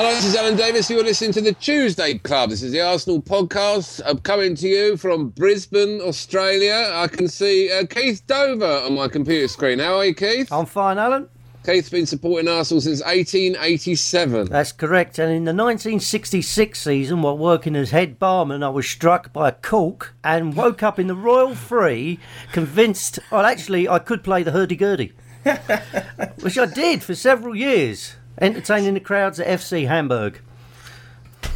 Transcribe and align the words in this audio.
Hello, 0.00 0.14
this 0.14 0.24
is 0.24 0.34
Alan 0.34 0.56
Davies. 0.56 0.88
You're 0.88 1.04
listening 1.04 1.32
to 1.32 1.42
the 1.42 1.52
Tuesday 1.52 2.16
Club. 2.16 2.48
This 2.48 2.62
is 2.62 2.72
the 2.72 2.80
Arsenal 2.80 3.20
podcast. 3.20 4.00
I'm 4.06 4.16
coming 4.20 4.54
to 4.54 4.66
you 4.66 4.96
from 4.96 5.28
Brisbane, 5.28 6.00
Australia. 6.00 6.90
I 6.94 7.06
can 7.06 7.28
see 7.28 7.70
uh, 7.70 7.84
Keith 7.84 8.26
Dover 8.26 8.64
on 8.64 8.94
my 8.94 9.08
computer 9.08 9.46
screen. 9.46 9.78
How 9.78 9.98
are 9.98 10.06
you, 10.06 10.14
Keith? 10.14 10.50
I'm 10.50 10.64
fine, 10.64 10.96
Alan. 10.96 11.28
Keith's 11.66 11.90
been 11.90 12.06
supporting 12.06 12.48
Arsenal 12.48 12.80
since 12.80 13.02
1887. 13.02 14.46
That's 14.46 14.72
correct. 14.72 15.18
And 15.18 15.30
in 15.30 15.44
the 15.44 15.52
1966 15.52 16.80
season, 16.80 17.20
while 17.20 17.36
working 17.36 17.76
as 17.76 17.90
head 17.90 18.18
barman, 18.18 18.62
I 18.62 18.70
was 18.70 18.88
struck 18.88 19.34
by 19.34 19.50
a 19.50 19.52
cork 19.52 20.14
and 20.24 20.56
woke 20.56 20.82
up 20.82 20.98
in 20.98 21.08
the 21.08 21.14
Royal 21.14 21.54
Free, 21.54 22.18
convinced, 22.52 23.18
well, 23.30 23.44
actually, 23.44 23.86
I 23.86 23.98
could 23.98 24.24
play 24.24 24.44
the 24.44 24.52
hurdy-gurdy, 24.52 25.12
which 26.40 26.56
I 26.56 26.64
did 26.64 27.02
for 27.02 27.14
several 27.14 27.54
years, 27.54 28.14
entertaining 28.40 28.94
the 28.94 29.00
crowds 29.00 29.38
at 29.40 29.46
FC 29.60 29.86
Hamburg. 29.86 30.40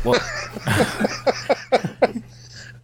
What? 0.02 0.22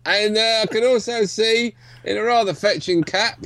And 0.06 0.36
uh, 0.36 0.60
I 0.62 0.66
can 0.66 0.82
also 0.84 1.24
see, 1.26 1.74
in 2.04 2.16
a 2.16 2.22
rather 2.22 2.54
fetching 2.54 3.02
cap, 3.04 3.38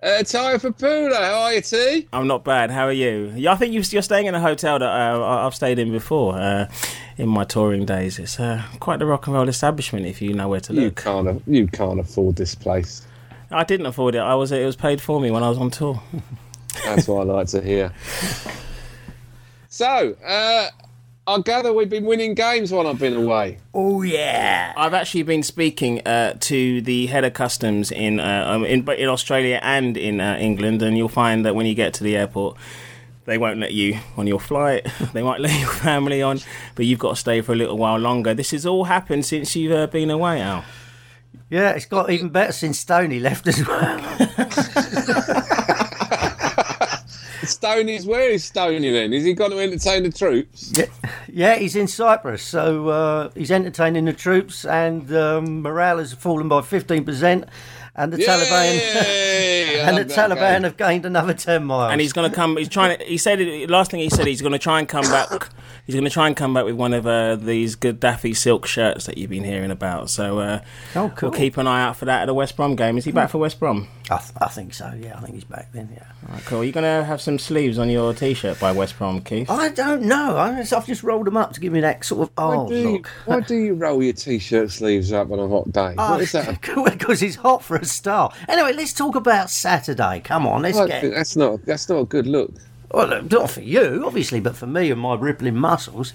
uh, 0.00 0.22
Ty 0.22 0.56
Papula. 0.58 1.16
How 1.16 1.40
are 1.40 1.54
you, 1.54 1.60
T? 1.60 2.08
I'm 2.12 2.28
not 2.28 2.44
bad. 2.44 2.70
How 2.70 2.84
are 2.86 2.92
you? 2.92 3.32
Yeah, 3.34 3.52
I 3.52 3.56
think 3.56 3.74
you- 3.74 3.82
you're 3.90 4.00
staying 4.00 4.26
in 4.26 4.34
a 4.34 4.40
hotel 4.40 4.78
that 4.78 4.88
uh, 4.88 5.20
I- 5.20 5.44
I've 5.44 5.54
stayed 5.56 5.80
in 5.80 5.90
before 5.90 6.34
uh, 6.38 6.70
in 7.18 7.28
my 7.28 7.42
touring 7.44 7.84
days. 7.84 8.20
It's 8.20 8.38
uh, 8.38 8.62
quite 8.78 9.00
the 9.00 9.06
rock 9.06 9.26
and 9.26 9.34
roll 9.34 9.48
establishment 9.48 10.06
if 10.06 10.22
you 10.22 10.32
know 10.34 10.48
where 10.48 10.60
to 10.60 10.72
look. 10.72 10.80
You 10.80 10.86
look. 10.86 10.96
can't, 10.96 11.28
a- 11.28 11.42
you 11.50 11.66
can't 11.66 11.98
afford 11.98 12.36
this 12.36 12.54
place. 12.54 13.04
I 13.50 13.64
didn't 13.64 13.86
afford 13.86 14.14
it. 14.14 14.20
I 14.20 14.34
was 14.36 14.52
it 14.52 14.64
was 14.64 14.76
paid 14.76 15.00
for 15.00 15.20
me 15.20 15.32
when 15.32 15.42
I 15.42 15.48
was 15.48 15.58
on 15.58 15.70
tour. 15.70 16.00
That's 16.84 17.08
what 17.08 17.22
I 17.28 17.32
like 17.32 17.48
to 17.48 17.60
hear. 17.60 17.92
So, 19.72 20.14
uh, 20.22 20.68
I 21.26 21.40
gather 21.40 21.72
we've 21.72 21.88
been 21.88 22.04
winning 22.04 22.34
games 22.34 22.70
while 22.70 22.86
I've 22.86 22.98
been 22.98 23.16
away. 23.16 23.56
Oh 23.72 24.02
yeah! 24.02 24.74
I've 24.76 24.92
actually 24.92 25.22
been 25.22 25.42
speaking 25.42 26.06
uh, 26.06 26.36
to 26.40 26.82
the 26.82 27.06
head 27.06 27.24
of 27.24 27.32
customs 27.32 27.90
in 27.90 28.20
uh, 28.20 28.44
um, 28.48 28.66
in 28.66 28.86
in 28.90 29.08
Australia 29.08 29.58
and 29.62 29.96
in 29.96 30.20
uh, 30.20 30.36
England, 30.38 30.82
and 30.82 30.98
you'll 30.98 31.08
find 31.08 31.46
that 31.46 31.54
when 31.54 31.64
you 31.64 31.74
get 31.74 31.94
to 31.94 32.04
the 32.04 32.18
airport. 32.18 32.58
They 33.24 33.38
won't 33.38 33.60
let 33.60 33.72
you 33.72 33.98
on 34.18 34.26
your 34.26 34.40
flight. 34.40 34.86
They 35.14 35.22
might 35.22 35.40
let 35.40 35.58
your 35.58 35.70
family 35.70 36.20
on, 36.20 36.40
but 36.74 36.84
you've 36.84 36.98
got 36.98 37.10
to 37.10 37.16
stay 37.16 37.40
for 37.40 37.52
a 37.52 37.56
little 37.56 37.78
while 37.78 37.96
longer. 37.96 38.34
This 38.34 38.50
has 38.50 38.66
all 38.66 38.84
happened 38.84 39.24
since 39.24 39.56
you've 39.56 39.72
uh, 39.72 39.86
been 39.86 40.10
away, 40.10 40.42
Al. 40.42 40.66
Yeah, 41.48 41.70
it's 41.70 41.86
got 41.86 42.10
even 42.10 42.28
better 42.28 42.52
since 42.52 42.78
Stony 42.78 43.20
left 43.20 43.46
as 43.46 43.66
well. 43.66 43.98
Stoney's 47.52 48.06
where 48.06 48.30
is 48.30 48.44
Stoney 48.44 48.90
then? 48.90 49.12
Is 49.12 49.24
he 49.24 49.34
gone 49.34 49.50
to 49.50 49.58
entertain 49.58 50.02
the 50.02 50.10
troops? 50.10 50.72
Yeah, 50.76 50.86
yeah, 51.28 51.54
he's 51.56 51.76
in 51.76 51.86
Cyprus, 51.88 52.42
so 52.42 52.88
uh, 52.88 53.30
he's 53.34 53.50
entertaining 53.50 54.04
the 54.06 54.12
troops, 54.12 54.64
and 54.64 55.12
um, 55.14 55.62
morale 55.62 55.98
has 55.98 56.12
fallen 56.12 56.48
by 56.48 56.62
fifteen 56.62 57.04
percent, 57.04 57.44
and 57.94 58.12
the 58.12 58.18
Yay! 58.18 58.26
Taliban 58.26 59.82
I 59.84 59.88
and 59.88 59.96
the 59.98 60.04
Taliban 60.14 60.52
game. 60.54 60.62
have 60.64 60.76
gained 60.76 61.06
another 61.06 61.34
ten 61.34 61.64
miles. 61.64 61.92
and 61.92 62.00
he's 62.00 62.12
going 62.12 62.28
to 62.30 62.34
come. 62.34 62.56
He's 62.56 62.68
trying 62.68 62.98
to. 62.98 63.04
He 63.04 63.18
said 63.18 63.40
it, 63.40 63.68
last 63.70 63.90
thing 63.90 64.00
he 64.00 64.10
said. 64.10 64.26
He's 64.26 64.40
going 64.40 64.52
to 64.52 64.58
try 64.58 64.78
and 64.78 64.88
come 64.88 65.04
back. 65.04 65.48
He's 65.84 65.94
going 65.96 66.04
to 66.04 66.10
try 66.10 66.28
and 66.28 66.36
come 66.36 66.54
back 66.54 66.64
with 66.64 66.76
one 66.76 66.94
of 66.94 67.06
uh, 67.08 67.34
these 67.36 67.74
Gaddafi 67.74 68.36
silk 68.36 68.66
shirts 68.66 69.06
that 69.06 69.18
you've 69.18 69.30
been 69.30 69.42
hearing 69.44 69.72
about. 69.72 70.10
So 70.10 70.38
uh, 70.38 70.60
Oh, 70.94 71.12
cool. 71.16 71.30
we'll 71.30 71.38
keep 71.38 71.56
an 71.56 71.66
eye 71.66 71.82
out 71.82 71.96
for 71.96 72.04
that 72.04 72.22
at 72.22 72.26
the 72.26 72.34
West 72.34 72.56
Brom 72.56 72.76
game. 72.76 72.96
Is 72.98 73.04
he 73.04 73.10
back 73.12 73.30
for 73.30 73.38
West 73.38 73.58
Brom? 73.58 73.88
I, 74.08 74.18
th- 74.18 74.30
I 74.40 74.46
think 74.48 74.74
so. 74.74 74.92
Yeah, 74.96 75.16
I 75.16 75.20
think 75.22 75.34
he's 75.34 75.44
back 75.44 75.72
then. 75.72 75.88
Yeah. 75.92 76.04
All 76.28 76.34
right, 76.34 76.44
cool. 76.44 76.62
You're 76.62 76.72
going 76.72 76.84
to 76.84 77.04
have 77.04 77.20
some 77.20 77.38
sleeves 77.38 77.78
on 77.78 77.90
your 77.90 78.14
T-shirt 78.14 78.60
by 78.60 78.70
West 78.70 78.96
Brom, 78.96 79.22
Keith. 79.22 79.50
I 79.50 79.70
don't 79.70 80.02
know. 80.02 80.36
I, 80.36 80.60
I've 80.60 80.86
just 80.86 81.02
rolled 81.02 81.26
them 81.26 81.36
up 81.36 81.52
to 81.54 81.60
give 81.60 81.72
me 81.72 81.80
that 81.80 82.04
sort 82.04 82.28
of 82.28 82.30
oh 82.38 82.64
why, 82.64 82.68
do 82.68 82.76
you, 82.78 82.90
look. 82.92 83.06
why 83.26 83.40
do 83.40 83.56
you 83.56 83.74
roll 83.74 84.02
your 84.02 84.12
t-shirt 84.12 84.70
sleeves 84.70 85.12
up 85.12 85.30
on 85.32 85.38
a 85.40 85.48
hot 85.48 85.72
day? 85.72 85.94
Oh, 85.98 86.12
what 86.12 86.20
is 86.20 86.32
that? 86.32 86.60
because 86.84 87.22
it's 87.22 87.36
hot 87.36 87.64
for 87.64 87.76
a 87.82 87.86
start. 87.86 88.34
Anyway, 88.48 88.72
let's 88.72 88.92
talk 88.92 89.14
about 89.14 89.50
Saturday. 89.50 90.20
Come 90.20 90.46
on, 90.46 90.62
let's 90.62 90.78
I 90.78 90.86
get. 90.86 91.14
that's 91.14 91.36
not 91.36 91.64
that's 91.66 91.88
not 91.88 91.98
a 91.98 92.04
good 92.04 92.26
look. 92.26 92.52
Well, 92.90 93.12
uh, 93.12 93.22
not 93.22 93.50
for 93.50 93.62
you, 93.62 94.02
obviously, 94.06 94.40
but 94.40 94.56
for 94.56 94.66
me 94.66 94.90
and 94.90 95.00
my 95.00 95.14
rippling 95.14 95.56
muscles. 95.56 96.12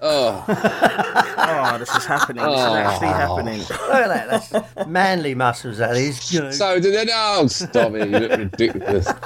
Oh, 0.00 0.44
Oh, 1.64 1.78
this 1.78 1.94
is 1.94 2.04
happening. 2.04 2.44
This 2.44 2.58
is 2.58 2.66
oh. 2.66 2.74
actually 2.74 3.08
happening. 3.08 3.58
Look 3.58 3.70
at 3.70 4.08
that. 4.28 4.50
That's 4.50 4.88
manly 4.88 5.34
muscles, 5.34 5.78
that 5.78 5.96
is. 5.96 6.32
You 6.32 6.40
know. 6.40 6.50
so 6.50 6.80
did 6.80 7.08
they? 7.08 7.12
Oh, 7.14 7.46
stop 7.46 7.94
it! 7.94 8.08
You 8.08 8.18
look 8.18 8.38
ridiculous. 8.38 9.08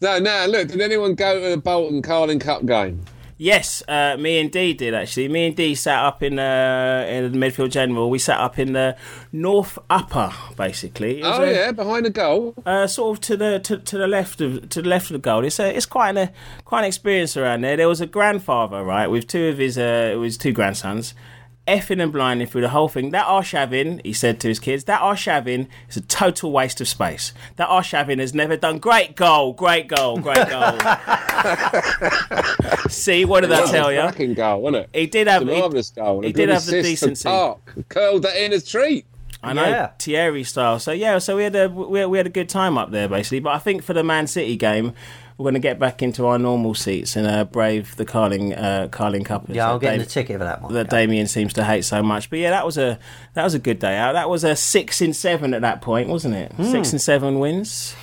No, 0.00 0.18
now 0.18 0.44
look. 0.44 0.68
Did 0.68 0.82
anyone 0.82 1.14
go 1.14 1.40
to 1.40 1.48
the 1.48 1.56
Bolton 1.56 2.02
Carling 2.02 2.38
Cup 2.38 2.66
game? 2.66 3.02
Yes, 3.44 3.82
uh, 3.86 4.16
me 4.18 4.38
and 4.40 4.50
Dee 4.50 4.72
did 4.72 4.94
actually. 4.94 5.28
Me 5.28 5.48
and 5.48 5.54
Dee 5.54 5.74
sat 5.74 6.02
up 6.02 6.22
in 6.22 6.38
uh, 6.38 7.06
in 7.06 7.30
the 7.30 7.36
midfield 7.36 7.72
general. 7.72 8.08
We 8.08 8.18
sat 8.18 8.40
up 8.40 8.58
in 8.58 8.72
the 8.72 8.96
north 9.32 9.78
upper, 9.90 10.32
basically. 10.56 11.22
Oh 11.22 11.42
a- 11.42 11.52
yeah, 11.52 11.72
behind 11.72 12.06
the 12.06 12.10
goal. 12.10 12.54
Uh, 12.64 12.86
sort 12.86 13.18
of 13.18 13.20
to 13.24 13.36
the 13.36 13.58
to, 13.58 13.76
to 13.76 13.98
the 13.98 14.06
left 14.06 14.40
of 14.40 14.70
to 14.70 14.80
the 14.80 14.88
left 14.88 15.10
of 15.10 15.12
the 15.12 15.18
goal. 15.18 15.44
It's 15.44 15.60
a, 15.60 15.76
it's 15.76 15.84
quite 15.84 16.16
an 16.16 16.30
quite 16.64 16.78
an 16.78 16.84
experience 16.86 17.36
around 17.36 17.60
there. 17.60 17.76
There 17.76 17.86
was 17.86 18.00
a 18.00 18.06
grandfather, 18.06 18.82
right, 18.82 19.08
with 19.08 19.26
two 19.26 19.48
of 19.48 19.58
his 19.58 19.76
uh, 19.76 20.10
it 20.14 20.16
was 20.16 20.38
two 20.38 20.52
grandsons, 20.52 21.12
effing 21.66 22.02
and 22.02 22.12
blinding 22.12 22.46
through 22.46 22.60
the 22.60 22.68
whole 22.68 22.88
thing. 22.88 23.10
That 23.10 23.26
Arshavin, 23.26 24.04
he 24.04 24.12
said 24.12 24.38
to 24.40 24.48
his 24.48 24.58
kids, 24.58 24.84
that 24.84 25.00
Arshavin 25.00 25.66
is 25.88 25.96
a 25.96 26.00
total 26.02 26.52
waste 26.52 26.80
of 26.80 26.88
space. 26.88 27.32
That 27.56 27.68
Arshavin 27.68 28.18
has 28.18 28.34
never 28.34 28.56
done 28.56 28.78
great 28.78 29.16
goal, 29.16 29.52
great 29.54 29.88
goal, 29.88 30.18
great 30.18 30.48
goal. 30.48 30.78
See, 32.88 33.24
what 33.24 33.40
did 33.40 33.52
I 33.52 33.66
tell 33.70 33.92
you? 33.92 34.00
Cracking 34.00 34.34
goal, 34.34 34.62
wasn't 34.62 34.84
it? 34.84 34.90
He 34.98 35.06
did 35.06 35.22
It's 35.22 35.30
have 35.32 35.48
a 35.48 35.54
he, 35.54 35.60
marvellous 35.60 35.90
goal. 35.90 36.16
and 36.18 36.24
he 36.26 36.32
did 36.32 36.48
have 36.48 36.64
the 36.66 36.78
assist 36.80 37.00
from 37.00 37.08
decency. 37.10 37.28
Park. 37.28 37.60
Curled 37.88 38.22
that 38.22 38.36
in 38.42 38.52
a 38.52 38.60
treat. 38.60 39.06
I 39.42 39.52
know 39.52 39.64
Yeah. 39.64 39.90
Thierry 39.98 40.44
style. 40.44 40.78
So 40.78 40.92
yeah, 40.92 41.18
so 41.18 41.36
we 41.36 41.44
had 41.44 41.54
a 41.56 41.68
we 41.68 41.98
had, 42.00 42.06
we 42.08 42.18
had 42.18 42.26
a 42.26 42.30
good 42.30 42.48
time 42.48 42.78
up 42.78 42.90
there 42.92 43.08
basically. 43.08 43.40
But 43.40 43.50
I 43.50 43.58
think 43.58 43.82
for 43.82 43.92
the 43.92 44.02
Man 44.02 44.26
City 44.26 44.56
game, 44.56 44.94
we're 45.36 45.44
going 45.44 45.54
to 45.54 45.60
get 45.60 45.78
back 45.80 46.00
into 46.02 46.26
our 46.26 46.38
normal 46.38 46.74
seats 46.74 47.16
and 47.16 47.26
uh, 47.26 47.44
brave 47.44 47.96
the 47.96 48.04
Carling 48.04 48.54
uh, 48.54 48.88
Carling 48.90 49.24
Cup. 49.24 49.44
yeah, 49.48 49.66
I'll 49.68 49.78
get 49.78 49.94
in 49.94 49.98
Dam- 49.98 50.06
the 50.06 50.10
ticket 50.12 50.38
for 50.38 50.44
that 50.44 50.62
one. 50.62 50.72
That 50.74 50.90
Damien 50.90 51.26
seems 51.26 51.52
to 51.54 51.64
hate 51.64 51.84
so 51.84 52.02
much. 52.02 52.30
But 52.30 52.38
yeah, 52.38 52.50
that 52.50 52.64
was 52.64 52.78
a 52.78 52.98
that 53.34 53.42
was 53.44 53.54
a 53.54 53.58
good 53.58 53.78
day 53.78 53.96
out. 53.96 54.12
That 54.12 54.28
was 54.30 54.44
a 54.44 54.54
six 54.54 55.00
in 55.00 55.12
seven 55.12 55.52
at 55.54 55.62
that 55.62 55.80
point, 55.82 56.08
wasn't 56.08 56.34
it? 56.36 56.52
Hmm. 56.52 56.64
Six 56.64 56.92
and 56.92 57.00
seven 57.00 57.38
wins. 57.40 57.94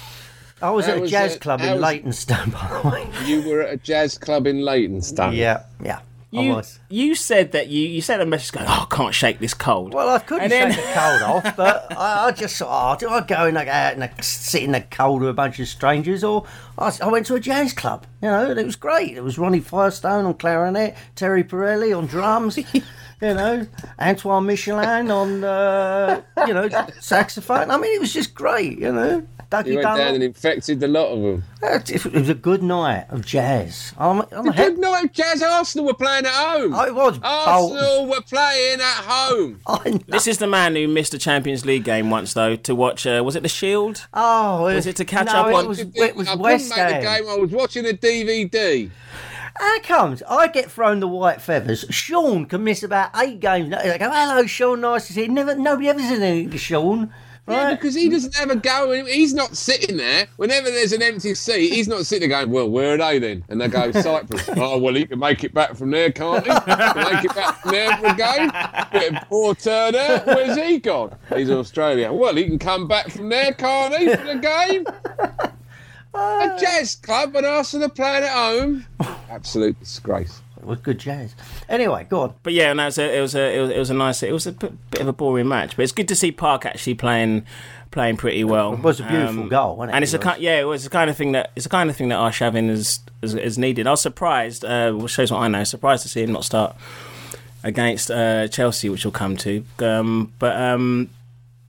I 0.62 0.70
was 0.70 0.86
How 0.86 0.92
at 0.92 0.98
a 0.98 1.02
was 1.02 1.10
jazz 1.12 1.36
it- 1.36 1.42
club 1.42 1.62
in 1.62 1.72
was- 1.72 1.82
Leytonstone, 1.82 2.50
by 2.52 2.80
the 2.84 2.90
way. 2.90 3.08
You 3.26 3.42
were 3.50 3.62
at 3.62 3.74
a 3.74 3.78
jazz 3.78 4.18
club 4.18 4.46
in 4.46 4.62
Leytonstone. 4.62 5.34
Yeah, 5.34 5.64
yeah. 5.84 6.02
You, 6.34 6.54
was. 6.54 6.80
you 6.90 7.14
said 7.14 7.52
that 7.52 7.68
you 7.68 7.86
you 7.90 8.02
sent 8.02 8.22
a 8.22 8.26
message 8.26 8.54
going, 8.54 8.66
oh, 8.66 8.88
I 8.90 8.96
can't 8.96 9.14
shake 9.14 9.40
this 9.40 9.54
cold. 9.54 9.94
Well, 9.94 10.08
I 10.08 10.20
couldn't 10.20 10.44
And 10.44 10.52
then- 10.52 10.72
shake 10.72 10.86
the 10.86 10.92
cold 10.94 11.22
off, 11.24 11.56
but 11.58 11.92
I, 11.98 12.28
I 12.28 12.32
just 12.32 12.58
thought, 12.58 13.04
oh, 13.04 13.08
do 13.08 13.10
I 13.14 13.20
go 13.20 13.48
in 13.48 13.56
the, 13.56 13.70
out 13.70 13.98
the, 13.98 14.10
sit 14.24 14.64
in 14.64 14.72
the 14.72 14.80
cold 14.82 15.20
with 15.22 15.30
a 15.30 15.34
bunch 15.34 15.60
of 15.60 15.68
strangers, 15.68 16.24
or 16.24 16.46
I, 16.78 16.94
I 17.02 17.08
went 17.10 17.26
to 17.26 17.36
a 17.36 17.40
jazz 17.42 17.74
club, 17.74 18.06
you 18.22 18.30
know, 18.30 18.50
and 18.52 18.60
it 18.60 18.66
was 18.66 18.78
great. 18.78 19.18
It 19.18 19.24
was 19.26 19.38
Ronnie 19.38 19.60
Firestone 19.60 20.24
on 20.26 20.36
clarinet, 20.36 20.96
Terry 21.16 21.44
Pirelli 21.44 21.96
on 21.98 22.08
drums, 22.08 22.58
you 23.22 23.34
know, 23.34 23.68
Antoine 24.00 24.46
Michelin 24.46 25.12
on, 25.12 25.44
uh, 25.44 26.22
you 26.48 26.54
know, 26.54 26.70
saxophone. 27.00 27.70
I 27.72 27.78
mean, 27.78 27.94
it 27.96 28.00
was 28.02 28.14
just 28.14 28.34
great, 28.34 28.80
you 28.80 28.92
know. 28.92 29.28
Dougie 29.52 29.68
You 29.68 29.76
went 29.76 29.84
down 29.98 30.14
and 30.16 30.24
infected 30.24 30.80
the 30.80 30.88
lot 30.88 31.08
of 31.12 31.22
them. 31.22 31.44
It 31.62 32.06
was 32.14 32.30
a 32.30 32.34
good 32.34 32.64
night 32.64 33.06
of 33.10 33.26
jazz. 33.26 33.94
I'm, 33.98 34.22
I'm 34.32 34.48
a 34.48 34.54
Good 34.54 34.78
night, 34.78 35.04
of 35.06 35.12
Jazz. 35.12 35.42
Arsenal 35.44 35.88
were 35.88 35.94
playing 35.94 36.26
at 36.26 36.32
home. 36.32 36.74
Oh, 36.74 36.86
it 36.86 36.96
was 36.96 37.20
Arsenal 37.22 38.08
were 38.08 38.22
playing 38.22 38.80
at 38.80 39.04
home. 39.06 39.60
This 40.08 40.26
is 40.28 40.38
the 40.38 40.48
man 40.48 40.76
who 40.78 40.88
missed 40.88 41.14
a 41.14 41.18
Champions 41.18 41.66
League 41.66 41.84
game 41.84 42.10
once, 42.10 42.34
though, 42.34 42.56
to 42.56 42.74
watch. 42.74 43.06
Uh, 43.06 43.22
was 43.26 43.36
it 43.36 43.44
the 43.44 43.50
Shield? 43.50 44.08
Oh, 44.14 44.64
Was 44.64 44.86
it 44.88 44.96
to 44.96 45.06
catch 45.06 45.28
no, 45.28 45.34
up 45.34 45.48
it 45.48 45.54
on- 45.56 45.68
Was, 45.68 45.80
it 45.80 46.16
was 46.16 46.30
I 46.30 46.36
West 46.36 46.72
couldn't 46.72 46.90
Ham. 46.90 47.02
the 47.02 47.08
game. 47.24 47.30
I 47.30 47.36
was 47.36 47.52
watching 47.52 47.86
a 47.88 47.90
DVD. 47.94 48.90
How 49.58 49.80
comes 49.82 50.24
I 50.30 50.48
get 50.48 50.72
thrown 50.72 51.00
the 51.00 51.08
white 51.08 51.42
feathers? 51.42 51.86
Sean 51.90 52.46
can 52.46 52.64
miss 52.64 52.84
about 52.84 53.12
eight 53.18 53.40
games. 53.40 53.70
They 53.70 53.98
go, 53.98 54.10
"Hello, 54.10 54.46
Sean. 54.46 54.82
Nice 54.82 55.08
to 55.08 55.14
see 55.14 55.24
you." 55.24 55.28
Never, 55.30 55.56
nobody 55.56 55.90
ever 55.90 56.00
says 56.00 56.20
anything 56.22 56.52
to 56.52 56.58
Sean. 56.58 57.14
Yeah, 57.50 57.64
Right? 57.70 57.72
because 57.80 57.96
he 57.96 58.08
doesn't 58.08 58.40
ever 58.40 58.54
go. 58.56 59.04
He's 59.06 59.34
not 59.34 59.58
sitting 59.58 59.98
there. 59.98 60.28
Whenever 60.38 60.70
there's 60.70 60.94
an 60.94 61.02
empty 61.02 61.34
seat, 61.34 61.74
he's 61.74 61.88
not 61.88 62.06
sitting 62.06 62.30
there 62.30 62.40
going, 62.40 62.52
Well, 62.52 62.70
where 62.70 62.94
are 62.94 62.98
they 62.98 63.18
then? 63.20 63.44
And 63.50 63.60
they 63.60 63.68
go, 63.68 63.92
Cyprus. 63.92 64.48
oh, 64.58 64.78
well, 64.78 64.94
he 64.94 65.06
can 65.08 65.18
make 65.20 65.44
it 65.44 65.52
back 65.54 65.76
from 65.76 65.90
there, 65.90 66.12
can't 66.12 66.46
he? 66.46 66.52
Can 66.52 67.14
make 67.14 67.26
it 67.26 67.36
back 67.36 67.62
from 67.62 67.72
there 67.72 67.98
for 67.98 68.06
a 68.06 68.16
game. 68.16 68.52
Bit 68.92 69.14
of 69.14 69.28
poor 69.28 69.56
Turner. 69.56 70.22
Where's 70.26 70.56
he 70.56 70.78
gone? 70.78 71.16
He's 71.36 71.50
in 71.50 71.58
Australia. 71.58 72.14
Well, 72.14 72.36
he 72.36 72.46
can 72.46 72.60
come 72.60 72.88
back 72.88 73.10
from 73.10 73.30
there, 73.30 73.54
can't 73.54 73.96
he, 73.98 74.16
for 74.16 74.24
the 74.24 74.36
game? 74.36 74.86
A 76.14 76.58
jazz 76.60 76.96
club 76.96 77.36
and 77.36 77.46
Arsenal 77.46 77.88
are 77.88 77.90
playing 77.90 78.24
at 78.24 78.32
home. 78.32 78.86
Absolute 79.30 79.80
disgrace. 79.80 80.42
It 80.58 80.66
was 80.66 80.80
good 80.80 81.00
jazz. 81.00 81.34
Anyway, 81.70 82.06
go 82.10 82.22
on. 82.22 82.34
But 82.44 82.54
yeah, 82.54 82.72
no, 82.74 82.84
it 82.84 82.86
was 82.88 82.98
a, 83.00 83.18
it 83.18 83.22
was 83.22 83.36
a, 83.36 83.58
it 83.58 83.62
was, 83.62 83.70
it 83.72 83.80
was 83.80 83.90
a 83.90 83.94
nice, 83.96 84.22
it 84.24 84.32
was 84.32 84.46
a 84.48 84.52
bit, 84.52 84.92
bit 84.92 85.02
of 85.02 85.08
a 85.08 85.14
boring 85.14 85.48
match, 85.48 85.76
but 85.76 85.84
it's 85.84 85.92
good 85.92 86.08
to 86.10 86.16
see 86.16 86.32
Park 86.32 86.66
actually 86.66 86.94
playing, 86.94 87.46
playing 87.90 88.18
pretty 88.18 88.44
well. 88.44 88.74
It 88.74 88.82
was 88.82 89.00
a 89.00 89.04
beautiful 89.04 89.48
goal, 89.48 89.78
wasn't 89.78 89.94
it? 89.94 89.96
And 89.96 90.04
it's 90.04 90.14
It 90.14 90.18
a 90.18 90.20
kind, 90.20 90.42
yeah, 90.42 90.60
it 90.60 90.66
was 90.66 90.84
the 90.84 90.92
kind 90.92 91.10
of 91.10 91.18
thing 91.18 91.32
that 91.32 91.50
it's 91.56 91.64
the 91.64 91.70
kind 91.70 91.90
of 91.90 91.96
thing 91.96 92.10
that 92.10 92.18
Arshavin 92.20 92.68
has, 92.70 93.00
is, 93.24 93.34
has 93.34 93.58
needed. 93.58 93.88
I 93.88 93.92
was 93.92 94.02
surprised, 94.02 94.64
uh, 94.64 94.92
which 94.92 95.14
shows 95.14 95.32
what 95.32 95.40
I 95.40 95.48
know. 95.48 95.64
Surprised 95.64 96.04
to 96.04 96.10
see 96.10 96.22
him 96.22 96.32
not 96.34 96.44
start 96.46 96.76
against 97.64 98.12
uh, 98.12 98.48
Chelsea, 98.50 98.90
which 98.90 99.04
we'll 99.06 99.12
come 99.12 99.38
to. 99.38 99.64
Um, 99.80 100.32
but 100.38 100.56
um, 100.62 101.10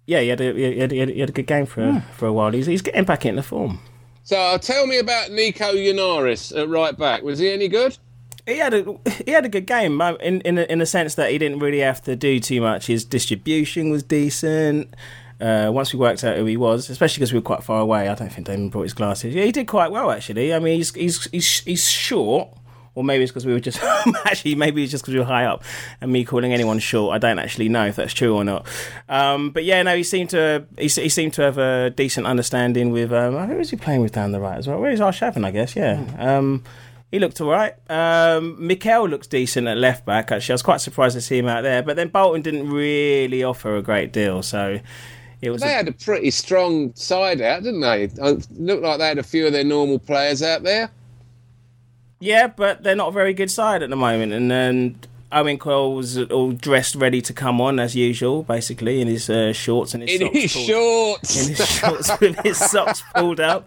yeah, 0.05 0.21
he 0.21 0.29
had, 0.29 0.41
a, 0.43 0.53
he, 0.53 0.79
had, 0.79 0.91
he, 0.91 0.99
had, 0.99 1.09
he 1.09 1.21
had 1.21 1.29
a 1.31 1.33
good 1.33 1.47
game 1.47 1.65
for 1.65 1.83
Hmm. 1.83 1.97
a, 1.97 2.01
for 2.15 2.27
a 2.27 2.33
while. 2.33 2.51
He's, 2.51 2.67
he's 2.67 2.83
getting 2.83 3.05
back 3.05 3.25
into 3.25 3.43
form. 3.43 3.79
So 4.25 4.39
uh, 4.39 4.59
tell 4.59 4.87
me 4.87 4.99
about 4.99 5.31
Nico 5.31 5.73
Yennaris 5.73 6.57
at 6.57 6.69
right 6.69 6.97
back. 6.97 7.23
Was 7.23 7.39
he 7.39 7.51
any 7.51 7.69
good? 7.69 7.99
He 8.47 8.59
had 8.59 8.75
a 8.75 8.99
he 9.25 9.31
had 9.31 9.45
a 9.45 9.49
good 9.49 9.67
game 9.67 10.01
uh, 10.01 10.15
in 10.15 10.41
in 10.43 10.59
in 10.59 10.79
the 10.79 10.87
sense 10.87 11.15
that 11.17 11.31
he 11.31 11.39
didn't 11.39 11.61
really 11.61 11.81
have 11.81 12.03
to 12.03 12.17
do 12.17 12.41
too 12.41 12.61
much. 12.61 12.87
His 12.87 13.05
distribution 13.05 13.91
was 13.91 14.03
decent. 14.03 14.95
Uh, 15.41 15.71
once 15.73 15.93
we 15.93 15.99
worked 15.99 16.23
out 16.23 16.37
who 16.37 16.45
he 16.45 16.57
was, 16.57 16.89
especially 16.89 17.19
because 17.19 17.33
we 17.33 17.39
were 17.41 17.45
quite 17.45 17.65
far 17.65 17.81
away, 17.81 18.09
I 18.09 18.15
don't 18.15 18.33
think 18.33 18.47
Damon 18.47 18.69
brought 18.69 18.83
his 18.85 18.95
glasses. 18.95 19.35
Yeah, 19.35 19.45
he 19.45 19.51
did 19.51 19.67
quite 19.67 19.91
well 19.91 20.11
actually. 20.11 20.55
I 20.55 20.61
mean, 20.61 20.77
he's 20.77 20.95
he's 20.95 21.25
he's, 21.31 21.61
he's 21.61 21.91
short, 21.91 22.49
or 22.95 23.03
maybe 23.05 23.23
it's 23.23 23.33
because 23.33 23.47
we 23.47 23.53
were 23.53 23.61
just 23.61 23.81
actually 24.25 24.55
maybe 24.55 24.83
it's 24.83 24.91
just 24.91 25.03
because 25.05 25.15
we 25.15 25.21
were 25.21 25.27
high 25.27 25.45
up, 25.47 25.63
and 26.01 26.13
me 26.13 26.25
calling 26.25 26.53
anyone 26.53 26.79
short. 26.79 27.15
I 27.15 27.19
don't 27.19 27.39
actually 27.39 27.69
know 27.69 27.87
if 27.87 27.97
that's 27.97 28.13
true 28.13 28.35
or 28.35 28.45
not. 28.45 28.67
Um, 29.09 29.51
but 29.51 29.65
yeah, 29.65 29.83
no, 29.83 29.97
he 29.97 30.03
seemed 30.03 30.31
to 30.31 30.67
he, 30.77 30.89
he 30.89 31.09
seemed 31.09 31.33
to 31.35 31.43
have 31.43 31.59
a 31.59 31.91
decent 31.91 32.27
understanding 32.27 32.91
with. 32.91 33.13
Um, 33.13 33.35
who 33.49 33.57
was 33.57 33.71
he 33.71 33.77
playing 33.77 34.01
with 34.03 34.13
down 34.13 34.33
the 34.33 34.41
right 34.41 34.59
as 34.59 34.67
well? 34.69 34.79
Where's 34.81 35.01
Arshavin? 35.01 35.45
I 35.45 35.51
guess 35.51 35.75
yeah. 35.77 36.05
Um, 36.19 36.65
he 37.11 37.19
looked 37.19 37.41
all 37.43 37.51
right. 37.51 37.75
Um, 37.91 38.57
Miquel 38.67 39.07
looks 39.09 39.27
decent 39.27 39.69
at 39.69 39.77
left 39.77 40.07
back. 40.07 40.33
Actually, 40.33 40.53
I 40.53 40.55
was 40.55 40.63
quite 40.63 40.81
surprised 40.81 41.15
to 41.15 41.21
see 41.21 41.39
him 41.39 41.47
out 41.47 41.63
there. 41.63 41.83
But 41.83 41.97
then 41.97 42.09
Bolton 42.09 42.41
didn't 42.43 42.71
really 42.71 43.43
offer 43.43 43.77
a 43.77 43.83
great 43.83 44.13
deal, 44.13 44.43
so 44.43 44.81
it 45.43 45.51
was. 45.51 45.61
They 45.61 45.73
a- 45.73 45.77
had 45.77 45.89
a 45.89 45.93
pretty 45.93 46.31
strong 46.31 46.95
side 46.95 47.41
out, 47.43 47.65
didn't 47.65 47.81
they? 47.81 48.05
It 48.05 48.19
looked 48.19 48.83
like 48.83 48.99
they 48.99 49.09
had 49.09 49.19
a 49.19 49.23
few 49.23 49.47
of 49.47 49.53
their 49.53 49.65
normal 49.65 49.99
players 49.99 50.43
out 50.43 50.63
there. 50.63 50.91
Yeah, 52.23 52.47
but 52.47 52.83
they're 52.85 52.95
not 52.97 53.09
a 53.09 53.13
very 53.13 53.35
good 53.35 53.51
side 53.51 53.83
at 53.83 53.91
the 53.91 53.97
moment. 53.97 54.33
And 54.33 54.51
then 54.51 54.99
Owen 55.33 55.59
Coyle 55.59 55.95
was 55.95 56.19
all 56.31 56.53
dressed, 56.53 56.95
ready 56.95 57.21
to 57.23 57.33
come 57.33 57.61
on 57.61 57.81
as 57.81 57.97
usual, 57.97 58.43
basically 58.43 59.01
in 59.01 59.09
his 59.09 59.29
uh, 59.31 59.53
shorts 59.53 59.95
and 59.95 60.03
his 60.03 60.21
In 60.21 60.27
socks 60.29 60.39
his 60.43 60.53
pulled- 60.53 60.67
shorts. 60.67 61.43
in 61.49 61.55
his 61.57 61.69
shorts 61.69 62.11
with 62.21 62.39
his 62.45 62.59
socks 62.59 63.03
pulled 63.15 63.41
up. 63.41 63.67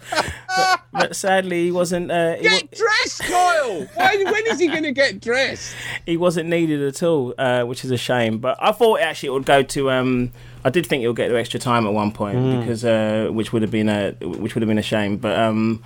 But, 0.55 0.81
but 0.93 1.15
sadly, 1.15 1.65
he 1.65 1.71
wasn't. 1.71 2.11
Uh, 2.11 2.35
he, 2.35 2.43
Get 2.43 2.63
wa- 2.63 2.67
dressed, 2.77 3.23
Kyle! 3.23 3.87
When, 3.97 4.31
when 4.31 4.47
is 4.47 4.59
he 4.59 4.67
going 4.67 4.83
to 4.83 4.91
get 4.93 5.19
dressed? 5.19 5.75
he 6.05 6.15
wasn't 6.17 6.49
needed 6.49 6.81
at 6.81 7.01
all, 7.03 7.33
uh, 7.37 7.63
which 7.63 7.83
is 7.83 7.91
a 7.91 7.97
shame. 7.97 8.37
But 8.37 8.57
I 8.61 8.71
thought 8.71 8.99
actually 9.01 9.27
it 9.27 9.33
would 9.33 9.45
go 9.45 9.63
to. 9.63 9.91
Um, 9.91 10.31
I 10.63 10.69
did 10.69 10.85
think 10.87 11.03
it 11.03 11.07
would 11.07 11.17
get 11.17 11.27
to 11.27 11.37
extra 11.37 11.59
time 11.59 11.85
at 11.85 11.93
one 11.93 12.11
point 12.11 12.59
because 12.59 12.85
uh, 12.85 13.27
which 13.31 13.51
would 13.53 13.61
have 13.63 13.71
been 13.71 13.89
a 13.89 14.11
which 14.21 14.55
would 14.55 14.61
have 14.61 14.67
been 14.69 14.77
a 14.79 14.83
shame. 14.83 15.17
But 15.17 15.37
um, 15.37 15.83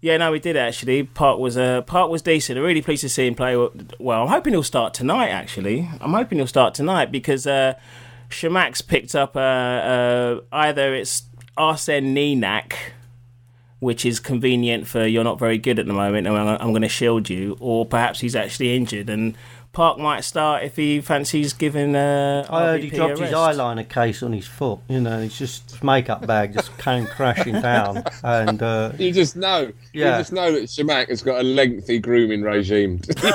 yeah, 0.00 0.16
no, 0.16 0.32
we 0.32 0.38
did 0.38 0.56
actually. 0.56 1.02
Park 1.02 1.38
was 1.38 1.56
uh, 1.56 1.82
Park 1.82 2.10
was 2.10 2.22
decent. 2.22 2.58
I'm 2.58 2.64
really 2.64 2.82
pleased 2.82 3.02
to 3.02 3.08
see 3.08 3.26
him 3.26 3.34
play 3.34 3.56
well. 3.98 4.22
I'm 4.22 4.28
hoping 4.28 4.52
he'll 4.52 4.62
start 4.62 4.94
tonight. 4.94 5.28
Actually, 5.28 5.88
I'm 6.00 6.12
hoping 6.12 6.38
he'll 6.38 6.46
start 6.46 6.74
tonight 6.74 7.10
because 7.10 7.46
uh, 7.46 7.74
picked 8.86 9.14
up 9.14 9.36
uh, 9.36 9.40
uh, 9.40 10.40
either 10.52 10.94
it's 10.94 11.24
Arsene 11.56 12.14
Ninak 12.14 12.74
which 13.80 14.04
is 14.04 14.18
convenient 14.18 14.86
for 14.86 15.06
you're 15.06 15.24
not 15.24 15.38
very 15.38 15.56
good 15.56 15.78
at 15.78 15.86
the 15.86 15.92
moment 15.92 16.26
and 16.26 16.36
I'm 16.36 16.70
going 16.70 16.82
to 16.82 16.88
shield 16.88 17.30
you, 17.30 17.56
or 17.60 17.86
perhaps 17.86 18.20
he's 18.20 18.34
actually 18.34 18.74
injured 18.74 19.08
and 19.08 19.36
Park 19.72 19.98
might 19.98 20.24
start 20.24 20.64
if 20.64 20.74
he 20.76 21.00
fancies 21.00 21.52
giving. 21.52 21.94
Uh, 21.94 22.44
I 22.50 22.62
heard 22.62 22.82
he 22.82 22.90
dropped 22.90 23.18
his 23.18 23.30
eyeliner 23.30 23.88
case 23.88 24.22
on 24.22 24.32
his 24.32 24.46
foot. 24.46 24.80
You 24.88 25.00
know, 25.00 25.20
it's 25.20 25.38
just 25.38 25.70
his 25.70 25.82
makeup 25.82 26.26
bag 26.26 26.54
just 26.54 26.76
came 26.78 27.06
crashing 27.06 27.60
down, 27.60 28.02
and 28.24 28.60
uh, 28.62 28.92
You 28.98 29.12
just 29.12 29.36
know. 29.36 29.70
Yeah. 29.92 30.12
You 30.16 30.20
just 30.20 30.32
know 30.32 30.50
that 30.52 30.62
Chamakh 30.64 31.08
has 31.10 31.22
got 31.22 31.40
a 31.40 31.42
lengthy 31.44 31.98
grooming 32.00 32.42
regime. 32.42 33.00
You 33.08 33.30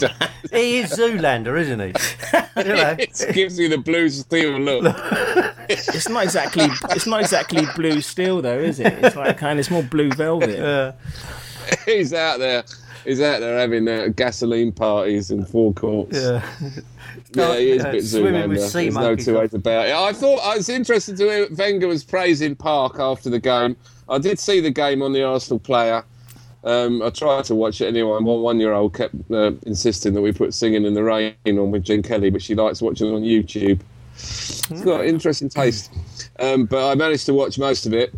just 0.00 0.02
know 0.20 0.26
he 0.52 0.78
is 0.78 0.90
Zoolander, 0.92 1.58
isn't 1.58 1.80
he? 1.80 1.92
You 2.58 2.74
know, 2.74 2.96
it 2.98 3.24
gives 3.34 3.56
you 3.58 3.68
the 3.68 3.78
blue 3.78 4.08
steel 4.08 4.58
look. 4.58 4.84
It's 5.68 6.08
not 6.08 6.24
exactly. 6.24 6.66
It's 6.90 7.06
not 7.06 7.20
exactly 7.20 7.64
blue 7.76 8.00
steel 8.00 8.42
though, 8.42 8.58
is 8.58 8.80
it? 8.80 8.92
It's 9.04 9.14
like 9.14 9.38
kind. 9.38 9.60
It's 9.60 9.70
more 9.70 9.82
blue 9.84 10.10
velvet. 10.10 10.58
uh, 10.58 10.92
he's 11.86 12.12
out 12.12 12.40
there. 12.40 12.64
He's 13.08 13.22
out 13.22 13.40
there 13.40 13.58
having 13.58 13.88
uh, 13.88 14.08
gasoline 14.14 14.70
parties 14.70 15.30
and 15.30 15.48
forecourts. 15.48 16.16
yeah. 16.16 16.46
Yeah, 17.34 17.56
he 17.58 17.70
is 17.72 17.84
a 17.84 17.90
bit 17.90 18.04
swimming 18.04 18.48
with 18.48 18.58
Zoolander. 18.58 18.68
sea 18.70 18.82
There's 18.84 18.94
no 18.94 19.00
monkeys. 19.00 19.24
two 19.26 19.38
ways 19.38 19.54
about 19.54 19.86
it. 19.88 19.94
I 19.94 20.12
thought 20.12 20.38
I 20.40 20.56
was 20.56 20.68
interested 20.68 21.16
to 21.18 21.24
hear 21.24 21.48
Wenger 21.54 21.86
was 21.88 22.04
praising 22.04 22.54
Park 22.54 22.98
after 22.98 23.28
the 23.28 23.38
game. 23.38 23.76
I 24.08 24.18
did 24.18 24.38
see 24.38 24.60
the 24.60 24.70
game 24.70 25.02
on 25.02 25.12
the 25.12 25.24
Arsenal 25.24 25.58
player. 25.58 26.04
Um, 26.64 27.02
I 27.02 27.10
tried 27.10 27.44
to 27.46 27.54
watch 27.54 27.80
it 27.80 27.86
anyway. 27.86 28.18
My 28.20 28.32
one-year-old 28.32 28.94
kept 28.94 29.14
uh, 29.30 29.52
insisting 29.66 30.14
that 30.14 30.22
we 30.22 30.32
put 30.32 30.54
"Singing 30.54 30.84
in 30.84 30.94
the 30.94 31.02
Rain" 31.02 31.34
on 31.46 31.70
with 31.70 31.84
Gene 31.84 32.02
Kelly, 32.02 32.30
but 32.30 32.42
she 32.42 32.54
likes 32.54 32.80
watching 32.82 33.08
it 33.08 33.14
on 33.14 33.22
YouTube. 33.22 33.80
It's 34.16 34.82
got 34.82 35.04
interesting 35.04 35.48
taste, 35.48 35.92
um, 36.40 36.64
but 36.64 36.90
I 36.90 36.94
managed 36.94 37.26
to 37.26 37.34
watch 37.34 37.58
most 37.58 37.84
of 37.86 37.92
it. 37.94 38.14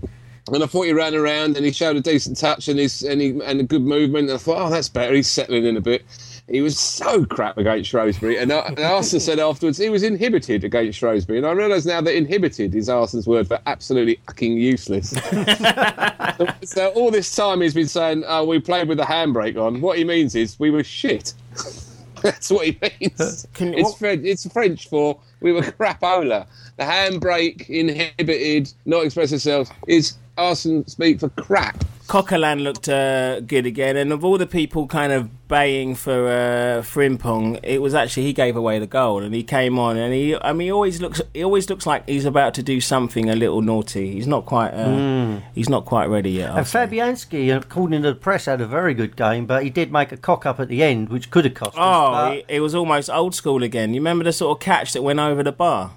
And 0.52 0.62
I 0.62 0.66
thought 0.66 0.83
he 0.83 0.92
ran 0.92 1.14
around 1.14 1.57
and 1.57 1.64
he 1.64 1.73
showed 1.73 1.97
a 1.97 2.00
decent 2.00 2.37
touch 2.37 2.69
and 2.69 2.78
his 2.78 3.02
and, 3.02 3.21
he, 3.21 3.38
and 3.45 3.61
a 3.61 3.64
good 3.64 3.83
movement. 3.83 4.28
And 4.30 4.35
I 4.35 4.38
thought, 4.38 4.61
oh, 4.61 4.71
that's 4.71 4.88
better. 4.88 5.14
He's 5.14 5.28
settling 5.30 5.64
in 5.64 5.76
a 5.76 5.80
bit. 5.80 6.04
He 6.49 6.61
was 6.62 6.76
so 6.78 7.25
crap 7.25 7.59
against 7.59 7.90
Shrewsbury. 7.90 8.37
And, 8.38 8.52
I- 8.52 8.66
and 8.66 8.80
Arsenal 8.80 9.21
said 9.21 9.38
afterwards 9.38 9.78
he 9.78 9.88
was 9.88 10.02
inhibited 10.02 10.64
against 10.64 10.99
Shrewsbury. 10.99 11.38
And 11.38 11.47
I 11.47 11.52
realise 11.52 11.87
now 11.87 12.00
that 12.00 12.16
inhibited 12.16 12.75
is 12.75 12.88
Arsenal's 12.88 13.28
word 13.28 13.47
for 13.47 13.61
absolutely 13.66 14.19
fucking 14.26 14.54
useless. 14.57 15.11
so, 15.11 16.47
so 16.64 16.88
all 16.97 17.11
this 17.12 17.35
time 17.35 17.61
he's 17.61 17.75
been 17.75 17.87
saying, 17.88 18.25
oh, 18.26 18.45
we 18.45 18.59
played 18.59 18.88
with 18.88 18.99
the 18.99 19.04
handbrake 19.04 19.57
on. 19.57 19.80
What 19.80 19.99
he 19.99 20.04
means 20.04 20.35
is 20.35 20.59
we 20.59 20.71
were 20.71 20.83
shit. 20.85 21.35
That's 22.23 22.50
what 22.50 22.66
he 22.66 22.78
means. 23.00 23.47
Can- 23.54 23.75
it's, 23.75 23.97
it's 24.02 24.52
French 24.52 24.88
for 24.88 25.19
we 25.40 25.52
were 25.52 25.62
crapola. 25.62 26.47
The 26.76 26.83
handbrake, 26.85 27.69
inhibited, 27.71 28.73
not 28.87 29.04
express 29.04 29.33
ourselves, 29.33 29.71
is 29.87 30.16
Arsenal 30.37 30.85
speak 30.87 31.21
for 31.21 31.29
crap. 31.31 31.85
Coquelin 32.07 32.65
looked 32.65 32.89
uh, 32.89 33.39
good 33.39 33.67
again, 33.67 33.97
and 33.97 34.13
of 34.13 34.25
all 34.25 34.37
the 34.37 34.47
people 34.47 34.89
kind 34.89 35.13
of 35.13 35.47
baying 35.47 35.95
for 35.95 36.27
uh, 36.27 36.83
Frimpong, 36.83 37.61
it 37.63 37.81
was 37.81 37.95
actually 37.95 38.25
he 38.25 38.33
gave 38.33 38.57
away 38.57 38.81
the 38.81 38.87
goal, 38.89 39.23
and 39.23 39.33
he 39.33 39.45
came 39.45 39.79
on, 39.79 39.97
and 39.97 40.13
he, 40.13 40.35
I 40.35 40.53
mean, 40.53 40.67
he 40.67 40.73
always 40.73 41.01
looks, 41.01 41.21
he 41.33 41.45
always 41.45 41.71
looks 41.71 41.87
like 41.87 42.09
he's 42.09 42.25
about 42.25 42.55
to 42.55 42.65
do 42.65 42.81
something 42.81 43.31
a 43.31 43.37
little 43.37 43.63
naughty. 43.63 44.11
He's 44.11 44.27
not 44.27 44.45
quite, 44.45 44.71
uh, 44.71 45.39
he's 45.55 45.69
not 45.69 45.85
quite 45.85 46.07
ready 46.07 46.33
yet. 46.33 46.51
I'll 46.51 46.59
And 46.59 46.67
say. 46.67 46.85
Fabianski, 46.85 47.57
according 47.57 48.03
to 48.03 48.09
the 48.09 48.15
press, 48.17 48.47
had 48.47 48.61
a 48.61 48.67
very 48.67 48.93
good 48.93 49.15
game, 49.15 49.47
but 49.47 49.63
he 49.63 49.71
did 49.71 49.93
make 49.93 50.11
a 50.11 50.17
cock 50.17 50.45
up 50.47 50.59
at 50.59 50.67
the 50.67 50.83
end, 50.83 51.11
which 51.11 51.31
could 51.31 51.45
have 51.45 51.55
cost 51.55 51.77
us. 51.77 51.79
Oh, 51.79 52.11
but- 52.11 52.37
it, 52.39 52.45
it 52.49 52.61
was 52.61 52.75
almost 52.75 53.09
old 53.09 53.37
school 53.37 53.63
again. 53.63 53.95
You 53.95 54.01
remember 54.01 54.25
the 54.25 54.33
sort 54.33 54.57
of 54.57 54.61
catch 54.61 54.95
that 54.95 55.03
went 55.03 55.21
over 55.21 55.45
the 55.45 55.53
bar? 55.53 55.93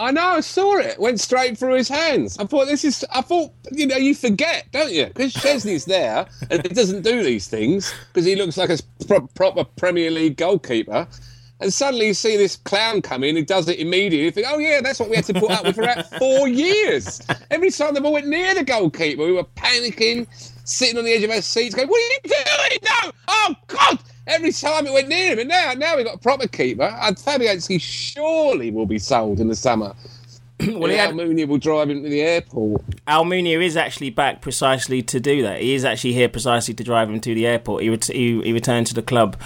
I 0.00 0.12
know, 0.12 0.22
I 0.28 0.40
saw 0.40 0.78
it. 0.78 0.98
Went 0.98 1.20
straight 1.20 1.58
through 1.58 1.74
his 1.74 1.88
hands. 1.88 2.38
I 2.38 2.46
thought 2.46 2.66
this 2.66 2.84
is. 2.84 3.04
I 3.12 3.20
thought 3.20 3.52
you 3.70 3.86
know 3.86 3.96
you 3.96 4.14
forget, 4.14 4.66
don't 4.72 4.92
you? 4.92 5.06
Because 5.06 5.34
Szczesny's 5.34 5.84
there 5.84 6.26
and 6.50 6.62
he 6.66 6.68
doesn't 6.74 7.02
do 7.02 7.22
these 7.22 7.48
things 7.48 7.92
because 8.08 8.24
he 8.24 8.34
looks 8.34 8.56
like 8.56 8.70
a 8.70 8.78
pro- 9.06 9.26
proper 9.28 9.64
Premier 9.64 10.10
League 10.10 10.38
goalkeeper. 10.38 11.06
And 11.60 11.72
suddenly 11.72 12.06
you 12.06 12.14
see 12.14 12.38
this 12.38 12.56
clown 12.56 13.02
come 13.02 13.22
in 13.22 13.44
does 13.44 13.68
it 13.68 13.78
immediately. 13.78 14.24
You 14.24 14.30
think, 14.30 14.46
oh 14.48 14.58
yeah, 14.58 14.80
that's 14.80 14.98
what 14.98 15.10
we 15.10 15.16
had 15.16 15.26
to 15.26 15.34
put 15.34 15.50
up 15.50 15.64
with 15.64 15.74
for 15.76 15.82
about 15.82 16.06
four 16.18 16.48
years. 16.48 17.20
Every 17.50 17.70
time 17.70 17.92
the 17.92 18.00
ball 18.00 18.14
went 18.14 18.26
near 18.26 18.54
the 18.54 18.64
goalkeeper, 18.64 19.24
we 19.26 19.32
were 19.32 19.44
panicking, 19.44 20.26
sitting 20.64 20.96
on 20.96 21.04
the 21.04 21.12
edge 21.12 21.22
of 21.24 21.30
our 21.30 21.42
seats, 21.42 21.74
going, 21.74 21.88
"What 21.88 22.00
are 22.00 22.00
you 22.00 22.20
doing? 22.24 22.78
No! 22.84 23.12
Oh 23.28 23.54
God!" 23.66 23.98
Every 24.26 24.52
time 24.52 24.86
it 24.86 24.92
went 24.92 25.08
near 25.08 25.32
him, 25.32 25.40
and 25.40 25.48
now 25.48 25.74
now 25.74 25.96
we've 25.96 26.06
got 26.06 26.16
a 26.16 26.18
proper 26.18 26.48
keeper. 26.48 26.84
And 27.02 27.16
Fabianski 27.16 27.80
surely 27.80 28.70
will 28.70 28.86
be 28.86 28.98
sold 28.98 29.40
in 29.40 29.48
the 29.48 29.56
summer. 29.56 29.94
Well, 30.80 30.90
he 30.90 30.96
yeah, 30.96 31.06
had- 31.06 31.14
Almunia 31.14 31.46
will 31.48 31.58
drive 31.58 31.90
him 31.90 32.02
to 32.02 32.08
the 32.08 32.20
airport. 32.22 32.82
Almunia 33.06 33.62
is 33.64 33.76
actually 33.76 34.10
back 34.10 34.40
precisely 34.40 35.02
to 35.02 35.18
do 35.20 35.42
that. 35.42 35.60
He 35.60 35.74
is 35.74 35.84
actually 35.84 36.12
here 36.12 36.28
precisely 36.28 36.74
to 36.74 36.84
drive 36.84 37.08
him 37.10 37.20
to 37.20 37.34
the 37.34 37.46
airport. 37.46 37.82
He 37.82 37.90
ret- 37.90 38.04
he, 38.06 38.40
he 38.42 38.52
returned 38.52 38.86
to 38.88 38.94
the 38.94 39.02
club 39.02 39.36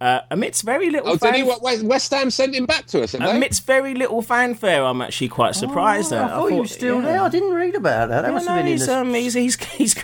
uh, 0.00 0.20
amidst 0.30 0.62
very 0.64 0.90
little. 0.90 1.10
Oh, 1.10 1.16
did 1.16 1.34
he? 1.34 1.40
fan- 1.40 1.46
What, 1.46 1.62
West, 1.62 1.82
West 1.84 2.10
Ham 2.12 2.30
sent 2.30 2.54
him 2.54 2.66
back 2.66 2.86
to 2.88 3.02
us, 3.02 3.12
have 3.12 3.20
they? 3.20 3.30
Amidst 3.30 3.66
very 3.66 3.94
little 3.94 4.22
fanfare, 4.22 4.84
I'm 4.84 5.02
actually 5.02 5.28
quite 5.28 5.54
surprised 5.54 6.12
Oh, 6.12 6.16
at. 6.16 6.24
I 6.24 6.28
thought 6.28 6.50
you 6.52 6.56
were 6.58 6.66
still 6.66 7.00
there. 7.02 7.20
I 7.20 7.28
didn't 7.28 7.52
read 7.52 7.74
about 7.74 8.08
that. 8.08 8.22
That 8.22 8.28
Yeah, 8.28 8.34
must 8.34 8.46
no, 8.46 8.52
have 8.52 8.60
been 8.64 8.66
in 8.72 8.78
he's, 8.78 8.86
the. 8.86 8.98
um, 8.98 9.14
he's, 9.14 9.34
he's, 9.34 9.56
he's, 9.72 9.94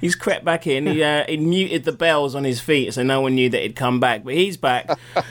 he's 0.00 0.14
crept 0.14 0.44
back 0.44 0.66
in. 0.66 0.86
He, 0.86 1.02
uh, 1.02 1.24
he 1.28 1.36
muted 1.36 1.84
the 1.84 1.92
bells 1.92 2.34
on 2.34 2.44
his 2.44 2.60
feet, 2.60 2.92
so 2.94 3.02
no 3.02 3.20
one 3.20 3.34
knew 3.34 3.48
that 3.50 3.62
he'd 3.62 3.76
come 3.76 4.00
back. 4.00 4.24
But 4.24 4.34
he's 4.34 4.56
back. 4.56 4.90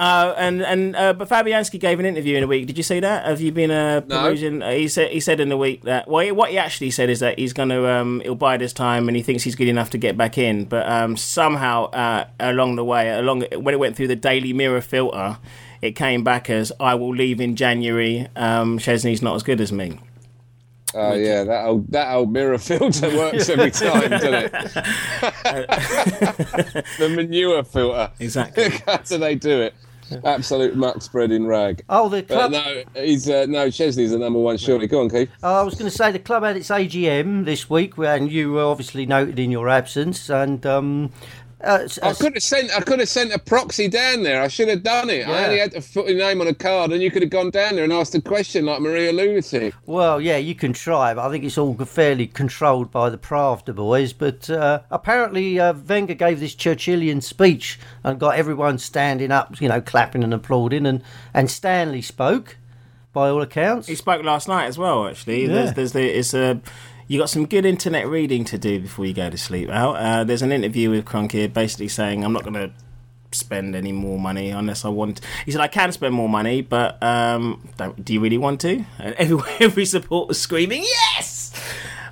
Uh, 0.00 0.34
and 0.38 0.62
and 0.62 0.96
uh, 0.96 1.12
but 1.12 1.28
Fabianski 1.28 1.78
gave 1.78 2.00
an 2.00 2.06
interview 2.06 2.38
in 2.38 2.42
a 2.42 2.46
week. 2.46 2.66
Did 2.66 2.78
you 2.78 2.82
see 2.82 3.00
that? 3.00 3.26
Have 3.26 3.42
you 3.42 3.52
been 3.52 3.70
uh, 3.70 4.00
No. 4.08 4.22
perusing? 4.22 4.62
Uh, 4.62 4.70
he 4.70 4.88
said 4.88 5.10
he 5.10 5.20
said 5.20 5.40
in 5.40 5.50
the 5.50 5.58
week 5.58 5.82
that 5.82 6.08
well, 6.08 6.24
he- 6.24 6.32
what 6.32 6.48
he 6.50 6.56
actually 6.56 6.90
said 6.90 7.10
is 7.10 7.20
that 7.20 7.38
he's 7.38 7.52
going 7.52 7.68
to 7.68 7.86
um, 7.86 8.22
he'll 8.24 8.34
bide 8.34 8.62
his 8.62 8.72
time 8.72 9.08
and 9.08 9.16
he 9.16 9.22
thinks 9.22 9.42
he's 9.42 9.54
good 9.56 9.68
enough 9.68 9.90
to 9.90 9.98
get 9.98 10.16
back 10.16 10.38
in. 10.38 10.64
But 10.64 10.88
um, 10.90 11.18
somehow 11.18 11.90
uh, 11.90 12.24
along 12.40 12.76
the 12.76 12.84
way, 12.84 13.10
along 13.10 13.42
when 13.54 13.74
it 13.74 13.78
went 13.78 13.94
through 13.94 14.08
the 14.08 14.16
Daily 14.16 14.54
Mirror 14.54 14.80
filter, 14.80 15.36
it 15.82 15.92
came 15.96 16.24
back 16.24 16.48
as 16.48 16.72
I 16.80 16.94
will 16.94 17.14
leave 17.14 17.38
in 17.38 17.54
January. 17.54 18.26
Um, 18.36 18.78
Szczesny's 18.78 19.20
not 19.20 19.36
as 19.36 19.42
good 19.42 19.60
as 19.60 19.70
me. 19.70 19.98
Oh 20.94 21.12
yeah, 21.14 21.44
that 21.44 21.66
old 21.66 21.92
that 21.92 22.10
old 22.14 22.32
mirror 22.32 22.56
filter 22.70 23.14
works 23.14 23.50
every 23.50 23.70
time, 23.84 24.08
doesn't 24.10 24.34
it? 24.34 24.52
the 26.98 27.12
manure 27.14 27.62
filter. 27.64 28.10
Exactly. 28.18 28.70
How 28.86 28.96
do 28.96 29.18
they 29.18 29.34
do 29.34 29.60
it? 29.60 29.74
Absolute 30.24 30.76
muck 30.76 31.02
spreading 31.02 31.46
rag. 31.46 31.82
oh, 31.88 32.08
the 32.08 32.22
But 32.22 32.50
club. 32.50 32.52
no, 32.52 32.82
he's 33.02 33.28
uh, 33.28 33.46
no 33.48 33.68
Szczesny's 33.68 34.10
the 34.10 34.18
number 34.18 34.38
one. 34.38 34.56
Surely, 34.56 34.86
go 34.86 35.00
on, 35.00 35.10
Keith. 35.10 35.30
I 35.42 35.62
was 35.62 35.74
going 35.74 35.90
to 35.90 35.96
say 35.96 36.10
the 36.12 36.18
club 36.18 36.42
had 36.42 36.56
its 36.56 36.68
AGM 36.68 37.44
this 37.44 37.70
week, 37.70 37.96
and 37.98 38.30
you 38.30 38.52
were 38.52 38.64
obviously 38.64 39.06
noted 39.06 39.38
in 39.38 39.50
your 39.50 39.68
absence. 39.68 40.28
And 40.28 40.64
um, 40.66 41.12
uh, 41.62 41.80
s- 41.84 41.98
I 42.02 42.12
could 42.14 42.34
have 42.34 42.42
sent. 42.42 42.70
I 42.76 42.80
could 42.80 42.98
have 43.00 43.08
sent 43.08 43.32
a 43.32 43.38
proxy 43.38 43.88
down 43.88 44.22
there. 44.22 44.40
I 44.42 44.48
should 44.48 44.68
have 44.68 44.82
done 44.82 45.10
it. 45.10 45.26
I 45.28 45.44
only 45.44 45.58
had 45.58 45.72
to 45.72 45.80
put 45.80 46.08
your 46.08 46.16
name 46.18 46.40
on 46.40 46.46
a 46.46 46.54
card, 46.54 46.92
and 46.92 47.02
you 47.02 47.10
could 47.10 47.22
have 47.22 47.30
gone 47.30 47.50
down 47.50 47.74
there 47.74 47.84
and 47.84 47.92
asked 47.92 48.14
a 48.14 48.20
question 48.22 48.64
like 48.66 48.80
Maria 48.80 49.12
Lunatic. 49.12 49.74
Well, 49.86 50.20
yeah, 50.20 50.36
you 50.38 50.54
can 50.54 50.72
try, 50.72 51.12
but 51.14 51.26
I 51.26 51.30
think 51.30 51.44
it's 51.44 51.58
all 51.58 51.74
fairly 51.74 52.26
controlled 52.26 52.90
by 52.90 53.10
the 53.10 53.18
Pravda 53.18 53.74
boys. 53.74 54.12
But 54.12 54.48
uh, 54.48 54.80
apparently, 54.90 55.60
uh, 55.60 55.74
Wenger 55.74 56.14
gave 56.14 56.40
this 56.40 56.54
Churchillian 56.54 57.22
speech 57.22 57.78
and 58.04 58.18
got 58.18 58.36
everyone 58.36 58.78
standing 58.78 59.30
up, 59.30 59.60
you 59.60 59.68
know, 59.68 59.80
clapping 59.80 60.24
and 60.24 60.32
applauding. 60.34 60.86
And, 60.86 61.02
and 61.34 61.50
Stanley 61.50 62.02
spoke, 62.02 62.56
by 63.12 63.28
all 63.28 63.42
accounts. 63.42 63.88
He 63.88 63.96
spoke 63.96 64.22
last 64.24 64.46
night 64.46 64.66
as 64.66 64.78
well. 64.78 65.08
Actually, 65.08 65.42
Yeah. 65.42 65.48
there's, 65.52 65.72
there's 65.74 65.92
the 65.92 66.18
it's 66.18 66.32
a 66.32 66.60
you 67.10 67.18
got 67.18 67.28
some 67.28 67.44
good 67.44 67.66
internet 67.66 68.06
reading 68.06 68.44
to 68.44 68.56
do 68.56 68.78
before 68.78 69.04
you 69.04 69.12
go 69.12 69.28
to 69.28 69.36
sleep. 69.36 69.68
Out 69.68 69.96
uh, 69.96 70.22
there's 70.22 70.42
an 70.42 70.52
interview 70.52 70.90
with 70.90 71.04
Kroenke 71.04 71.52
basically 71.52 71.88
saying 71.88 72.24
I'm 72.24 72.32
not 72.32 72.44
going 72.44 72.54
to 72.54 72.70
spend 73.32 73.74
any 73.74 73.90
more 73.90 74.16
money 74.16 74.50
unless 74.50 74.84
I 74.84 74.90
want. 74.90 75.20
He 75.44 75.50
said 75.50 75.60
I 75.60 75.66
can 75.66 75.90
spend 75.90 76.14
more 76.14 76.28
money, 76.28 76.62
but 76.62 77.02
um, 77.02 77.68
don't, 77.76 78.04
do 78.04 78.12
you 78.12 78.20
really 78.20 78.38
want 78.38 78.60
to? 78.60 78.84
And 79.00 79.14
every 79.18 79.40
every 79.58 79.86
support 79.86 80.28
was 80.28 80.40
screaming 80.40 80.84
yes. 80.84 81.48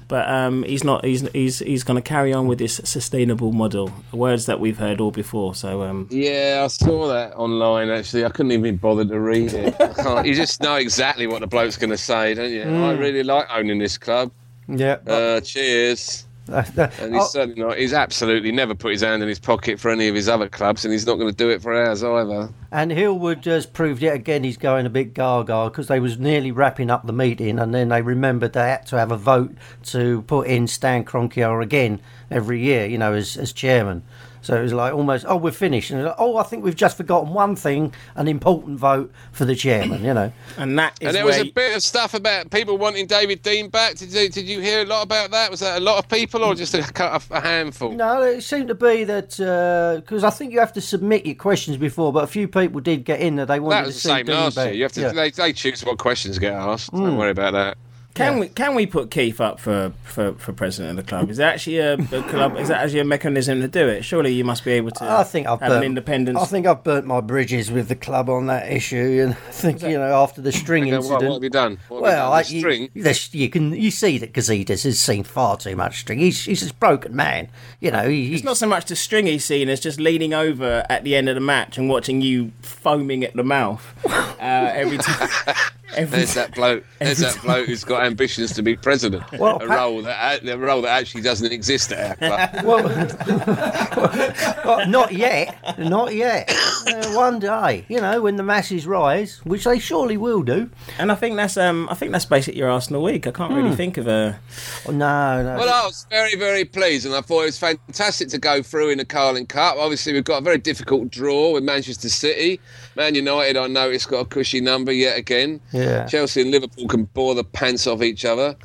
But 0.09 0.28
um, 0.28 0.64
he's 0.64 0.83
not. 0.83 1.05
He's 1.05 1.21
he's 1.33 1.61
he's 1.61 1.85
going 1.85 2.02
to 2.02 2.02
carry 2.02 2.33
on 2.33 2.49
with 2.49 2.59
this 2.59 2.81
sustainable 2.83 3.52
model. 3.52 3.93
Words 4.11 4.47
that 4.47 4.59
we've 4.59 4.78
heard 4.78 5.00
all 5.00 5.12
before. 5.12 5.55
So 5.55 5.83
um, 5.83 6.09
Yeah, 6.11 6.62
I 6.64 6.67
saw 6.67 7.07
that 7.07 7.37
online. 7.37 7.88
Actually, 7.88 8.25
I 8.25 8.31
couldn't 8.31 8.50
even 8.50 8.78
bother 8.78 9.05
to 9.05 9.21
read 9.21 9.52
it. 9.52 9.76
I 9.81 9.93
can't- 9.93 10.26
you 10.26 10.35
just 10.35 10.61
know 10.61 10.75
exactly 10.75 11.28
what 11.28 11.38
the 11.40 11.47
bloke's 11.47 11.76
going 11.76 11.90
to 11.90 11.97
say, 11.99 12.35
don't 12.35 12.50
you? 12.50 12.62
I 12.62 12.95
really 12.95 13.23
like 13.23 13.47
owning 13.55 13.78
this 13.78 13.97
club. 13.97 14.33
Yeah. 14.68 14.98
Uh, 15.06 15.40
cheers. 15.40 16.25
And 16.48 17.14
he's 17.14 17.22
Oh, 17.22 17.26
certainly 17.26 17.60
not. 17.60 17.76
He's 17.76 17.92
absolutely 17.92 18.52
never 18.52 18.75
put 18.75 18.92
his 18.92 19.02
hand 19.02 19.22
in 19.22 19.28
his 19.28 19.38
pocket 19.38 19.78
for 19.78 19.90
any 19.90 20.08
of 20.08 20.14
his 20.14 20.30
other 20.30 20.48
clubs, 20.48 20.82
and 20.82 20.92
he's 20.92 21.06
not 21.06 21.16
going 21.16 21.28
to 21.28 21.37
do 21.37 21.50
it 21.50 21.60
for 21.60 21.75
ours 21.75 22.02
either. 22.02 22.48
And 22.72 22.90
Hill-Wood 22.90 23.44
has 23.44 23.66
proved 23.66 24.00
yet 24.00 24.14
again 24.14 24.44
he's 24.44 24.56
going 24.56 24.87
a 24.87 24.88
bit 24.90 25.12
gaga 25.12 25.68
because 25.68 25.88
they 25.88 26.00
was 26.00 26.18
nearly 26.18 26.50
wrapping 26.50 26.88
up 26.88 27.06
the 27.06 27.12
meeting 27.12 27.58
and 27.58 27.75
then 27.75 27.90
they 27.90 28.00
remembered 28.00 28.54
they 28.54 28.70
had 28.70 28.87
to 28.87 28.96
have 28.96 29.12
a 29.12 29.18
vote 29.18 29.52
to 29.84 30.22
put 30.22 30.46
in 30.46 30.66
Stan 30.66 31.04
Kroenke 31.04 31.62
again 31.62 32.00
every 32.30 32.60
year, 32.62 32.87
you 32.87 32.96
know, 32.96 33.12
as, 33.12 33.37
as 33.37 33.52
chairman. 33.52 34.02
So 34.42 34.57
it 34.57 34.62
was 34.62 34.73
like 34.73 34.92
almost, 34.92 35.25
oh, 35.28 35.37
we're 35.37 35.50
finished. 35.50 35.90
And 35.90 36.04
like, 36.04 36.14
oh, 36.18 36.37
I 36.37 36.42
think 36.42 36.64
we've 36.64 36.76
just 36.76 36.97
forgotten 36.97 37.33
one 37.33 37.57
thing, 37.57 37.92
an 38.14 38.28
important 38.28 38.78
vote 38.78 39.12
for 39.33 39.45
the 39.45 39.54
chairman, 39.54 40.04
you 40.04 40.14
know. 40.14 40.33
and 40.57 40.78
that 40.78 40.97
is 41.00 41.09
And 41.09 41.16
there 41.16 41.25
was 41.25 41.38
a 41.38 41.50
bit 41.50 41.76
of 41.76 41.83
stuff 41.83 42.14
about 42.14 42.50
people 42.50 42.78
wanting 42.78 43.07
David 43.07 43.42
Dein 43.42 43.71
back. 43.71 43.97
Did 43.97 44.12
you, 44.12 44.28
did 44.28 44.47
you 44.47 44.61
hear 44.61 44.83
a 44.83 44.85
lot 44.85 45.04
about 45.04 45.30
that? 45.33 45.50
Was 45.50 45.61
that 45.61 45.78
a 45.78 45.85
lot 45.85 45.99
of 45.99 46.09
people 46.09 46.45
or 46.45 46.54
just 46.54 46.75
a, 46.75 46.85
a, 47.02 47.21
a 47.30 47.40
handful? 47.40 47.92
No, 47.92 48.23
it 48.23 48.42
seemed 48.42 48.68
to 48.68 48.75
be 48.75 49.04
that 49.04 49.38
uh, 49.40 50.00
because 50.00 50.25
I 50.25 50.30
think 50.30 50.52
you 50.52 50.61
have 50.61 50.73
to 50.75 50.80
submit 50.80 51.26
your 51.26 51.35
questions 51.35 51.76
before, 51.76 52.12
but 52.12 52.25
a 52.25 52.28
few 52.28 52.49
people 52.49 52.80
did 52.80 53.04
get 53.04 53.21
in 53.21 53.37
that 53.37 53.49
they 53.49 53.61
wanted 53.61 53.76
That 53.76 53.87
was 53.87 54.02
to 54.02 54.09
the 54.09 54.14
see 54.14 54.18
same 54.18 54.26
Dein 54.26 54.40
last 54.40 54.57
back. 54.57 54.66
year. 54.66 54.75
You 54.75 54.83
have 54.85 54.92
to. 54.92 55.00
Yeah. 55.00 55.12
They, 55.12 55.30
they 55.30 55.52
choose 55.52 55.85
what 55.85 55.99
questions 55.99 56.38
get 56.38 56.52
asked. 56.52 56.92
Don't 56.92 57.11
hmm. 57.11 57.16
worry 57.16 57.30
about 57.30 57.52
that. 57.52 57.78
Can 58.18 58.38
we 58.38 58.48
can 58.48 58.75
we 58.75 58.87
put 58.87 59.10
Keith 59.10 59.40
up 59.40 59.60
for, 59.60 59.92
for, 60.02 60.34
for 60.34 60.52
president 60.52 60.98
of 60.98 61.04
the 61.04 61.08
club? 61.08 61.30
Is 61.30 61.37
there 61.37 61.48
actually 61.48 61.78
a, 61.78 61.94
a 61.94 62.22
club? 62.25 62.56
Is 62.58 62.68
that 62.68 62.82
actually 62.82 63.00
a 63.00 63.04
mechanism 63.04 63.60
to 63.60 63.68
do 63.68 63.87
it? 63.87 64.04
Surely 64.04 64.32
you 64.34 64.44
must 64.44 64.64
be 64.64 64.72
able 64.72 64.90
to. 64.92 65.04
I 65.04 65.25
think 65.25 65.46
I've 65.46 65.60
have 65.60 65.70
burnt, 65.70 65.84
an 65.84 65.87
independence. 65.90 66.38
I 66.38 66.44
think 66.46 66.66
I've 66.66 66.82
burnt 66.82 67.06
my 67.06 67.20
bridges 67.20 67.70
with 67.70 67.88
the 67.88 67.94
club 67.96 68.28
on 68.28 68.46
that 68.46 68.70
issue, 68.70 69.20
and 69.25 69.32
I 69.34 69.50
think 69.52 69.82
you 69.82 69.98
know 69.98 70.12
after 70.22 70.40
the 70.42 70.52
string 70.52 70.84
Okay, 70.84 70.96
incident. 70.96 71.22
what, 71.22 71.28
what 71.28 71.34
have 71.34 71.44
you 71.44 71.50
done? 71.50 71.78
What 71.88 72.02
well, 72.02 72.10
you, 72.10 72.16
done? 72.16 72.32
I, 72.32 72.42
The 72.42 72.52
you, 72.54 72.60
string. 72.60 72.90
there's- 72.94 73.34
you 73.34 73.48
can 73.48 73.72
you 73.75 73.90
see 73.90 74.18
that 74.18 74.32
Gazidis 74.32 74.84
has 74.84 74.98
seen 75.00 75.22
far 75.25 75.56
too 75.56 75.76
much 75.76 76.00
string. 76.00 76.18
He's 76.18 76.44
he's 76.44 76.68
a 76.68 76.75
broken 76.75 77.14
man. 77.14 77.48
You 77.80 77.90
know, 77.92 78.08
he, 78.08 78.34
it's 78.34 78.44
not 78.44 78.56
so 78.56 78.66
much 78.66 78.87
the 78.87 78.96
string 78.96 79.26
he's 79.26 79.44
seen 79.44 79.68
as 79.68 79.80
just 79.80 80.00
leaning 80.00 80.34
over 80.34 80.84
at 80.88 81.04
the 81.04 81.14
end 81.14 81.28
of 81.28 81.34
the 81.34 81.40
match 81.40 81.78
and 81.78 81.88
watching 81.88 82.20
you 82.20 82.52
foaming 82.62 83.22
at 83.25 83.34
the 83.34 83.44
mouth 83.44 83.84
uh, 84.06 84.32
every 84.40 84.98
time. 84.98 85.28
Every 85.97 86.18
There's 86.18 86.35
that 86.35 86.54
bloke. 86.54 86.85
There's 86.99 87.18
that 87.18 87.40
bloke 87.42 87.66
who's 87.66 87.83
got 87.85 88.04
ambitions 88.04 88.52
to 88.54 88.62
be 88.62 88.76
president. 88.76 89.23
Well, 89.38 89.57
a 89.57 89.66
pa- 89.66 89.75
role 89.75 90.02
that 90.02 90.45
a 90.47 90.59
role 90.59 90.83
that 90.83 90.90
actually 90.90 91.23
doesn't 91.23 91.50
exist 91.52 91.92
at 91.92 92.21
our 92.23 92.50
club. 92.50 92.64
well, 92.64 92.85
well, 94.64 94.87
not 94.88 95.12
yet, 95.12 95.57
not 95.78 96.14
yet. 96.14 96.50
Uh, 96.87 97.12
one 97.14 97.38
day, 97.38 97.85
you 97.88 98.00
know, 98.00 98.21
when 98.21 98.37
the 98.37 98.42
masses 98.42 98.87
rise, 98.87 99.45
which 99.45 99.64
they 99.64 99.78
surely 99.78 100.16
will 100.16 100.42
do. 100.42 100.71
and 100.99 101.11
I 101.11 101.14
think 101.14 101.37
that's 101.37 101.57
um 101.57 101.88
I 101.90 101.95
think 101.95 102.12
that's 102.12 102.25
basically 102.26 102.59
your 102.59 102.71
Arsenal 102.71 103.02
week. 103.02 103.26
I 103.26 103.30
can't 103.30 103.52
Hmm. 103.52 103.59
really 103.59 103.76
think 103.76 103.97
of 103.97 104.07
a. 104.07 104.38
Oh, 104.87 104.92
no, 104.92 105.42
no. 105.42 105.57
Well, 105.59 105.68
I 105.68 105.87
was 105.87 106.07
very, 106.11 106.35
very 106.37 106.64
pleased, 106.64 107.07
and 107.07 107.14
I 107.14 107.21
thought 107.21 107.42
it 107.42 107.47
was 107.47 107.59
fantastic 107.59 108.28
to 108.28 108.38
go 108.38 108.62
through 108.62 108.90
in 108.90 108.99
the 108.99 109.04
Carling 109.04 109.47
Cup. 109.47 109.76
Obviously, 109.78 110.12
we've 110.12 110.25
got 110.25 110.38
a 110.38 110.45
very 110.45 110.59
difficult 110.59 111.11
draw 111.11 111.52
with 111.52 111.64
Manchester 111.64 112.09
City. 112.09 112.61
Man 112.97 113.14
United, 113.14 113.57
I 113.57 113.66
noticed, 113.68 114.09
got 114.09 114.21
a 114.21 114.25
cushy 114.25 114.61
number 114.61 114.92
yet 114.92 115.16
again. 115.16 115.61
Yeah. 115.78 116.06
Chelsea 116.06 116.42
and 116.42 116.50
Liverpool 116.50 116.87
can 116.88 117.04
bore 117.04 117.35
the 117.35 117.44
pants 117.44 117.87
off 117.87 118.02
each 118.02 118.25
other. 118.25 118.56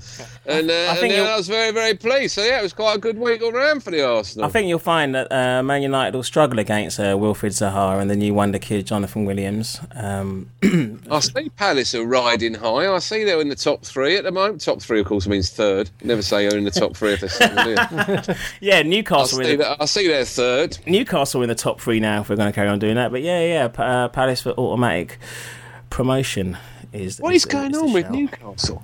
And, 0.45 0.69
uh, 0.69 0.73
and 0.73 0.99
think 0.99 1.13
then 1.13 1.25
I 1.25 1.37
was 1.37 1.47
very, 1.47 1.71
very 1.71 1.93
pleased. 1.93 2.35
So, 2.35 2.43
yeah, 2.43 2.59
it 2.59 2.63
was 2.63 2.73
quite 2.73 2.95
a 2.95 2.99
good 2.99 3.17
week 3.17 3.41
all 3.41 3.51
round 3.51 3.83
for 3.83 3.91
the 3.91 4.05
Arsenal. 4.05 4.45
I 4.45 4.49
think 4.49 4.67
you'll 4.67 4.79
find 4.79 5.15
that 5.15 5.31
uh, 5.31 5.63
Man 5.63 5.81
United 5.81 6.15
will 6.15 6.23
struggle 6.23 6.59
against 6.59 6.99
uh, 6.99 7.15
Wilfried 7.15 7.51
Zaha 7.51 8.01
and 8.01 8.09
the 8.09 8.15
new 8.15 8.33
wonder 8.33 8.59
kid 8.59 8.85
Jonathan 8.85 9.25
Williams. 9.25 9.79
Um, 9.95 10.49
I 11.09 11.19
see 11.19 11.49
Palace 11.49 11.95
are 11.95 12.05
riding 12.05 12.55
high. 12.55 12.93
I 12.93 12.99
see 12.99 13.23
they're 13.23 13.39
in 13.39 13.49
the 13.49 13.55
top 13.55 13.85
three 13.85 14.17
at 14.17 14.23
the 14.23 14.31
moment. 14.31 14.61
Top 14.61 14.81
three, 14.81 14.99
of 14.99 15.05
course, 15.05 15.27
means 15.27 15.49
third. 15.49 15.89
Never 16.03 16.21
say 16.21 16.43
you're 16.43 16.57
in 16.57 16.65
the 16.65 16.71
top 16.71 16.95
three 16.95 17.13
if 17.13 17.21
they're 17.21 17.29
second, 17.29 17.63
do 17.63 17.69
you? 17.71 18.35
yeah, 18.61 18.77
I 18.79 18.83
Newcastle. 18.83 19.43
see, 19.43 19.55
the, 19.55 19.81
I 19.81 19.85
see 19.85 20.07
they're 20.07 20.25
third. 20.25 20.77
Newcastle 20.87 21.41
in 21.41 21.49
the 21.49 21.55
top 21.55 21.79
three 21.79 21.99
now. 21.99 22.21
If 22.21 22.29
we're 22.29 22.35
going 22.35 22.51
to 22.51 22.55
carry 22.55 22.67
on 22.67 22.79
doing 22.79 22.95
that, 22.95 23.11
but 23.11 23.21
yeah, 23.21 23.41
yeah, 23.45 23.67
Pa- 23.69 23.83
uh, 23.83 24.07
Palace 24.09 24.41
for 24.41 24.51
automatic 24.51 25.19
promotion 25.89 26.57
is. 26.93 27.19
What 27.19 27.33
is 27.33 27.43
is- 27.43 27.51
going 27.51 27.71
is 27.71 27.77
on 27.77 27.93
with. 27.93 28.09
Newcastle? 28.09 28.83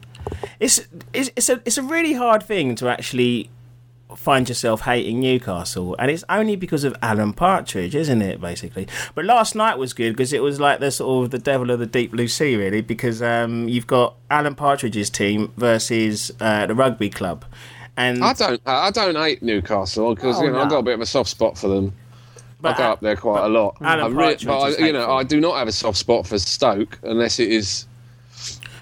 It's, 0.59 0.81
it's 1.13 1.31
it's 1.35 1.49
a 1.49 1.61
it's 1.65 1.77
a 1.77 1.83
really 1.83 2.13
hard 2.13 2.43
thing 2.43 2.75
to 2.75 2.87
actually 2.89 3.49
find 4.15 4.49
yourself 4.49 4.81
hating 4.81 5.19
Newcastle, 5.19 5.95
and 5.97 6.11
it's 6.11 6.23
only 6.29 6.55
because 6.55 6.83
of 6.83 6.95
Alan 7.01 7.31
Partridge, 7.33 7.95
isn't 7.95 8.21
it? 8.21 8.41
Basically, 8.41 8.87
but 9.15 9.25
last 9.25 9.55
night 9.55 9.77
was 9.77 9.93
good 9.93 10.11
because 10.13 10.33
it 10.33 10.41
was 10.43 10.59
like 10.59 10.79
the 10.79 10.91
sort 10.91 11.25
of 11.25 11.31
the 11.31 11.39
devil 11.39 11.71
of 11.71 11.79
the 11.79 11.85
deep 11.85 12.11
blue 12.11 12.27
sea, 12.27 12.55
really, 12.55 12.81
because 12.81 13.21
um, 13.21 13.67
you've 13.69 13.87
got 13.87 14.15
Alan 14.29 14.55
Partridge's 14.55 15.09
team 15.09 15.51
versus 15.57 16.31
uh, 16.41 16.65
the 16.65 16.75
rugby 16.75 17.09
club, 17.09 17.45
and 17.97 18.23
I 18.23 18.33
don't. 18.33 18.61
I 18.65 18.91
don't 18.91 19.15
hate 19.15 19.41
Newcastle 19.41 20.13
because 20.15 20.37
Oh, 20.39 20.43
you 20.43 20.51
know 20.51 20.59
I've 20.61 20.69
got 20.69 20.79
a 20.79 20.83
bit 20.83 20.95
of 20.95 21.01
a 21.01 21.05
soft 21.05 21.29
spot 21.29 21.57
for 21.57 21.69
them. 21.69 21.93
but 22.61 22.75
I 22.75 22.77
go 22.77 22.83
up 22.91 22.99
there 23.01 23.15
quite 23.15 23.45
a 23.45 23.49
lot. 23.49 23.77
Alan 23.81 24.05
I 24.05 24.07
re- 24.07 24.15
Partridge 24.35 24.45
but 24.45 24.59
I, 24.59 24.85
you 24.85 24.93
know. 24.93 25.11
I 25.11 25.23
do 25.23 25.39
not 25.39 25.55
have 25.57 25.67
a 25.67 25.71
soft 25.71 25.97
spot 25.97 26.27
for 26.27 26.37
Stoke 26.37 26.99
unless 27.03 27.39
it 27.39 27.51
is. 27.51 27.85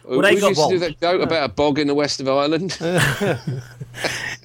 Well, 0.07 0.21
they 0.21 0.35
we 0.35 0.41
got 0.41 0.49
used 0.49 0.61
to 0.61 0.69
do 0.69 0.79
that 0.79 0.99
joke 1.01 1.21
about 1.21 1.49
a 1.49 1.53
bog 1.53 1.79
in 1.79 1.87
the 1.87 1.95
west 1.95 2.19
of 2.21 2.27
Ireland. 2.29 2.77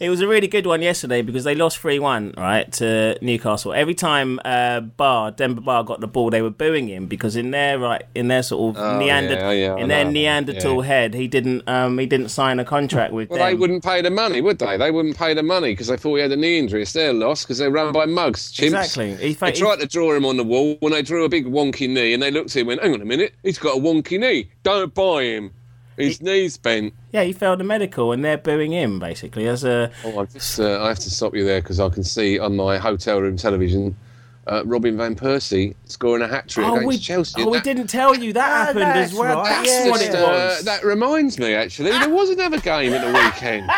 It 0.01 0.09
was 0.09 0.21
a 0.21 0.27
really 0.27 0.49
good 0.49 0.67
one 0.67 0.81
yesterday 0.83 1.21
because 1.23 1.45
they 1.45 1.55
lost 1.55 1.79
3 1.79 1.99
1, 1.99 2.35
right, 2.39 2.73
to 2.73 3.17
Newcastle. 3.21 3.73
Every 3.75 3.95
time 3.95 4.41
uh, 4.45 4.81
Ba, 4.81 5.33
Demba 5.37 5.61
Ba 5.61 5.85
got 5.87 6.01
the 6.01 6.09
ball, 6.09 6.31
they 6.31 6.41
were 6.43 6.51
booing 6.51 6.89
him 6.89 7.07
because 7.07 7.37
in 7.37 7.51
their 7.53 7.79
right, 7.79 8.03
in 8.15 8.27
their 8.29 8.43
sort 8.43 8.75
of 8.77 8.83
Oh, 8.83 8.99
Neander- 8.99 9.35
yeah, 9.35 9.51
yeah, 9.53 9.77
in 9.77 9.89
their 9.89 10.05
know. 10.05 10.11
Neanderthal 10.11 10.77
Yeah. 10.79 10.87
head, 10.89 11.15
he 11.15 11.29
didn't 11.29 11.69
um, 11.69 11.99
he 11.99 12.07
didn't 12.07 12.31
sign 12.31 12.59
a 12.59 12.65
contract 12.65 13.13
with 13.13 13.29
Well, 13.29 13.39
them. 13.39 13.47
they 13.49 13.55
wouldn't 13.55 13.85
pay 13.85 14.01
the 14.01 14.11
money, 14.11 14.41
would 14.41 14.59
they? 14.59 14.77
They 14.79 14.91
wouldn't 14.91 15.17
pay 15.19 15.35
the 15.35 15.43
money 15.43 15.73
because 15.73 15.89
they 15.89 15.99
thought 15.99 16.17
he 16.17 16.23
had 16.23 16.33
a 16.33 16.37
knee 16.37 16.59
injury. 16.59 16.83
It's 16.83 16.95
their 16.95 17.13
loss 17.13 17.45
because 17.45 17.59
they're 17.59 17.71
run 17.71 17.93
by 17.93 18.07
mugs, 18.07 18.53
chimps. 18.53 18.65
Exactly. 18.69 19.15
He 19.17 19.35
fa- 19.35 19.45
they 19.47 19.53
tried 19.53 19.81
to 19.81 19.87
draw 19.87 20.15
him 20.15 20.25
on 20.25 20.37
the 20.39 20.45
wall 20.45 20.77
when 20.81 20.95
they 20.95 21.03
drew 21.03 21.25
a 21.25 21.29
big 21.29 21.47
wonky 21.47 21.89
knee, 21.89 22.13
and 22.15 22.23
they 22.23 22.31
looked 22.31 22.51
at 22.57 22.63
him 22.63 22.71
and 22.71 22.81
went, 22.81 22.83
"Hang 22.83 22.95
on 22.95 23.03
a 23.03 23.05
minute, 23.05 23.35
he's 23.43 23.59
got 23.59 23.77
a 23.77 23.81
wonky 23.81 24.19
knee. 24.19 24.49
Don't 24.63 24.95
buy 24.95 25.25
him. 25.25 25.53
His 25.97 26.21
knee's 26.23 26.57
bent." 26.57 26.95
Yeah, 27.13 27.23
he 27.25 27.33
failed 27.33 27.61
the 27.61 27.65
medical, 27.65 28.13
and 28.13 28.25
they're 28.25 28.39
booing 28.39 28.73
him 28.73 28.99
basically 28.99 29.47
as 29.47 29.63
a. 29.65 29.91
Oh, 30.05 30.21
I 30.21 30.25
just 30.27 30.59
uh, 30.59 30.83
I 30.83 30.89
have 30.89 30.99
to 31.01 31.11
stop 31.11 31.35
you 31.35 31.45
there 31.45 31.61
because 31.61 31.81
I 31.81 31.89
can 31.91 32.03
see 32.05 32.39
on 32.39 32.57
my 32.57 32.79
hotel 32.79 33.21
room 33.21 33.37
television. 33.37 33.97
Uh, 34.45 34.61
Robin 34.65 34.97
van 34.97 35.15
Persie 35.15 35.73
scoring 35.85 36.21
a 36.21 36.27
hat 36.27 36.49
trick 36.49 36.67
Oh, 36.67 36.73
against 36.73 36.89
we, 36.89 36.99
Chelsea. 36.99 37.43
oh, 37.45 37.49
we 37.51 37.61
didn't 37.61 37.87
tell 37.87 38.13
you 38.17 38.33
that 38.33 38.51
Ah, 38.51 38.65
happened 38.67 38.85
as 38.85 39.15
well. 39.15 39.37
right, 39.39 39.65
That's 39.65 39.71
yeah. 39.85 39.89
what 39.91 40.01
Just, 40.01 40.13
it 40.15 40.17
uh, 40.19 40.27
was. 40.33 40.65
that 40.65 40.83
reminds 40.83 41.39
me, 41.39 41.55
actually, 41.55 41.91
there 41.93 42.09
was 42.11 42.29
another 42.31 42.59
game 42.59 42.93
at 42.93 43.07
the 43.07 43.13
weekend. 43.13 43.69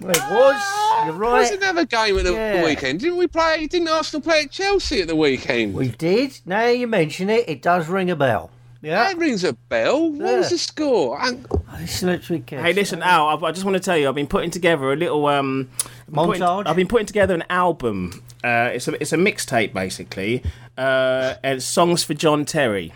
Well, 0.00 0.10
it 0.12 0.30
was. 0.30 1.06
You're 1.06 1.14
right. 1.14 1.30
There 1.30 1.40
was 1.40 1.50
another 1.50 1.84
game 1.86 2.16
at 2.18 2.22
the, 2.24 2.30
the 2.30 2.36
Yeah. 2.36 2.64
weekend. 2.64 3.00
Didn't 3.00 3.16
we 3.18 3.26
play? 3.26 3.66
Didn't 3.66 3.88
Arsenal 3.88 4.22
play 4.22 4.42
at 4.42 4.52
Chelsea 4.52 5.00
at 5.00 5.08
the 5.08 5.16
weekend? 5.16 5.74
We 5.74 5.88
did. 5.88 6.38
Now 6.46 6.66
you 6.68 6.86
mention 6.86 7.28
it, 7.28 7.48
it 7.48 7.60
does 7.60 7.88
ring 7.88 8.10
a 8.12 8.16
bell. 8.16 8.50
Yeah. 8.84 9.04
That 9.04 9.18
rings 9.18 9.44
a 9.44 9.54
bell. 9.54 10.10
What 10.10 10.38
was 10.38 10.50
the 10.50 10.58
score? 10.58 11.18
And 11.20 11.46
Listen 11.80 12.20
to 12.20 12.34
it, 12.34 12.46
kids. 12.46 12.62
Hey, 12.62 12.72
listen, 12.72 13.02
Al. 13.02 13.28
I, 13.28 13.48
I 13.48 13.52
just 13.52 13.64
want 13.64 13.76
to 13.76 13.80
tell 13.80 13.96
you, 13.96 14.08
I've 14.08 14.14
been 14.14 14.26
putting 14.26 14.50
together 14.50 14.92
a 14.92 14.96
little 14.96 15.26
um, 15.26 15.68
I've 15.80 15.86
been 16.14 16.24
putting- 16.26 16.42
Montage? 16.42 16.66
I've 16.66 16.76
been 16.76 16.88
putting 16.88 17.06
together 17.06 17.34
an 17.34 17.44
album. 17.50 18.22
Uh, 18.44 18.70
it's 18.74 18.86
a 18.86 19.00
it's 19.00 19.12
a 19.12 19.16
mixtape 19.16 19.72
basically, 19.72 20.42
uh, 20.76 21.34
and 21.42 21.56
it's 21.56 21.66
songs 21.66 22.04
for 22.04 22.12
John 22.14 22.44
Terry. 22.44 22.92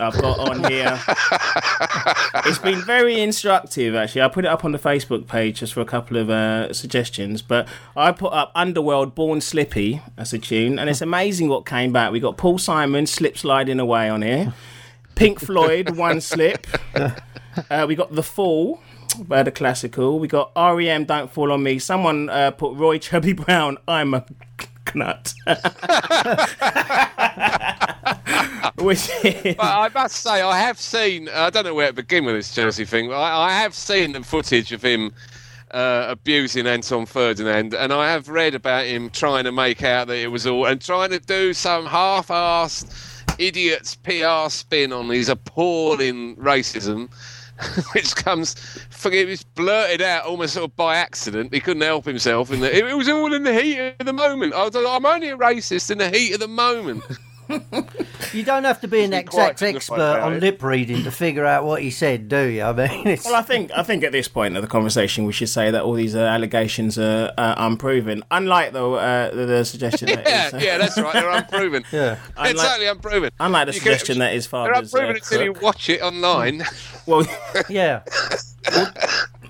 I've 0.00 0.20
got 0.20 0.38
on 0.38 0.70
here. 0.70 1.00
it's 2.46 2.58
been 2.58 2.80
very 2.82 3.20
instructive, 3.20 3.94
actually. 3.94 4.22
I 4.22 4.28
put 4.28 4.44
it 4.44 4.48
up 4.48 4.64
on 4.64 4.72
the 4.72 4.78
Facebook 4.78 5.26
page 5.26 5.60
just 5.60 5.72
for 5.72 5.80
a 5.80 5.86
couple 5.86 6.18
of 6.18 6.28
uh, 6.28 6.72
suggestions. 6.74 7.40
But 7.40 7.66
I 7.96 8.12
put 8.12 8.32
up 8.32 8.52
Underworld 8.54 9.14
Born 9.14 9.40
Slippy 9.40 10.02
as 10.18 10.32
a 10.34 10.38
tune, 10.38 10.78
and 10.78 10.90
it's 10.90 11.00
amazing 11.00 11.48
what 11.48 11.64
came 11.64 11.92
back. 11.92 12.12
We 12.12 12.20
got 12.20 12.36
Paul 12.36 12.58
Simon 12.58 13.06
slip 13.06 13.38
sliding 13.38 13.80
away 13.80 14.08
on 14.10 14.20
here, 14.22 14.52
Pink 15.16 15.40
Floyd 15.40 15.96
One 15.96 16.20
Slip. 16.20 16.66
Uh, 16.94 17.86
we 17.88 17.94
got 17.94 18.14
The 18.14 18.22
Fall 18.22 18.82
by 19.18 19.42
the 19.42 19.50
classical. 19.50 20.18
We 20.18 20.28
got 20.28 20.52
REM 20.54 21.06
Don't 21.06 21.32
Fall 21.32 21.50
on 21.52 21.62
Me. 21.62 21.78
Someone 21.78 22.28
uh, 22.28 22.50
put 22.50 22.76
Roy 22.76 22.98
Chubby 22.98 23.32
Brown. 23.34 23.78
I'm 23.88 24.12
a 24.12 24.26
nut. 24.94 25.32
Which 28.78 29.08
I 29.58 29.90
must 29.94 30.16
say, 30.16 30.42
I 30.42 30.58
have 30.60 30.78
seen. 30.78 31.30
I 31.30 31.48
don't 31.48 31.64
know 31.64 31.74
where 31.74 31.88
to 31.88 31.94
begin 31.94 32.26
with 32.26 32.34
this 32.34 32.54
Chelsea 32.54 32.84
thing. 32.84 33.08
But 33.08 33.18
I, 33.18 33.48
I 33.48 33.52
have 33.62 33.74
seen 33.74 34.12
the 34.12 34.22
footage 34.22 34.70
of 34.72 34.82
him 34.82 35.14
uh, 35.70 36.06
abusing 36.10 36.66
Anton 36.66 37.06
Ferdinand, 37.06 37.72
and 37.72 37.90
I 37.90 38.10
have 38.10 38.28
read 38.28 38.54
about 38.54 38.84
him 38.84 39.08
trying 39.08 39.44
to 39.44 39.52
make 39.52 39.82
out 39.82 40.08
that 40.08 40.18
it 40.18 40.28
was 40.28 40.46
all 40.46 40.66
and 40.66 40.78
trying 40.78 41.10
to 41.10 41.20
do 41.20 41.54
some 41.54 41.86
half-assed 41.86 43.15
idiot's 43.38 43.96
PR 43.96 44.48
spin 44.48 44.92
on 44.92 45.08
his 45.08 45.28
appalling 45.28 46.36
racism. 46.36 47.10
Which 47.94 48.14
comes, 48.16 48.54
it 49.06 49.26
was 49.26 49.42
blurted 49.42 50.02
out 50.02 50.26
almost 50.26 50.54
sort 50.54 50.70
of 50.70 50.76
by 50.76 50.96
accident. 50.96 51.54
He 51.54 51.60
couldn't 51.60 51.82
help 51.82 52.04
himself, 52.04 52.50
and 52.50 52.62
it, 52.62 52.86
it 52.86 52.94
was 52.94 53.08
all 53.08 53.32
in 53.32 53.44
the 53.44 53.54
heat 53.54 53.94
of 53.98 54.04
the 54.04 54.12
moment. 54.12 54.52
I 54.52 54.64
was 54.64 54.74
like, 54.74 54.84
I'm 54.86 55.06
only 55.06 55.30
a 55.30 55.38
racist 55.38 55.90
in 55.90 55.96
the 55.96 56.10
heat 56.10 56.34
of 56.34 56.40
the 56.40 56.48
moment. 56.48 57.02
You 58.32 58.42
don't 58.42 58.64
have 58.64 58.80
to 58.80 58.88
be 58.88 59.02
an 59.04 59.12
exact 59.12 59.62
expert 59.62 60.00
on 60.20 60.40
lip 60.40 60.62
reading 60.62 61.04
to 61.04 61.10
figure 61.10 61.44
out 61.46 61.64
what 61.64 61.80
he 61.80 61.90
said, 61.90 62.28
do 62.28 62.42
you? 62.46 62.62
I 62.62 62.72
mean, 62.72 63.06
it's, 63.06 63.24
well, 63.24 63.36
I 63.36 63.42
think 63.42 63.70
I 63.74 63.82
think 63.82 64.02
at 64.04 64.12
this 64.12 64.26
point 64.28 64.56
of 64.56 64.62
the 64.62 64.68
conversation, 64.68 65.24
we 65.24 65.32
should 65.32 65.48
say 65.48 65.70
that 65.70 65.82
all 65.82 65.94
these 65.94 66.14
uh, 66.14 66.20
allegations 66.20 66.98
are 66.98 67.32
uh, 67.38 67.54
unproven. 67.56 68.24
Unlike 68.30 68.72
the 68.72 68.84
uh, 68.90 69.30
the, 69.34 69.46
the 69.46 69.64
suggestion 69.64 70.08
that 70.08 70.24
Yeah, 70.26 70.46
is, 70.48 70.54
uh, 70.54 70.58
yeah, 70.60 70.78
that's 70.78 70.98
right. 71.00 71.12
They're 71.14 71.30
unproven. 71.30 71.84
Yeah. 71.92 72.12
It's 72.14 72.50
Unlike- 72.50 72.66
totally 72.68 72.86
unproven. 72.88 73.30
Unlike 73.38 73.66
the 73.68 73.72
You 73.74 73.80
can- 73.80 73.84
suggestion 73.92 74.18
that 74.18 74.32
his 74.32 74.44
They're 74.46 74.50
father's 74.50 74.94
uh, 74.94 74.98
unproven 74.98 75.16
until 75.22 75.42
you 75.44 75.52
watch 75.62 75.88
it 75.88 76.02
online. 76.02 76.64
Well, 77.06 77.26
yeah. 77.68 78.02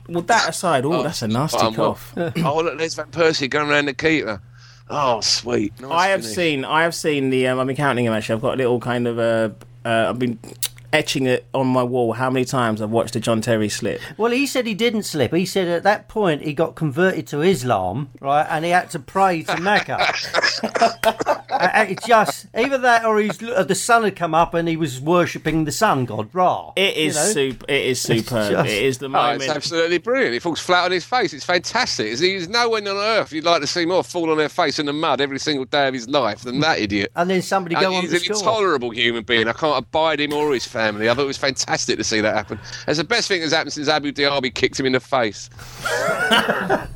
well, 0.09 0.22
that 0.22 0.48
aside, 0.50 0.85
oh, 0.85 1.02
that's 1.02 1.22
a 1.22 1.28
nasty 1.28 1.72
cough. 1.74 2.12
oh, 2.16 2.62
look, 2.62 2.78
there's 2.78 2.94
Van 2.94 3.06
Persie 3.06 3.48
going 3.50 3.70
around 3.70 3.87
the 3.87 3.94
keeper. 3.94 4.40
Oh, 4.88 5.20
sweet. 5.20 5.79
Nice 5.81 5.90
I 5.90 6.07
have 6.09 6.20
finish. 6.22 6.37
seen, 6.37 6.64
I 6.64 6.83
have 6.85 6.94
seen 6.94 7.31
the. 7.31 7.49
Um, 7.49 7.59
I've 7.59 7.66
been 7.66 7.77
counting 7.77 8.05
them 8.05 8.14
actually. 8.14 8.37
I've 8.37 8.42
got 8.42 8.55
a 8.55 8.57
little 8.57 8.81
kind 8.81 9.07
of. 9.07 9.18
Uh, 9.18 9.51
uh, 9.85 10.07
I've 10.11 10.18
been 10.18 10.38
etching 10.96 11.26
it 11.26 11.46
on 11.52 11.66
my 11.66 11.82
wall. 11.82 12.14
How 12.14 12.30
many 12.30 12.44
times 12.46 12.80
I've 12.80 12.90
watched 12.90 13.14
a 13.16 13.20
John 13.20 13.40
Terry 13.40 13.68
slip? 13.68 14.00
Well, 14.16 14.32
he 14.32 14.46
said 14.46 14.66
he 14.66 14.74
didn't 14.74 15.02
slip. 15.02 15.32
He 15.35 15.44
said 15.44 15.68
at 15.68 15.82
that 15.82 16.09
point 16.09 16.42
he 16.42 16.54
got 16.54 16.74
converted 16.74 17.26
to 17.28 17.42
Islam, 17.42 18.11
right, 18.20 18.46
and 18.48 18.64
he 18.64 18.70
had 18.70 18.90
to 18.90 18.98
pray 18.98 19.42
to 19.42 19.61
Mecca. 19.61 19.98
It's 21.59 22.06
just 22.06 22.46
either 22.54 22.76
that 22.78 23.04
or 23.06 23.18
he's 23.18 23.42
uh, 23.42 23.62
the 23.64 23.74
sun 23.74 24.02
had 24.04 24.14
come 24.16 24.35
up 24.35 24.52
and 24.52 24.68
he 24.68 24.76
was 24.76 25.00
worshipping 25.00 25.64
the 25.64 25.72
sun 25.72 26.04
god 26.04 26.28
Ra. 26.35 26.72
It 26.76 26.96
is 26.96 27.14
you 27.16 27.20
know? 27.22 27.28
super. 27.28 27.66
It 27.68 27.85
is 27.87 28.00
superb. 28.00 28.50
just- 28.50 28.68
it 28.68 28.82
is 28.85 28.98
the 28.98 29.06
Oh, 29.06 29.11
moment. 29.11 29.42
it's 29.42 29.50
absolutely 29.52 29.98
brilliant. 29.98 30.35
He 30.35 30.38
falls 30.38 30.61
flat 30.61 30.85
on 30.85 30.90
his 30.92 31.04
face. 31.04 31.32
It's 31.32 31.44
fantastic. 31.44 32.06
There's- 32.06 32.20
There's 32.20 32.48
no 32.48 32.68
one 32.68 32.87
on 32.87 32.96
earth 32.96 33.32
you'd 33.32 33.44
like 33.44 33.61
to 33.62 33.66
see 33.66 33.87
more 33.87 34.02
fall 34.04 34.30
on 34.30 34.37
their 34.38 34.48
face 34.50 34.78
in 34.78 34.87
the 34.87 34.92
mud 34.92 35.20
every 35.20 35.38
single 35.38 35.64
day 35.64 35.88
of 35.88 35.94
his 35.94 36.09
life 36.09 36.42
than 36.42 36.61
that 36.61 36.78
idiot. 36.78 37.11
And 37.16 37.30
then 37.30 37.40
somebody 37.42 37.74
go 37.74 37.87
And 37.87 37.94
on 37.94 38.02
he's 38.02 38.11
to 38.11 38.16
an 38.16 38.22
score. 38.22 38.37
intolerable 38.37 38.90
human 38.90 39.24
being. 39.24 39.48
I 39.48 39.52
can't 39.52 39.78
abide 39.78 40.20
him 40.20 40.32
or 40.35 40.52
his 40.52 40.66
family. 40.66 40.86
I 40.87 41.14
thought 41.14 41.22
it 41.22 41.27
was 41.27 41.37
fantastic 41.37 41.99
to 41.99 42.05
see 42.05 42.20
that 42.20 42.35
happen. 42.35 42.59
It's 42.87 42.99
the 42.99 43.05
best 43.05 43.29
thing 43.29 43.40
that's 43.40 43.53
happened 43.53 43.72
since 43.72 43.88
Abou 43.88 44.12
Diaby 44.12 44.55
kicked 44.55 44.79
him 44.79 44.87
in 44.87 44.92
the 44.92 45.01
face. 45.01 45.51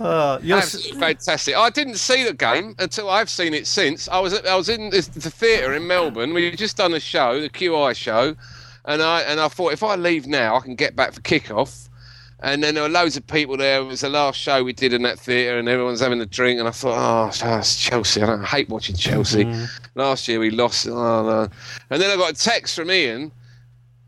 Uh, 0.00 0.38
you're 0.42 0.58
s- 0.58 0.88
fantastic. 0.90 1.56
I 1.56 1.70
didn't 1.70 1.96
see 1.96 2.24
the 2.24 2.32
game 2.34 2.74
until 2.78 3.08
I've 3.08 3.30
seen 3.30 3.54
it 3.54 3.66
since. 3.66 4.08
I 4.08 4.18
was 4.18 4.34
I 4.44 4.54
was 4.56 4.68
in 4.68 4.90
the, 4.90 5.00
the 5.14 5.30
theatre 5.30 5.72
in 5.72 5.86
Melbourne. 5.86 6.34
We'd 6.34 6.58
just 6.58 6.76
done 6.76 6.92
a 6.94 7.00
show, 7.00 7.40
the 7.40 7.48
QI 7.48 7.94
show, 7.94 8.34
and 8.86 9.02
I 9.02 9.20
and 9.22 9.38
I 9.40 9.48
thought 9.48 9.72
if 9.72 9.82
I 9.82 9.94
leave 9.94 10.26
now, 10.26 10.56
I 10.56 10.60
can 10.60 10.74
get 10.74 10.96
back 10.96 11.12
for 11.12 11.20
kick-off. 11.20 11.88
And 12.44 12.62
then 12.62 12.74
there 12.74 12.82
were 12.82 12.90
loads 12.90 13.16
of 13.16 13.26
people 13.26 13.56
there. 13.56 13.80
It 13.80 13.84
was 13.84 14.02
the 14.02 14.10
last 14.10 14.38
show 14.38 14.62
we 14.62 14.74
did 14.74 14.92
in 14.92 15.00
that 15.02 15.18
theatre, 15.18 15.58
and 15.58 15.66
everyone's 15.66 16.00
having 16.00 16.20
a 16.20 16.26
drink. 16.26 16.58
And 16.58 16.68
I 16.68 16.72
thought, 16.72 16.94
oh, 16.94 17.28
it's 17.58 17.82
Chelsea. 17.82 18.22
I, 18.22 18.26
don't, 18.26 18.42
I 18.42 18.44
hate 18.44 18.68
watching 18.68 18.96
Chelsea. 18.96 19.46
Mm. 19.46 19.66
Last 19.94 20.28
year 20.28 20.38
we 20.38 20.50
lost. 20.50 20.86
Oh, 20.86 20.92
no. 20.92 21.48
And 21.88 22.02
then 22.02 22.10
I 22.10 22.16
got 22.16 22.32
a 22.32 22.34
text 22.34 22.76
from 22.76 22.90
Ian 22.90 23.32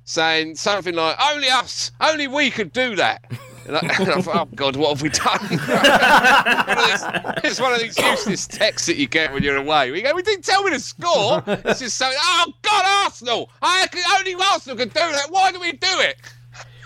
saying 0.05 0.57
something 0.57 0.95
like, 0.95 1.17
"Only 1.19 1.49
us, 1.49 1.93
only 1.99 2.29
we 2.29 2.51
could 2.51 2.75
do 2.75 2.95
that." 2.97 3.25
And 3.67 3.77
I, 3.77 3.81
and 4.01 4.11
I 4.11 4.21
thought, 4.21 4.37
oh 4.37 4.55
God, 4.55 4.77
what 4.77 4.91
have 4.91 5.01
we 5.03 5.09
done? 5.09 5.39
One 5.41 6.89
these- 6.89 7.43
it's 7.45 7.61
one 7.61 7.73
of 7.73 7.81
these 7.81 7.97
useless 7.97 8.47
texts 8.47 8.87
that 8.87 8.97
you 8.97 9.09
get 9.09 9.33
when 9.33 9.43
you're 9.43 9.57
away. 9.57 9.91
We 9.91 10.03
go, 10.03 10.15
we 10.15 10.23
didn't 10.23 10.45
tell 10.45 10.63
me 10.63 10.71
to 10.73 10.81
score. 10.81 11.43
It's 11.47 11.81
just 11.81 11.97
something. 11.97 12.19
Oh 12.21 12.53
God, 12.61 13.05
Arsenal! 13.07 13.51
I 13.63 13.89
only 14.19 14.35
Arsenal 14.35 14.77
can 14.77 14.89
do 14.89 14.95
that. 14.95 15.27
Why 15.31 15.53
do 15.53 15.59
we 15.59 15.73
do 15.73 16.01
it? 16.01 16.17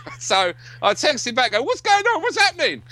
So 0.18 0.52
I 0.82 0.92
texted 0.94 1.34
back, 1.34 1.52
go, 1.52 1.62
what's 1.62 1.80
going 1.80 2.04
on? 2.04 2.22
What's 2.22 2.38
happening? 2.38 2.82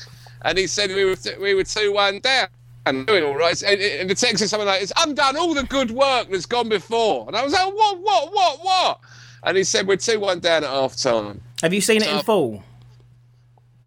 And 0.43 0.57
he 0.59 0.67
said 0.67 0.91
we 0.91 1.05
were 1.05 1.17
we 1.41 1.55
were 1.55 1.65
two 1.65 1.93
one 1.93 2.21
down. 2.21 2.49
And 2.87 3.07
doing 3.07 3.23
all 3.25 3.37
right, 3.37 3.61
and, 3.63 3.79
and 3.81 4.09
the 4.09 4.15
text 4.15 4.43
is 4.43 4.49
something 4.51 4.67
like, 4.67 4.81
"It's 4.81 4.93
undone 4.97 5.37
all 5.37 5.53
the 5.53 5.65
good 5.65 5.91
work 5.91 6.31
that's 6.31 6.47
gone 6.47 6.71
before." 6.71 7.27
And 7.27 7.37
I 7.37 7.45
was 7.45 7.53
like, 7.53 7.67
"What? 7.67 7.99
What? 7.99 8.33
What? 8.33 8.61
What?" 8.65 9.01
And 9.43 9.59
he 9.59 9.65
said, 9.65 9.87
"We're 9.87 9.97
two 9.97 10.19
one 10.21 10.39
down 10.41 10.65
at 10.65 10.71
half 10.71 10.97
time." 10.97 11.43
Have 11.61 11.75
you 11.75 11.83
seen 11.83 12.01
it 12.01 12.09
in 12.09 12.17
So- 12.19 12.23
full? 12.23 12.63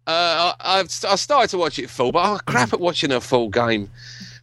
Uh, 0.06 0.54
I, 0.60 0.78
I've 0.78 0.86
I 1.08 1.14
started 1.16 1.48
to 1.50 1.58
watch 1.58 1.78
it 1.80 1.88
full, 1.90 2.12
but 2.12 2.20
I'm 2.20 2.38
crap 2.46 2.72
at 2.72 2.80
watching 2.80 3.10
a 3.12 3.20
full 3.20 3.48
game 3.48 3.90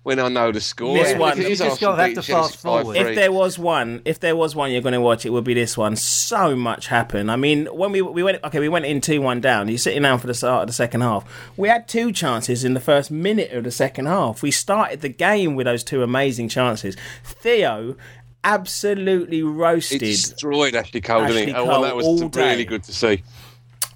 when 0.03 0.17
I 0.19 0.29
know 0.29 0.51
the 0.51 0.61
score. 0.61 0.97
This 0.97 1.11
It 1.11 1.17
one- 1.17 1.37
you 1.41 1.55
just 1.55 1.81
gotta 1.81 2.01
have 2.01 2.13
to 2.15 2.21
fast 2.23 2.55
forward. 2.57 2.95
If 2.95 3.15
there 3.15 3.31
was 3.31 3.59
one, 3.59 4.01
if 4.05 4.19
there 4.19 4.35
was 4.35 4.55
one 4.55 4.71
you're 4.71 4.81
going 4.81 4.93
to 4.93 5.01
watch, 5.01 5.25
it 5.25 5.29
would 5.31 5.43
be 5.43 5.53
this 5.53 5.77
one. 5.77 5.95
So 5.97 6.55
much 6.55 6.87
happened. 6.87 7.29
I 7.29 7.35
mean, 7.35 7.65
when 7.67 7.91
we 7.91 8.01
we 8.01 8.23
went 8.23 8.41
okay, 8.43 8.59
we 8.59 8.69
went 8.69 8.85
in 8.85 9.01
two 9.01 9.21
one 9.21 9.41
down. 9.41 9.67
You're 9.67 9.77
sitting 9.77 10.01
down 10.03 10.19
for 10.19 10.27
the 10.27 10.33
start 10.33 10.61
of 10.63 10.67
the 10.67 10.73
second 10.73 11.01
half. 11.01 11.25
We 11.57 11.67
had 11.67 11.87
two 11.87 12.11
chances 12.11 12.63
in 12.63 12.73
the 12.73 12.79
first 12.79 13.11
minute 13.11 13.51
of 13.51 13.65
the 13.65 13.71
second 13.71 14.05
half. 14.05 14.41
We 14.41 14.51
started 14.51 15.01
the 15.01 15.09
game 15.09 15.55
with 15.55 15.65
those 15.65 15.83
two 15.83 16.01
amazing 16.01 16.47
chances. 16.49 16.95
Theo 17.23 17.95
absolutely 18.43 19.37
He 19.37 19.43
roasted. 19.43 19.99
destroyed 19.99 20.75
Ashley 20.75 21.01
Cole, 21.01 21.21
didn't 21.27 21.35
Ashley 21.37 21.45
he? 21.47 21.53
Oh, 21.53 21.65
Cole 21.65 21.81
that 21.83 21.95
was 21.95 22.05
really 22.21 22.29
day. 22.29 22.65
good 22.65 22.83
to 22.83 22.93
see. 22.93 23.21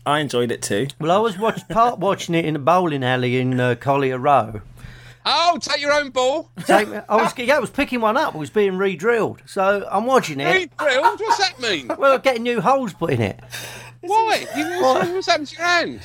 I 0.06 0.20
enjoyed 0.20 0.52
it 0.52 0.62
too. 0.62 0.88
Well, 1.00 1.12
I 1.12 1.18
was 1.18 1.38
watch, 1.39 1.66
part 1.70 1.98
watching 2.00 2.36
it 2.36 2.44
in 2.44 2.58
a 2.58 2.60
bowling 2.60 3.06
alley 3.06 3.39
in 3.39 3.58
uh, 3.58 3.76
Collier 3.76 4.18
Row. 4.18 4.62
Oh, 5.26 5.58
take 5.62 5.80
your 5.82 5.94
own 5.94 6.10
ball. 6.10 6.52
Take 6.66 6.90
I 7.10 7.16
was, 7.16 7.38
yeah, 7.38 7.56
I 7.56 7.60
was 7.60 7.70
picking 7.70 8.02
one 8.02 8.18
up. 8.18 8.36
It 8.36 8.38
was 8.38 8.50
being 8.50 8.78
re-drilled. 8.78 9.42
So 9.46 9.88
I'm 9.90 10.06
watching 10.06 10.40
it. 10.40 10.76
drilled. 10.78 11.20
What's 11.20 11.38
that 11.38 11.60
mean? 11.60 11.90
Well, 11.98 12.18
getting 12.20 12.44
new 12.44 12.60
holes 12.62 12.94
put 12.94 13.12
in 13.12 13.22
it. 13.22 13.40
Why? 14.06 14.46
You, 14.56 14.82
what's, 14.82 15.10
what's 15.10 15.28
happened 15.28 15.48
to 15.48 15.56
your 15.56 15.66
hand? 15.66 16.00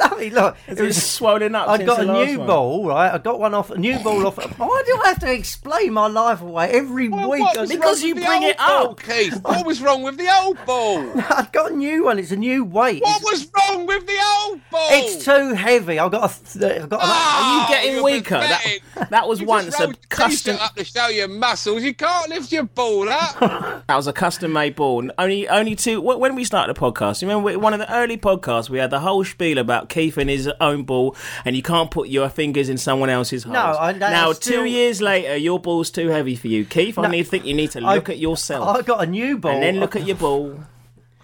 I 0.00 0.16
mean, 0.18 0.34
look, 0.34 0.56
it 0.68 0.80
was 0.80 1.02
swollen 1.02 1.54
up. 1.54 1.68
I'd 1.68 1.84
got 1.84 2.00
a 2.00 2.04
new 2.04 2.38
one. 2.38 2.46
ball, 2.46 2.86
right? 2.88 3.12
I 3.12 3.18
got 3.18 3.38
one 3.38 3.52
off, 3.54 3.70
a 3.70 3.78
new 3.78 3.98
ball 3.98 4.26
off. 4.26 4.36
Why 4.58 4.82
do 4.86 5.00
I 5.04 5.08
have 5.08 5.18
to 5.20 5.32
explain 5.32 5.92
my 5.92 6.06
life 6.06 6.40
away 6.40 6.70
every 6.70 7.08
Well, 7.08 7.30
week? 7.30 7.42
what 7.42 7.58
was 7.58 7.70
Because 7.70 8.00
wrong 8.02 8.08
you 8.08 8.14
with 8.14 8.22
the 8.24 8.26
bring 8.28 8.42
old 8.44 8.50
it 8.50 8.56
ball, 8.58 8.90
up. 8.90 9.02
Keith? 9.02 9.40
What 9.42 9.66
was 9.66 9.82
wrong 9.82 10.02
with 10.02 10.16
the 10.16 10.28
old 10.42 10.58
ball? 10.66 11.12
I've 11.30 11.52
got 11.52 11.72
a 11.72 11.76
new 11.76 12.04
one. 12.04 12.18
It's 12.18 12.30
a 12.30 12.36
new 12.36 12.64
weight. 12.64 13.02
What 13.02 13.20
It's, 13.22 13.30
was 13.30 13.50
wrong 13.56 13.86
with 13.86 14.06
the 14.06 14.18
old 14.46 14.60
ball? 14.70 14.88
it's 14.92 15.24
too 15.24 15.54
heavy. 15.54 15.98
I've 15.98 16.10
got 16.10 16.30
a. 16.30 16.58
th- 16.58 16.82
I've 16.82 16.88
got 16.88 17.00
an, 17.00 17.06
Ah, 17.10 17.66
Are 17.68 17.74
you 17.74 17.74
getting 17.92 18.02
weaker? 18.04 18.38
That, 18.38 19.08
that 19.10 19.28
was 19.28 19.40
You 19.40 19.46
once 19.46 19.66
just 19.66 19.80
a 19.80 19.94
custom. 20.08 20.54
t-shirt 20.56 20.66
up 20.66 20.74
to 20.76 20.84
show 20.84 21.08
your 21.08 21.28
muscles. 21.28 21.82
You 21.82 21.94
can't 21.94 22.28
lift 22.30 22.50
your 22.52 22.64
ball 22.64 23.08
up. 23.08 23.82
That 23.86 23.96
was 23.96 24.06
a 24.06 24.12
custom 24.14 24.52
made 24.52 24.76
ball. 24.76 25.10
Only, 25.18 25.46
only 25.48 25.76
two. 25.76 26.00
When 26.00 26.34
we 26.34 26.44
started 26.44 26.74
the 26.74 26.80
podcast, 26.80 26.93
you 27.00 27.28
remember 27.28 27.58
one 27.58 27.72
of 27.72 27.78
the 27.80 27.92
early 27.94 28.16
podcasts, 28.16 28.68
we 28.70 28.78
had 28.78 28.90
the 28.90 29.00
whole 29.00 29.24
spiel 29.24 29.58
about 29.58 29.88
Keith 29.88 30.16
and 30.16 30.28
his 30.30 30.48
own 30.60 30.82
ball, 30.84 31.16
and 31.44 31.54
you 31.56 31.62
can't 31.62 31.90
put 31.90 32.08
your 32.08 32.28
fingers 32.28 32.68
in 32.68 32.78
someone 32.78 33.10
else's 33.10 33.44
holes. 33.44 33.52
No, 33.54 33.60
I- 33.60 33.92
now 33.92 34.32
still- 34.32 34.62
two 34.62 34.64
years 34.64 35.00
later, 35.02 35.36
your 35.36 35.58
ball's 35.58 35.90
too 35.90 36.08
heavy 36.08 36.36
for 36.36 36.48
you, 36.48 36.64
Keith. 36.64 36.98
I 36.98 37.02
No, 37.02 37.08
need 37.08 37.24
think 37.28 37.44
you 37.44 37.54
need 37.54 37.70
to 37.72 37.82
I- 37.84 37.94
look 37.94 38.08
at 38.08 38.18
yourself, 38.18 38.68
I 38.76 38.82
got 38.82 39.02
a 39.02 39.06
new 39.06 39.38
ball. 39.38 39.52
and 39.52 39.62
then 39.62 39.80
look 39.80 39.96
at 39.96 40.06
your 40.06 40.16
ball, 40.16 40.60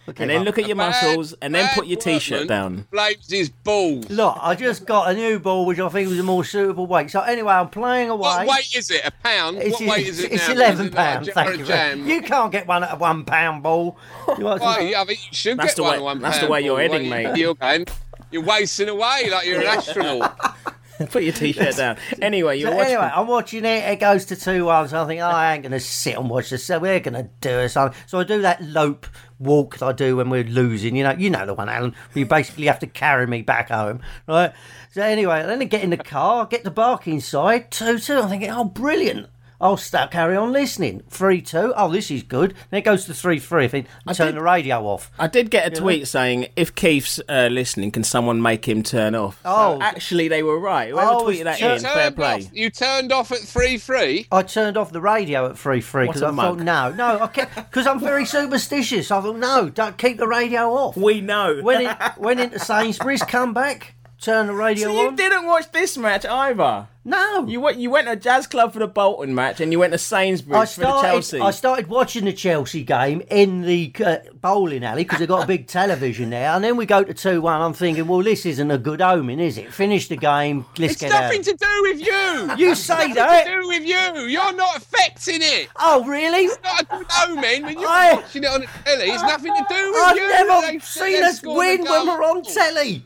Okay, 0.09 0.25
and 0.25 0.31
then 0.31 0.43
look 0.43 0.59
at 0.59 0.67
your 0.67 0.77
muscles, 0.77 1.35
and 1.43 1.55
then 1.55 1.69
put 1.75 1.87
your 1.87 1.99
t-shirt 1.99 2.49
down. 2.49 2.87
Blames 2.91 3.31
his 3.31 3.49
balls. 3.49 4.09
Look, 4.11 4.37
I 4.41 4.55
just 4.57 4.85
got 4.87 5.11
a 5.11 5.15
new 5.15 5.39
ball, 5.39 5.67
which 5.67 5.79
I 5.79 5.89
think 5.89 6.09
was 6.09 6.19
a 6.19 6.23
more 6.25 6.43
suitable 6.43 6.87
weight. 6.87 7.11
So 7.11 7.21
anyway, 7.21 7.53
I'm 7.53 7.69
playing 7.69 8.09
away. 8.09 8.19
What 8.21 8.47
weight 8.49 8.75
is 8.75 8.91
it? 8.91 9.03
A 9.05 9.11
pound? 9.11 9.59
It's, 9.59 9.79
what 9.79 9.89
weight 9.99 10.07
is 10.09 10.21
it 10.25 10.33
it's 10.33 10.49
now? 10.49 10.55
eleven 10.55 10.87
it 10.87 10.95
pounds. 10.95 11.27
jar 11.29 11.35
Thank 11.35 11.59
you. 11.59 11.65
jam? 11.65 12.09
You 12.09 12.23
can't 12.23 12.51
get 12.51 12.67
one 12.67 12.83
at 12.83 12.95
a 12.95 12.97
one 12.97 13.25
pound 13.25 13.63
ball. 13.63 13.99
You 14.37 14.45
Well, 14.45 14.59
some- 14.59 14.87
yeah, 14.89 15.03
I 15.03 15.05
think 15.05 15.21
you 15.29 15.33
should 15.35 15.59
That's 15.59 15.71
get 15.75 15.77
the 15.77 15.83
one 15.83 15.91
way- 15.93 15.97
at 15.99 16.03
one 16.03 16.19
that's 16.21 16.39
the 16.41 16.49
way 16.49 16.61
you're 16.63 16.77
ball. 16.77 16.91
heading, 16.91 17.11
Well, 17.11 17.21
you- 17.21 17.29
mate. 17.29 17.37
You're, 17.39 17.55
going, 17.55 17.87
you're 18.33 18.43
wasting 18.45 18.89
away 18.89 19.29
like 19.31 19.47
you're 19.47 19.61
an 19.61 19.67
astronaut. 19.79 20.57
Put 21.11 21.23
your 21.23 21.33
t-shirt 21.33 21.77
down. 21.77 21.97
Anyway, 22.21 22.59
you're 22.59 22.71
So 22.73 22.77
watching. 22.77 22.93
anyway, 22.95 23.11
I'm 23.15 23.27
watching 23.27 23.65
it. 23.65 23.89
It 23.91 24.01
goes 24.01 24.27
to 24.27 24.37
two 24.37 24.67
one. 24.67 24.87
So 24.89 25.03
I 25.03 25.07
think, 25.07 25.23
oh, 25.23 25.27
I 25.29 25.55
ain't 25.55 25.63
gonna 25.63 25.81
sit 25.81 26.15
and 26.17 26.29
watch 26.29 26.51
this. 26.51 26.65
So 26.65 26.79
we're 26.79 27.01
gonna 27.01 27.31
do 27.41 27.49
it. 27.61 27.71
So, 27.71 27.91
so 28.07 28.19
I 28.19 28.25
do 28.25 28.43
that 28.43 28.63
lope 28.63 29.07
walk 29.41 29.79
that 29.79 29.87
I 29.87 29.93
do 29.93 30.17
when 30.17 30.31
we're 30.31 30.45
losing. 30.45 30.95
You 30.95 31.05
know, 31.05 31.13
you 31.13 31.31
know 31.31 31.47
the 31.47 31.55
one, 31.55 31.69
Alan. 31.69 31.97
You 32.15 32.27
basically 32.27 32.67
have 32.67 32.79
to 32.81 32.87
carry 32.87 33.27
me 33.27 33.43
back 33.43 33.71
home, 33.71 34.01
right? 34.29 34.53
So 34.93 35.03
anyway, 35.03 35.43
then 35.45 35.61
I 35.61 35.65
get 35.65 35.83
in 35.83 35.91
the 35.91 35.97
car, 35.97 36.47
get 36.47 36.63
the 36.63 36.71
barking 36.71 37.21
side 37.21 37.71
two 37.71 37.99
two. 37.99 38.19
I'm 38.19 38.29
thinking, 38.29 38.51
oh, 38.51 38.65
brilliant. 38.65 39.29
I'll 39.61 39.77
start 39.77 40.11
carry 40.11 40.37
on 40.37 40.53
listening. 40.53 41.03
Three 41.09 41.43
two. 41.43 41.75
Oh, 41.77 41.91
this 41.91 42.11
is 42.11 42.23
good. 42.23 42.55
Then 42.71 42.79
it 42.79 42.83
goes 42.85 43.05
to 43.05 43.15
three 43.15 43.39
three. 43.39 43.65
I 43.65 43.69
think 43.69 43.87
turn 44.15 44.27
did- 44.29 44.37
the 44.37 44.43
radio 44.43 44.81
off. 44.87 45.11
I 45.19 45.27
did 45.27 45.51
get 45.51 45.67
a 45.71 45.71
tweet 45.79 46.09
saying 46.09 46.49
if 46.57 46.75
Keith's 46.75 47.21
uh, 47.29 47.49
listening, 47.51 47.91
can 47.91 48.03
someone 48.05 48.41
make 48.41 48.67
him 48.67 48.83
turn 48.83 49.15
off? 49.15 49.41
Oh. 49.45 49.77
so 49.79 49.83
actually, 49.83 50.29
they 50.29 50.43
were 50.43 50.59
right. 50.59 50.91
Whoever 50.91 51.11
Oh, 51.11 51.25
tweeted 51.27 51.45
that 51.45 51.61
it's 51.61 51.85
in, 51.85 51.91
fair 51.91 52.11
play. 52.11 52.35
off, 52.35 52.55
you 52.55 52.71
turned 52.71 53.13
off 53.13 53.33
at 53.33 53.39
3 53.39 53.77
3. 53.79 54.27
I 54.33 54.43
turned 54.43 54.77
off 54.77 54.93
the 54.93 55.01
radio 55.01 55.47
at 55.47 55.59
three 55.59 55.81
three 55.81 56.07
What 56.07 56.15
because 56.15 56.23
a 56.23 56.33
I 56.33 56.37
thought 56.37 56.59
no, 56.61 56.93
no, 56.93 57.31
because 57.55 57.87
I'm 57.87 58.01
very 58.01 58.25
superstitious. 58.55 59.11
I 59.11 59.21
thought 59.21 59.37
no, 59.37 59.69
don't 59.69 59.99
keep 59.99 60.17
the 60.17 60.27
radio 60.29 60.71
off. 60.73 60.97
We 60.97 61.21
know. 61.21 61.61
Went, 61.63 61.83
in, 61.83 61.97
went 62.23 62.41
into 62.41 62.59
Sainsbury's, 62.59 63.23
come 63.23 63.53
back, 63.53 63.95
turn 64.21 64.47
the 64.47 64.55
radio 64.55 64.89
so 64.89 65.03
you 65.11 65.17
didn't 65.17 65.45
watch 65.47 65.71
this 65.73 65.99
match 65.99 66.25
either. 66.25 66.89
No, 67.11 67.47
You 67.47 67.61
went. 67.61 67.79
You 67.79 67.91
went 67.91 68.07
to 68.07 68.17
Jazz 68.17 68.47
Club 68.47 68.73
for 68.73 68.79
the 68.79 68.87
Bolton 68.87 69.35
match, 69.35 69.61
and 69.61 69.73
you 69.73 69.79
went 69.79 69.93
to 69.93 69.99
Sainsbury's 69.99 70.63
I 70.63 70.75
for 70.75 70.81
the 70.81 71.03
Chelsea. 71.03 71.37
started. 71.39 71.45
I 71.47 71.51
started 71.51 71.87
watching 71.89 72.25
the 72.25 72.33
Chelsea 72.33 72.85
game 72.85 73.21
in 73.31 73.63
the 73.63 73.93
uh, 74.05 74.19
bowling 74.41 74.85
alley 74.85 75.03
because 75.05 75.19
they've 75.19 75.29
got 75.29 75.45
a 75.45 75.47
big 75.47 75.67
television 75.81 76.31
there, 76.31 76.51
and 76.51 76.63
then 76.63 76.77
we 76.77 76.87
go 76.87 77.03
to 77.03 77.13
two 77.13 77.41
one. 77.41 77.61
I'm 77.61 77.73
thinking, 77.73 78.07
well, 78.07 78.23
this 78.23 78.47
isn't 78.47 78.71
a 78.71 78.79
good 78.79 79.03
omen, 79.03 79.41
is 79.41 79.59
it? 79.59 79.73
Finish 79.73 80.09
the 80.09 80.17
game. 80.17 80.65
Let's 80.79 80.93
It's 80.95 81.01
get 81.03 81.11
nothing 81.11 81.41
out. 81.41 81.45
to 81.47 81.55
do 81.55 81.83
with 81.83 82.01
you. 82.01 82.57
You 82.67 82.73
It's 82.73 82.81
say 82.81 82.95
nothing 82.95 83.15
that. 83.15 83.45
to 83.47 83.51
do 83.61 83.69
with 83.69 83.83
you. 83.85 84.23
You're 84.27 84.53
not 84.55 84.77
affecting 84.77 85.41
it. 85.43 85.69
Oh, 85.79 86.05
really? 86.05 86.45
It's 86.45 86.59
not 86.63 86.83
a 86.83 86.85
good 86.87 87.07
omen 87.29 87.63
when 87.65 87.79
you're 87.81 87.89
I- 87.89 88.13
watching 88.15 88.45
it 88.45 88.51
on 88.51 88.61
the 88.61 88.67
telly. 88.85 89.05
It's 89.11 89.23
nothing 89.23 89.55
to 89.55 89.65
do 89.69 89.93
with 89.93 90.17
you! 90.17 90.25
I've 90.33 90.47
never 90.47 90.67
They- 90.73 90.79
seen 90.79 91.13
they 91.21 91.23
us 91.23 91.43
win 91.43 91.83
when 91.85 92.07
we're 92.07 92.23
on 92.25 92.43
telly. 92.45 93.05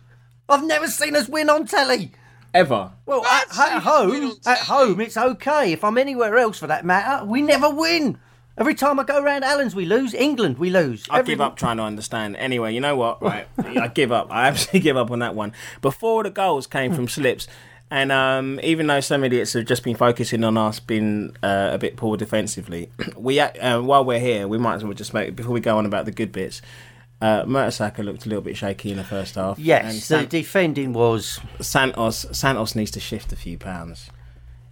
I've 0.49 0.65
never 0.65 0.89
seen 0.89 1.17
us 1.17 1.27
win 1.29 1.49
on 1.49 1.67
telly. 1.67 2.13
Ever. 2.55 2.93
Well, 3.05 3.27
at, 3.27 3.49
at 3.59 3.83
home, 3.83 4.33
at 4.47 4.59
home, 4.59 5.01
it's 5.01 5.17
okay. 5.17 5.73
If 5.73 5.83
I'm 5.83 5.99
anywhere 5.99 6.39
else, 6.39 6.59
for 6.59 6.69
that 6.69 6.85
matter, 6.85 7.25
we 7.25 7.43
never 7.43 7.69
win. 7.69 8.19
Every 8.57 8.77
time 8.77 9.01
I 9.01 9.03
go 9.03 9.21
round 9.21 9.43
Alan's, 9.45 9.75
we 9.75 9.85
lose. 9.85 10.15
England, 10.15 10.59
we 10.59 10.71
lose. 10.71 11.05
I 11.11 11.19
Every- 11.19 11.33
give 11.35 11.41
up 11.41 11.57
trying 11.57 11.79
to 11.79 11.83
understand. 11.83 12.37
Anyway, 12.37 12.73
you 12.73 12.81
know 12.81 12.95
what? 12.95 13.21
Right, 13.21 13.49
I 13.59 13.89
give 13.89 14.13
up. 14.13 14.29
I 14.31 14.47
absolutely 14.47 14.81
give 14.81 14.97
up 14.97 15.11
on 15.11 15.19
that 15.19 15.35
one. 15.35 15.53
Before 15.83 16.23
the 16.23 16.31
goals 16.31 16.69
came 16.69 16.95
from 16.95 17.09
slips, 17.09 17.49
and 17.91 18.13
um, 18.13 18.61
even 18.63 18.87
though 18.87 19.01
some 19.01 19.25
idiots 19.25 19.55
have 19.55 19.67
just 19.67 19.83
been 19.83 19.97
focusing 19.97 20.45
on 20.45 20.57
us 20.57 20.79
being 20.79 21.37
uh, 21.43 21.71
a 21.73 21.79
bit 21.79 21.97
poor 21.97 22.17
defensively, 22.17 22.89
we 23.17 23.41
uh, 23.41 23.81
while 23.83 24.05
we're 24.05 24.21
here, 24.21 24.47
we 24.47 24.59
might 24.59 24.77
as 24.77 24.85
well 24.85 24.95
just 24.95 25.13
make 25.13 25.35
before 25.35 25.53
we 25.53 25.61
go 25.61 25.77
on 25.77 25.87
about 25.87 26.05
the 26.05 26.13
good 26.13 26.31
bits. 26.31 26.63
Uh, 27.25 27.45
Mertesacker 27.47 28.05
looked 28.05 28.27
a 28.27 28.29
little 28.29 28.43
bit 28.43 28.55
shaky 28.57 28.91
in 28.91 28.99
the 28.99 29.05
first 29.05 29.37
half. 29.37 29.57
and 29.57 29.65
Yes, 29.67 30.09
the 30.09 30.27
defending 30.27 30.93
was. 30.93 31.41
Santos 31.61 32.27
Santos 32.33 32.75
needs 32.75 32.91
to 32.91 33.01
shift 33.01 33.33
a 33.33 33.37
few 33.37 33.57
pounds. 33.57 34.11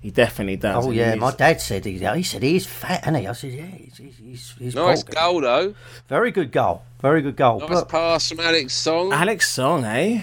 He 0.00 0.10
definitely 0.10 0.56
does. 0.56 0.84
Oh 0.84 0.90
yeah, 0.90 1.10
he's- 1.14 1.20
my 1.20 1.30
dad 1.30 1.60
said 1.62 1.84
he. 1.86 1.92
He 1.98 2.22
said 2.24 2.42
he's 2.42 2.66
fat, 2.66 3.04
isn't 3.04 3.14
he? 3.14 3.26
I 3.26 3.32
said 3.32 3.52
yeah, 3.52 3.64
he's 3.66 3.96
he's, 3.96 4.16
he's, 4.18 4.54
he's 4.58 4.74
Nice 4.74 5.02
bulky. 5.04 5.16
goal, 5.16 5.40
though. 5.40 5.74
Very 6.08 6.30
good 6.32 6.50
goal. 6.52 6.82
Very 7.00 7.22
good 7.22 7.36
goal. 7.36 7.60
Nice 7.60 7.68
But 7.70 7.88
pass 7.88 8.28
from 8.28 8.40
Alex 8.40 8.74
Song. 8.74 9.12
Alex 9.12 9.48
Song, 9.48 9.84
eh? 9.84 10.22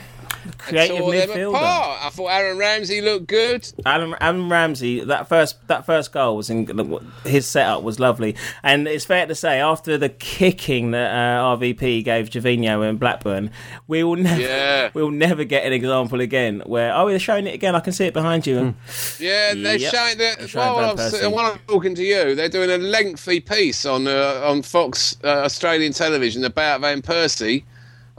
Creative 0.58 0.98
Tore 0.98 1.12
midfielder. 1.14 1.56
I 1.56 2.10
thought 2.12 2.28
Aaron 2.28 2.58
Ramsey 2.58 3.02
looked 3.02 3.28
good. 3.28 3.68
Alan, 3.86 4.16
Alan 4.22 4.50
Ramsey, 4.50 5.02
that 5.06 5.28
first 5.28 5.56
that 5.68 5.86
first 5.86 6.12
goal 6.12 6.38
was 6.38 6.50
in 6.50 7.02
his 7.26 7.46
setup 7.48 7.84
was 7.84 8.00
lovely, 8.00 8.36
and 8.64 8.88
it's 8.88 9.06
fair 9.06 9.26
to 9.26 9.36
say 9.36 9.60
after 9.60 9.98
the 9.98 10.10
kicking 10.10 10.92
that 10.92 11.12
uh, 11.12 11.56
RVP 11.58 12.04
gave 12.04 12.30
Gervinho 12.30 12.88
and 12.88 13.00
Blackburn, 13.00 13.52
we 13.88 14.04
will 14.04 14.16
never 14.16 14.42
Yeah. 14.42 14.90
we 14.94 15.02
will 15.04 15.12
never 15.12 15.44
get 15.44 15.66
an 15.66 15.74
example 15.74 16.22
again 16.22 16.62
where 16.66 16.94
oh 16.96 17.10
they're 17.10 17.20
showing 17.20 17.48
it 17.48 17.54
again. 17.54 17.76
I 17.76 17.80
can 17.80 17.94
see 17.94 18.06
it 18.06 18.14
behind 18.14 18.46
you. 18.48 18.76
Yeah, 19.20 19.54
they're 19.56 19.78
Yep. 19.78 19.94
showing 19.94 20.18
They're 20.18 20.36
that. 20.36 20.54
While, 20.54 20.98
I'm, 21.00 21.32
while 21.32 21.52
I'm 21.54 21.60
talking 21.68 21.96
to 21.96 22.04
you, 22.04 22.36
they're 22.36 22.50
doing 22.50 22.70
a 22.70 22.78
lengthy 22.78 23.40
piece 23.40 23.86
on 23.86 24.08
uh, 24.08 24.42
on 24.46 24.62
Fox 24.62 25.18
uh, 25.24 25.28
Australian 25.44 25.94
television 25.94 26.44
about 26.46 26.82
Van 26.82 27.02
Persie. 27.02 27.64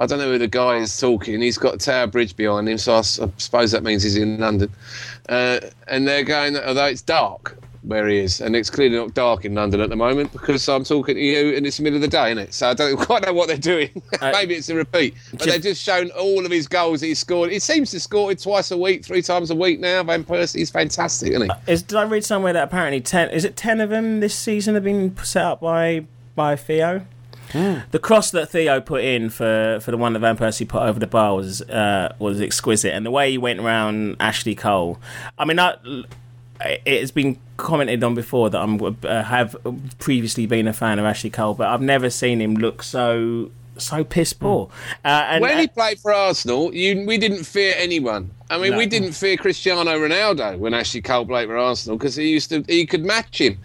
I 0.00 0.06
don't 0.06 0.18
know 0.18 0.32
who 0.32 0.38
the 0.38 0.48
guy 0.48 0.76
is 0.76 0.98
talking. 0.98 1.40
He's 1.42 1.58
got 1.58 1.78
Tower 1.78 2.06
Bridge 2.06 2.34
behind 2.34 2.68
him, 2.68 2.78
so 2.78 2.94
I, 2.94 2.98
s- 3.00 3.20
I 3.20 3.28
suppose 3.36 3.70
that 3.72 3.82
means 3.84 4.02
he's 4.02 4.16
in 4.16 4.38
London. 4.38 4.70
Uh, 5.28 5.60
and 5.88 6.08
they're 6.08 6.24
going, 6.24 6.56
although 6.56 6.86
it's 6.86 7.02
dark, 7.02 7.56
where 7.82 8.08
he 8.08 8.18
is, 8.18 8.40
and 8.40 8.56
it's 8.56 8.68
clearly 8.70 8.96
not 8.96 9.14
dark 9.14 9.44
in 9.44 9.54
London 9.54 9.80
at 9.80 9.88
the 9.90 9.96
moment 9.96 10.32
because 10.32 10.68
I'm 10.68 10.84
talking 10.84 11.14
to 11.14 11.20
you 11.20 11.56
and 11.56 11.66
it's 11.66 11.78
the 11.78 11.82
middle 11.82 11.96
of 11.96 12.02
the 12.02 12.08
day, 12.08 12.26
isn't 12.32 12.38
it? 12.38 12.54
So 12.54 12.68
I 12.70 12.74
don't 12.74 12.96
quite 13.06 13.24
know 13.24 13.32
what 13.34 13.48
they're 13.48 13.56
doing. 13.58 13.90
Uh, 14.20 14.30
Maybe 14.34 14.54
it's 14.54 14.68
a 14.70 14.74
repeat, 14.74 15.14
but 15.32 15.42
they've 15.42 15.62
just 15.62 15.82
shown 15.82 16.10
all 16.12 16.44
of 16.44 16.50
his 16.50 16.66
goals 16.66 17.00
that 17.00 17.06
he's 17.06 17.18
scored. 17.18 17.50
He 17.50 17.58
seems 17.58 17.90
to 17.92 18.00
score 18.00 18.32
it 18.32 18.38
twice 18.38 18.70
a 18.70 18.76
week, 18.78 19.04
three 19.04 19.22
times 19.22 19.50
a 19.50 19.54
week 19.54 19.80
now. 19.80 20.02
Van 20.02 20.24
Persie, 20.24 20.56
he's 20.58 20.70
fantastic, 20.70 21.30
isn't 21.32 21.50
he? 21.66 21.72
Is, 21.72 21.82
did 21.82 21.96
I 21.96 22.02
read 22.04 22.24
somewhere 22.24 22.52
that 22.54 22.64
apparently 22.64 23.00
ten 23.02 23.30
is 23.30 23.44
it 23.46 23.56
ten 23.56 23.80
of 23.80 23.88
them 23.90 24.20
this 24.20 24.34
season 24.34 24.74
have 24.74 24.84
been 24.84 25.14
set 25.24 25.44
up 25.44 25.60
by 25.60 26.04
by 26.34 26.56
Theo? 26.56 27.06
The 27.52 27.98
cross 28.00 28.30
that 28.30 28.48
Theo 28.50 28.80
put 28.80 29.02
in 29.02 29.30
for, 29.30 29.78
for 29.80 29.90
the 29.90 29.96
one 29.96 30.12
that 30.12 30.20
Van 30.20 30.36
Persie 30.36 30.66
put 30.68 30.82
over 30.82 30.98
the 30.98 31.06
bar 31.06 31.34
was 31.34 31.62
uh, 31.62 32.14
was 32.18 32.40
exquisite, 32.40 32.92
and 32.94 33.04
the 33.04 33.10
way 33.10 33.30
he 33.30 33.38
went 33.38 33.60
around 33.60 34.16
Ashley 34.20 34.54
Cole. 34.54 34.98
I 35.38 35.44
mean, 35.44 35.58
I, 35.58 35.76
it 36.60 37.00
has 37.00 37.10
been 37.10 37.38
commented 37.56 38.02
on 38.02 38.14
before 38.14 38.50
that 38.50 38.60
I'm 38.60 38.80
uh, 38.82 39.22
have 39.22 39.56
previously 39.98 40.46
been 40.46 40.66
a 40.68 40.72
fan 40.72 40.98
of 40.98 41.04
Ashley 41.04 41.30
Cole, 41.30 41.54
but 41.54 41.68
I've 41.68 41.82
never 41.82 42.10
seen 42.10 42.40
him 42.40 42.54
look 42.54 42.82
so 42.82 43.50
so 43.76 44.04
piss 44.04 44.32
poor. 44.32 44.68
Uh, 45.04 45.26
and, 45.30 45.42
when 45.42 45.58
he 45.58 45.66
played 45.66 45.98
for 45.98 46.12
Arsenal, 46.12 46.74
you, 46.74 47.06
we 47.06 47.18
didn't 47.18 47.44
fear 47.44 47.74
anyone. 47.76 48.30
I 48.50 48.58
mean, 48.58 48.72
No. 48.72 48.78
we 48.78 48.86
didn't 48.86 49.12
fear 49.12 49.36
Cristiano 49.36 49.90
Ronaldo 49.92 50.58
when 50.58 50.74
Ashley 50.74 51.00
Cole 51.00 51.24
played 51.24 51.48
for 51.48 51.56
Arsenal 51.56 51.96
because 51.96 52.16
he 52.16 52.28
used 52.28 52.50
to 52.50 52.64
he 52.68 52.84
could 52.86 53.04
match 53.04 53.40
him, 53.40 53.58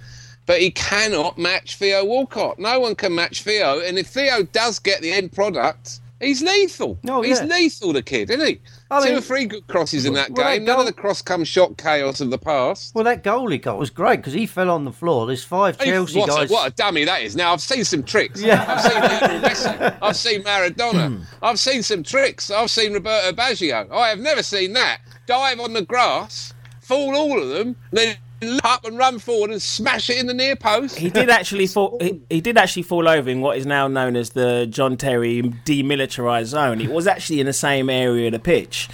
but 0.45 0.61
he 0.61 0.71
cannot 0.71 1.37
match 1.37 1.77
Theo 1.77 2.03
Walcott. 2.05 2.59
No 2.59 2.79
one 2.79 2.95
can 2.95 3.13
match 3.15 3.43
Theo, 3.43 3.79
and 3.79 3.97
if 3.97 4.07
Theo 4.07 4.43
does 4.43 4.79
get 4.79 5.01
the 5.01 5.11
end 5.11 5.31
product. 5.33 5.99
He's 6.21 6.41
lethal. 6.41 6.97
Oh, 7.09 7.21
He's 7.23 7.41
yeah. 7.41 7.45
lethal, 7.45 7.91
the 7.91 8.01
kid, 8.01 8.29
isn't 8.29 8.47
he? 8.47 8.61
I 8.89 9.01
Two 9.01 9.09
mean- 9.09 9.17
or 9.17 9.21
three 9.21 9.45
good 9.45 9.67
crosses 9.67 10.05
in 10.05 10.13
that 10.13 10.29
Well, 10.31 10.45
that 10.45 10.53
game. 10.55 10.63
None 10.63 10.79
of 10.79 10.85
the 10.85 10.93
cross 10.93 11.21
come 11.21 11.43
shot 11.43 11.77
chaos 11.77 12.21
of 12.21 12.29
the 12.29 12.37
past. 12.37 12.95
Well, 12.95 13.03
that 13.03 13.21
goal 13.21 13.49
he 13.49 13.57
got 13.57 13.77
was 13.77 13.89
great 13.89 14.17
because 14.21 14.31
he 14.31 14.45
fell 14.45 14.69
on 14.69 14.85
the 14.85 14.93
floor. 14.93 15.27
There's 15.27 15.43
five 15.43 15.77
Chelsea 15.77 16.17
what, 16.17 16.29
guys. 16.29 16.49
A, 16.49 16.53
what 16.53 16.71
a 16.71 16.73
dummy 16.73 17.03
that 17.03 17.21
is. 17.21 17.35
Now, 17.35 17.51
I've 17.51 17.59
seen 17.59 17.83
some 17.83 18.01
tricks. 18.01 18.41
Yeah. 18.41 18.63
I've 18.65 18.81
seen 18.81 19.41
Messi. 19.41 19.97
I've 20.01 20.15
seen 20.15 20.41
Maradona. 20.43 21.17
Hmm. 21.17 21.23
I've 21.43 21.59
seen 21.59 21.83
some 21.83 22.01
tricks. 22.01 22.49
I've 22.49 22.71
seen 22.71 22.93
Roberto 22.93 23.33
Baggio. 23.35 23.91
I 23.91 24.07
have 24.07 24.19
never 24.19 24.41
seen 24.41 24.71
that. 24.71 25.01
Dive 25.27 25.59
on 25.59 25.73
the 25.73 25.81
grass, 25.81 26.53
fall 26.79 27.13
all 27.13 27.41
of 27.43 27.49
them, 27.49 27.75
then 27.91 28.15
up 28.63 28.85
and 28.85 28.97
run 28.97 29.19
forward 29.19 29.51
and 29.51 29.61
smash 29.61 30.09
it 30.09 30.17
in 30.17 30.27
the 30.27 30.33
near 30.33 30.55
post. 30.55 30.97
He 30.97 31.09
did 31.09 31.29
actually 31.29 31.67
fall. 31.67 31.97
He, 32.01 32.21
he 32.29 32.41
did 32.41 32.57
actually 32.57 32.83
fall 32.83 33.07
over 33.07 33.29
in 33.29 33.41
what 33.41 33.57
is 33.57 33.65
now 33.65 33.87
known 33.87 34.15
as 34.15 34.31
the 34.31 34.67
John 34.69 34.97
Terry 34.97 35.41
demilitarized 35.65 36.45
zone. 36.45 36.81
It 36.81 36.91
was 36.91 37.07
actually 37.07 37.39
in 37.39 37.45
the 37.45 37.53
same 37.53 37.89
area 37.89 38.27
of 38.27 38.33
the 38.33 38.39
pitch. 38.39 38.89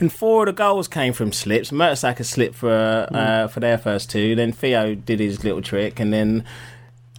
And 0.00 0.12
four 0.12 0.42
of 0.42 0.46
the 0.46 0.52
goals 0.52 0.86
came 0.86 1.12
from 1.12 1.32
slips. 1.32 1.70
Mertesacker 1.70 2.24
slipped 2.24 2.54
for 2.54 3.08
uh, 3.12 3.48
for 3.48 3.60
their 3.60 3.78
first 3.78 4.10
two. 4.10 4.34
Then 4.34 4.52
Theo 4.52 4.94
did 4.94 5.18
his 5.18 5.42
little 5.42 5.62
trick, 5.62 5.98
and 5.98 6.12
then 6.12 6.44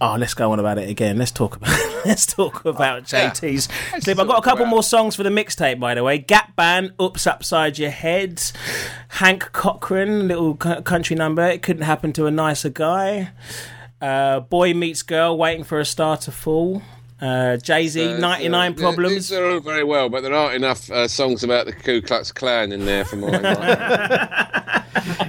oh, 0.00 0.16
let's 0.18 0.34
go 0.34 0.52
on 0.52 0.58
about 0.58 0.78
it 0.78 0.88
again. 0.88 1.18
Let's 1.18 1.30
talk 1.30 1.56
about 1.56 1.70
let's 2.06 2.26
talk 2.26 2.64
about 2.64 3.10
Yeah. 3.12 3.30
JT's 3.30 3.68
Let's 3.92 4.04
slip. 4.04 4.18
I've 4.18 4.26
got 4.26 4.38
a 4.38 4.42
couple 4.42 4.66
more 4.66 4.82
songs 4.82 5.16
for 5.16 5.22
the 5.22 5.30
mixtape, 5.30 5.78
by 5.80 5.94
the 5.94 6.02
way. 6.02 6.18
Gap 6.18 6.56
Band, 6.56 6.92
Oops 7.00 7.26
Upside 7.26 7.78
Your 7.78 7.90
Head, 7.90 8.42
Hank 9.08 9.50
Cochran, 9.52 10.28
little 10.28 10.54
country 10.56 11.16
number. 11.16 11.42
It 11.46 11.62
couldn't 11.62 11.82
happen 11.82 12.12
to 12.14 12.26
a 12.26 12.30
nicer 12.30 12.70
guy. 12.70 13.30
Uh, 14.00 14.40
Boy 14.40 14.72
Meets 14.72 15.02
Girl, 15.02 15.36
Waiting 15.36 15.64
for 15.64 15.78
a 15.78 15.84
Star 15.84 16.16
to 16.18 16.32
Fall. 16.32 16.82
Uh, 17.20 17.56
Jay 17.58 17.86
Z, 17.88 18.14
Uh, 18.14 18.18
99 18.18 18.72
uh, 18.72 18.74
Problems. 18.76 19.14
These 19.14 19.32
are 19.32 19.50
all 19.50 19.60
very 19.60 19.84
well, 19.84 20.08
but 20.08 20.22
there 20.22 20.34
aren't 20.34 20.54
enough 20.54 20.90
uh, 20.90 21.06
songs 21.08 21.44
about 21.44 21.66
the 21.66 21.72
Ku 21.72 22.00
Klux 22.00 22.32
Klan 22.32 22.72
in 22.72 22.86
there 22.86 23.04
for 23.04 23.16
my 23.16 23.30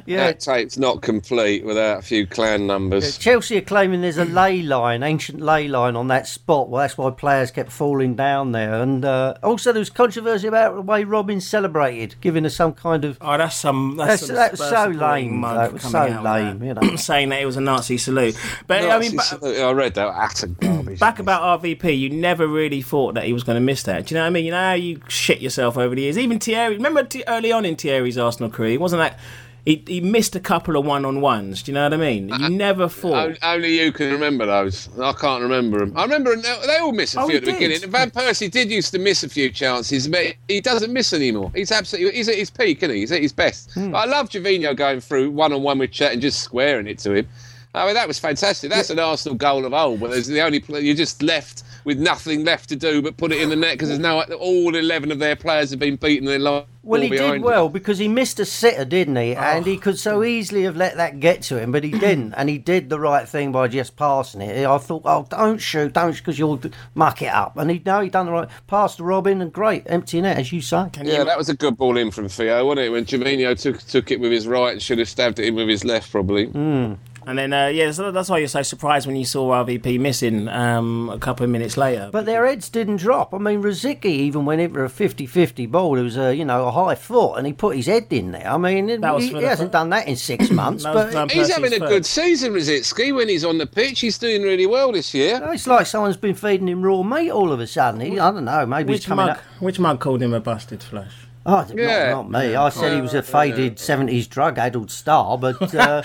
yeah, 0.06 0.27
That 0.27 0.39
tape's 0.39 0.77
not 0.77 1.01
complete 1.01 1.63
without 1.65 1.99
a 1.99 2.01
few 2.01 2.25
Klan 2.25 2.67
numbers. 2.67 3.17
Chelsea 3.17 3.58
are 3.58 3.62
claiming 3.62 4.01
there's 4.01 4.17
a 4.17 4.25
ley 4.25 4.62
line, 4.62 5.04
ancient 5.04 5.41
ley 5.41 5.67
line 5.67 5.95
on 5.95 6.08
that 6.08 6.27
spot. 6.27 6.69
Well, 6.69 6.82
that's 6.82 6.97
why 6.97 7.10
players 7.12 7.51
kept 7.51 7.71
falling 7.71 8.15
down 8.15 8.51
there. 8.51 8.82
And 8.82 9.06
uh, 9.06 9.36
also, 9.43 9.71
there 9.71 9.80
was 9.80 9.89
controversy 9.89 10.47
about 10.47 10.75
the 10.75 10.82
way 10.82 11.04
Robin 11.04 11.41
celebrated, 11.41 12.15
giving 12.21 12.45
us 12.45 12.56
some 12.56 12.73
kind 12.73 13.06
of. 13.06 13.17
Oh, 13.21 13.38
that's 13.38 13.56
some. 13.56 13.97
That's- 13.97 14.12
That's, 14.12 14.27
some 14.27 14.36
that 14.36 14.51
was 14.51 14.60
so 14.69 14.88
lame, 14.88 15.38
mug 15.38 15.56
that 15.58 15.73
was 15.73 15.84
so 15.84 16.04
lame, 16.21 16.60
that. 16.60 16.65
you 16.65 16.73
know. 16.73 16.82
saying 16.95 17.30
that 17.30 17.41
it 17.41 17.45
was 17.45 17.58
a 17.58 17.62
Nazi 17.62 17.97
salute. 17.97 18.38
But 18.67 18.84
I 18.89 18.99
mean, 18.99 19.15
Nazi 19.15 19.17
ba- 19.17 19.23
salute, 19.23 19.60
I 19.60 19.71
read 19.71 19.93
that. 19.95 20.08
Utter 20.08 20.47
garbage. 20.47 20.99
back 20.99 21.19
about 21.19 21.62
RVP, 21.62 21.81
you 21.89 22.10
never 22.10 22.48
really 22.48 22.82
thought 22.82 23.15
that 23.15 23.24
he 23.24 23.34
was 23.34 23.44
going 23.44 23.56
to 23.56 23.62
miss 23.62 23.84
that. 23.84 24.06
Do 24.08 24.13
you 24.13 24.20
know 24.20 24.24
what 24.24 24.28
I 24.28 24.32
mean? 24.32 24.46
You 24.46 24.52
know 24.52 24.58
how 24.58 24.74
you 24.74 25.02
shit 25.08 25.41
yourself 25.41 25.78
over 25.78 25.96
the 25.96 26.02
years. 26.04 26.17
Even 26.17 26.39
Thierry, 26.39 26.76
remember 26.76 27.04
t- 27.04 27.24
early 27.28 27.52
on 27.52 27.65
in 27.65 27.76
Thierry's 27.76 28.17
Arsenal 28.17 28.50
career, 28.50 28.72
he 28.72 28.78
wasn't 28.78 29.00
that. 29.02 29.17
He, 29.63 29.84
he 29.86 30.02
missed 30.02 30.36
a 30.36 30.39
couple 30.39 30.76
of 30.76 30.86
one 30.88 31.06
on 31.06 31.22
ones. 31.22 31.62
Do 31.62 31.72
you 31.72 31.76
know 31.76 31.84
what 31.84 31.94
I 31.94 31.98
mean? 31.98 32.30
You 32.30 32.50
never 32.50 32.89
thought. 32.89 33.38
Only 33.44 33.80
you 33.80 33.91
can 33.91 34.12
remember 34.12 34.48
those. 34.48 34.89
I 35.00 35.13
can't 35.13 35.44
remember 35.44 35.78
them. 35.78 35.96
I 35.96 36.02
remember 36.02 36.36
they 36.36 36.78
all 36.80 36.91
miss 36.94 37.13
a 37.13 37.20
Oh, 37.22 37.28
few 37.28 37.34
he 37.34 37.38
at 37.38 37.46
the 37.46 37.52
did. 37.52 37.60
beginning. 37.60 37.91
Van 37.91 38.10
Persie 38.10 38.50
did 38.50 38.72
used 38.72 38.91
to 38.94 38.98
miss 38.98 39.24
a 39.24 39.30
few 39.30 39.52
chances, 39.52 40.08
but 40.08 40.34
he 40.48 40.62
doesn't 40.62 40.91
miss 40.91 41.13
anymore. 41.13 41.52
He's 41.54 41.72
absolutely 41.72 42.17
he's 42.17 42.28
at 42.28 42.38
his 42.38 42.50
peak, 42.50 42.80
isn't 42.82 42.89
he? 42.96 43.02
He's 43.02 43.12
at 43.12 43.22
his 43.22 43.34
best. 43.34 43.72
Hmm. 43.74 43.96
I 43.96 44.06
love 44.06 44.30
Gervinho 44.30 44.76
going 44.76 45.00
through 45.00 45.30
one 45.30 45.54
on 45.54 45.62
one 45.62 45.78
with 45.78 45.91
Chet 45.91 46.13
and 46.13 46.22
just 46.24 46.41
squaring 46.41 46.88
it 46.88 46.98
to 47.00 47.13
him. 47.13 47.28
I 47.76 47.86
mean, 47.86 47.94
that 47.94 48.08
was 48.08 48.17
fantastic. 48.17 48.72
That's 48.72 48.89
an 48.89 48.98
Arsenal 48.98 49.38
goal 49.38 49.63
of 49.65 49.74
old. 49.76 50.00
But 50.00 50.10
there's 50.10 50.26
the 50.26 50.41
only 50.41 50.60
play 50.60 50.82
you're 50.82 50.96
just 50.96 51.22
left 51.22 51.62
with 51.84 52.00
nothing 52.00 52.44
left 52.44 52.70
to 52.70 52.76
do 52.76 53.02
but 53.02 53.17
put 53.17 53.32
it 53.32 53.41
in 53.41 53.50
the 53.50 53.56
net 53.56 53.74
because 53.74 53.89
there's 53.89 54.00
now 54.00 54.22
all 54.39 54.76
11 54.76 55.12
of 55.12 55.20
their 55.20 55.36
players 55.36 55.70
have 55.72 55.80
been 55.80 55.96
beaten. 55.96 56.26
They're 56.26 56.39
lying 56.39 56.65
Well, 56.84 57.02
he 57.02 57.10
did 57.10 57.20
them. 57.20 57.41
well 57.41 57.70
because 57.70 57.98
he 57.98 58.08
missed 58.08 58.39
a 58.39 58.46
sitter, 58.46 58.86
didn't 58.86 59.15
he? 59.15 59.36
Ah. 59.36 59.54
And 59.56 59.65
he 59.65 59.78
could 59.78 60.00
so 60.00 60.24
easily 60.24 60.63
have 60.63 60.76
let 60.76 60.98
that 60.98 61.20
get 61.20 61.41
to 61.44 61.60
him, 61.60 61.72
but 61.72 61.84
he 61.84 61.91
didn't. 62.00 62.34
And 62.34 62.50
he 62.50 62.58
did 62.58 62.89
the 62.89 63.00
right 63.00 63.28
thing 63.28 63.52
by 63.52 63.67
just 63.67 63.96
passing 63.96 64.41
it. 64.41 64.65
I 64.65 64.78
thought, 64.78 65.04
oh, 65.06 65.28
don't 65.30 65.58
shoot, 65.60 65.94
don't 65.94 66.15
because 66.15 66.38
you'll 66.38 66.62
muck 66.96 67.22
it 67.22 67.28
up. 67.34 67.58
And 67.58 67.72
he 67.72 67.82
no, 67.86 68.02
he 68.02 68.10
done 68.10 68.26
the 68.28 68.32
right 68.32 68.50
pass 68.67 68.96
to 68.98 69.04
Robin 69.04 69.41
and 69.41 69.52
great 69.52 69.84
empty 69.88 70.22
net 70.22 70.38
as 70.38 70.52
you 70.52 70.62
say. 70.62 70.88
Yeah, 71.02 71.24
that 71.24 71.38
was 71.38 71.50
a 71.50 71.56
good 71.56 71.78
ball 71.78 71.98
in 71.98 72.12
from 72.12 72.30
Theo, 72.30 72.65
wasn't 72.65 72.86
it? 72.88 72.89
When 72.89 73.06
Gervinho 73.06 73.60
took 73.60 73.82
took 73.84 74.12
it 74.12 74.20
with 74.20 74.32
his 74.32 74.48
right 74.48 74.82
should 74.82 75.00
have 75.00 75.10
stabbed 75.10 75.39
it 75.39 75.46
in 75.46 75.56
with 75.56 75.67
his 75.67 75.84
left, 75.84 76.12
probably. 76.12 76.46
Hmm. 76.46 76.94
And 77.28 77.38
then, 77.38 77.54
uh, 77.54 77.68
yeah, 77.68 77.92
so 77.92 78.12
that's 78.12 78.30
why 78.30 78.40
you're 78.40 78.48
so 78.48 78.64
surprised 78.64 79.06
when 79.06 79.16
you 79.16 79.26
saw 79.26 79.52
RVP 79.64 80.00
missing 80.00 80.48
um, 80.48 81.10
a 81.10 81.20
couple 81.20 81.44
of 81.44 81.50
minutes 81.52 81.78
later. 81.78 82.10
But 82.12 82.26
their 82.26 82.48
heads 82.48 82.68
didn't 82.70 82.98
drop. 82.98 83.34
I 83.34 83.38
mean, 83.38 83.62
Rosicky 83.62 84.06
even 84.06 84.44
went 84.46 84.60
in 84.60 84.74
for 84.74 84.84
a 84.84 84.90
50-50 84.90 85.70
ball. 85.70 85.98
It 86.00 86.02
was 86.04 86.18
a 86.18 86.36
you 86.36 86.46
know 86.46 86.66
a 86.68 86.72
high 86.72 86.96
foot, 86.96 87.36
and 87.36 87.46
he 87.46 87.54
put 87.54 87.76
his 87.76 87.86
head 87.86 88.08
in 88.10 88.32
there. 88.32 88.48
I 88.48 88.58
mean, 88.58 88.88
he, 88.90 88.96
he 88.96 89.44
hasn't 89.44 89.70
fir- 89.72 89.78
done 89.78 89.90
that 89.92 90.08
in 90.08 90.16
six 90.16 90.50
months. 90.52 90.84
But 90.84 91.32
He's 91.32 91.50
having 91.54 91.74
a 91.74 91.78
third. 91.80 91.90
good 91.90 92.06
season, 92.06 92.54
Rosicky, 92.54 93.16
when 93.16 93.30
he's 93.30 93.46
on 93.46 93.60
the 93.60 93.68
pitch. 93.68 94.00
He's 94.00 94.18
doing 94.18 94.42
really 94.42 94.66
well 94.66 94.92
this 94.92 95.14
year. 95.14 95.40
it's 95.54 95.68
like 95.68 95.86
someone's 95.86 96.18
been 96.18 96.36
feeding 96.36 96.68
him 96.68 96.82
raw 96.82 97.04
meat 97.04 97.30
all 97.30 97.52
of 97.52 97.60
a 97.60 97.68
sudden. 97.68 98.02
He, 98.02 98.20
I 98.20 98.32
don't 98.32 98.46
know. 98.46 98.66
Maybe 98.66 98.94
he's 98.94 99.02
which 99.02 99.08
coming 99.08 99.28
mug? 99.28 99.38
up. 99.38 99.44
Which 99.60 99.80
mug 99.80 100.00
called 100.00 100.24
him 100.24 100.34
a 100.34 100.40
busted 100.40 100.82
flush? 100.82 101.14
Oh, 101.45 101.65
Yeah. 101.73 102.12
not, 102.12 102.30
not 102.30 102.41
me. 102.43 102.56
I 102.56 102.69
said 102.69 102.93
he 102.93 103.01
was 103.01 103.13
a 103.13 103.23
faded 103.23 103.80
seventies 103.80 104.27
drug-addled 104.27 104.91
star, 104.91 105.38
but 105.38 105.62
uh, 105.75 106.04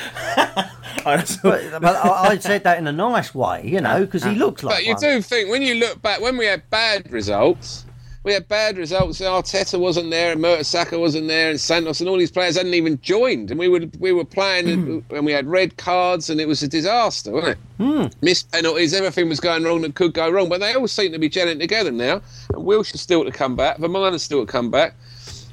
but, 1.05 1.39
but 1.43 1.85
I, 1.97 2.29
I 2.31 2.39
said 2.39 2.65
that 2.65 2.79
in 2.79 2.87
a 2.87 2.93
nice 2.93 3.35
way, 3.35 3.63
you 3.65 3.81
know, 3.81 4.01
because 4.01 4.25
he 4.25 4.31
looked 4.35 4.65
like 4.65 4.77
But 4.77 4.85
you 4.85 4.93
one. 4.95 5.01
do 5.03 5.23
think 5.23 5.51
when 5.51 5.63
you 5.63 5.75
look 5.77 6.01
back, 6.03 6.21
when 6.21 6.37
we 6.37 6.47
had 6.47 6.69
bad 6.71 7.11
results, 7.13 7.85
we 8.25 8.33
had 8.33 8.49
bad 8.49 8.77
results. 8.77 9.21
Arteta 9.21 9.79
wasn't 9.79 10.11
there, 10.11 10.33
and 10.33 10.43
Mertesacker 10.43 10.99
wasn't 10.99 11.29
there, 11.29 11.51
and 11.51 11.61
Santos 11.61 12.01
and 12.01 12.09
all 12.09 12.17
these 12.19 12.31
players 12.33 12.57
hadn't 12.57 12.75
even 12.75 13.01
joined, 13.01 13.51
and 13.51 13.61
we 13.61 13.69
were 13.69 13.83
we 14.01 14.11
were 14.13 14.25
playing, 14.25 14.69
and, 14.69 15.05
and 15.11 15.25
we 15.25 15.31
had 15.33 15.47
red 15.47 15.77
cards, 15.77 16.29
and 16.29 16.41
it 16.41 16.49
was 16.49 16.63
a 16.63 16.69
disaster, 16.69 17.31
wasn't 17.31 17.59
it? 17.79 18.13
Missed 18.23 18.51
penalties, 18.51 18.95
everything 18.95 19.29
was 19.29 19.39
going 19.39 19.63
wrong 19.63 19.83
that 19.83 19.95
could 19.95 20.13
go 20.13 20.29
wrong, 20.29 20.49
but 20.49 20.61
they 20.61 20.75
all 20.75 20.89
seem 20.89 21.13
to 21.13 21.19
be 21.21 21.31
gelling 21.31 21.61
together 21.61 21.93
now. 21.93 22.21
And 22.53 22.65
Wilshere's 22.65 23.01
still 23.03 23.25
to 23.25 23.31
come 23.31 23.55
back, 23.55 23.77
Vermaele's 23.79 24.23
still 24.25 24.45
to 24.45 24.51
come 24.51 24.71
back. 24.73 24.95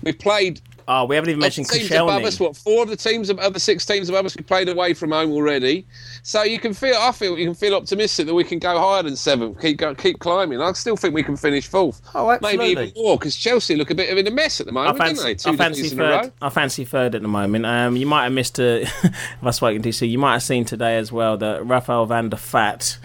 We 0.04 0.14
played 0.14 0.62
Oh, 0.88 1.06
we 1.06 1.16
haven't 1.16 1.30
even 1.30 1.40
mentioned 1.40 1.70
teams 1.70 1.92
above 1.92 2.24
us. 2.24 2.40
What 2.40 2.56
four 2.56 2.84
of 2.84 2.90
the 2.90 2.96
teams, 2.96 3.30
of 3.30 3.54
the 3.54 3.60
six 3.60 3.86
teams 3.86 4.10
above 4.10 4.26
us, 4.26 4.36
we 4.36 4.44
played 4.44 4.68
away 4.70 4.94
from 4.94 5.12
home 5.12 5.32
already. 5.32 5.86
So 6.24 6.44
you 6.44 6.60
can 6.60 6.74
feel, 6.74 6.96
I 6.96 7.12
feel, 7.12 7.38
you 7.38 7.46
can 7.46 7.54
feel 7.54 7.76
optimistic 7.76 8.28
that 8.28 8.34
we 8.34 8.44
can 8.44 8.60
go 8.60 8.80
higher 8.80 9.04
than 9.04 9.16
seventh. 9.16 9.62
Keep 9.62 9.78
go, 9.78 9.96
keep 9.96 10.20
climbing. 10.20 10.62
I 10.62 10.72
still 10.74 10.98
think 10.98 11.14
we 11.14 11.24
can 11.24 11.38
finish 11.38 11.68
fourth. 11.68 12.02
Oh, 12.14 12.30
absolutely. 12.30 12.58
maybe 12.58 12.72
absolutely. 12.72 12.84
even 12.90 13.04
more 13.04 13.18
because 13.18 13.36
Chelsea 13.36 13.76
look 13.76 13.92
a 13.92 13.96
bit 13.96 14.12
of 14.12 14.18
in 14.18 14.28
a 14.28 14.32
mess 14.32 14.60
at 14.60 14.68
the 14.68 14.72
I 14.72 14.74
moment, 14.74 14.98
don't 14.98 15.08
fancy, 15.08 15.24
they? 15.24 15.36
Two 15.36 15.50
I 15.52 15.56
fancy 15.56 15.82
defeats 15.84 15.94
in 15.94 16.02
a 16.02 16.04
row. 16.04 16.22
third. 16.24 16.34
I 16.42 16.50
fancy 16.50 16.86
third 16.86 17.16
at 17.16 17.22
the 17.22 17.28
moment. 17.28 17.66
Um, 17.66 17.96
you 17.96 18.06
might 18.06 18.24
have 18.24 18.34
missed 18.34 18.60
a. 18.60 18.82
if 19.04 19.14
I 19.42 19.52
spoken 19.52 19.82
to 19.84 19.90
you, 20.06 20.12
you 20.12 20.18
might 20.18 20.34
have 20.34 20.44
seen 20.44 20.66
today 20.66 20.98
as 20.98 21.12
well 21.12 21.38
that 21.38 21.66
Rafael 21.66 22.06
van 22.06 22.30
der 22.30 22.38
Fat 22.38 22.98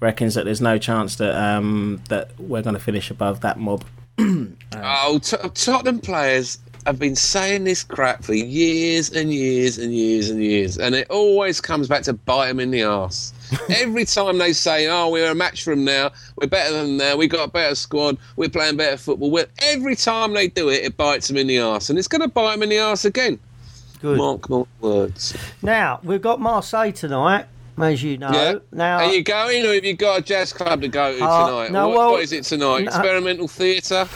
reckons 0.00 0.34
that 0.34 0.46
there's 0.46 0.62
no 0.62 0.78
chance 0.78 1.16
that 1.16 1.36
um, 1.36 2.02
that 2.08 2.30
we're 2.40 2.62
going 2.62 2.74
to 2.74 2.80
finish 2.80 3.10
above 3.10 3.40
that 3.42 3.58
mob. 3.58 3.84
Oh, 4.72 5.18
T- 5.18 5.36
Tottenham 5.54 5.98
players 5.98 6.58
have 6.86 6.98
been 6.98 7.16
saying 7.16 7.64
this 7.64 7.82
crap 7.82 8.24
for 8.24 8.34
years 8.34 9.10
and 9.10 9.32
years 9.32 9.78
and 9.78 9.92
years 9.94 10.30
and 10.30 10.42
years, 10.42 10.78
and 10.78 10.94
it 10.94 11.08
always 11.10 11.60
comes 11.60 11.88
back 11.88 12.02
to 12.04 12.12
bite 12.12 12.48
them 12.48 12.60
in 12.60 12.70
the 12.70 12.82
arse. 12.82 13.32
Every 13.68 14.04
time 14.04 14.38
they 14.38 14.52
say, 14.52 14.86
"Oh, 14.88 15.10
we're 15.10 15.30
a 15.30 15.34
match 15.34 15.64
from 15.64 15.84
now. 15.84 16.12
We're 16.36 16.46
better 16.48 16.72
than 16.72 16.96
now. 16.96 17.16
We 17.16 17.26
got 17.26 17.48
a 17.48 17.50
better 17.50 17.74
squad. 17.74 18.16
We're 18.36 18.48
playing 18.48 18.76
better 18.76 18.96
football." 18.96 19.30
Well, 19.30 19.46
every 19.58 19.96
time 19.96 20.32
they 20.32 20.48
do 20.48 20.68
it, 20.68 20.84
it 20.84 20.96
bites 20.96 21.28
them 21.28 21.36
in 21.36 21.46
the 21.48 21.58
arse, 21.58 21.90
and 21.90 21.98
it's 21.98 22.08
going 22.08 22.22
to 22.22 22.28
bite 22.28 22.52
them 22.52 22.62
in 22.62 22.68
the 22.68 22.78
arse 22.78 23.04
again. 23.04 23.38
Good. 24.00 24.16
Mark 24.16 24.48
my 24.48 24.64
words. 24.80 25.36
Now 25.62 26.00
we've 26.02 26.22
got 26.22 26.40
Marseille 26.40 26.92
tonight, 26.92 27.46
as 27.82 28.02
you 28.02 28.18
know. 28.18 28.30
yeah. 28.32 28.54
Now 28.72 28.98
Are 28.98 29.12
you 29.12 29.22
going, 29.22 29.64
or 29.66 29.74
have 29.74 29.84
you 29.84 29.94
got 29.94 30.20
a 30.20 30.22
jazz 30.22 30.52
club 30.52 30.80
to 30.82 30.88
go 30.88 31.16
to 31.18 31.24
Uh, 31.24 31.46
tonight? 31.46 31.72
no, 31.72 31.88
what, 31.88 31.96
well, 31.96 32.10
what 32.12 32.22
is 32.22 32.32
it 32.32 32.44
tonight? 32.44 32.80
no. 32.84 32.88
Experimental 32.90 33.48
theatre. 33.48 34.08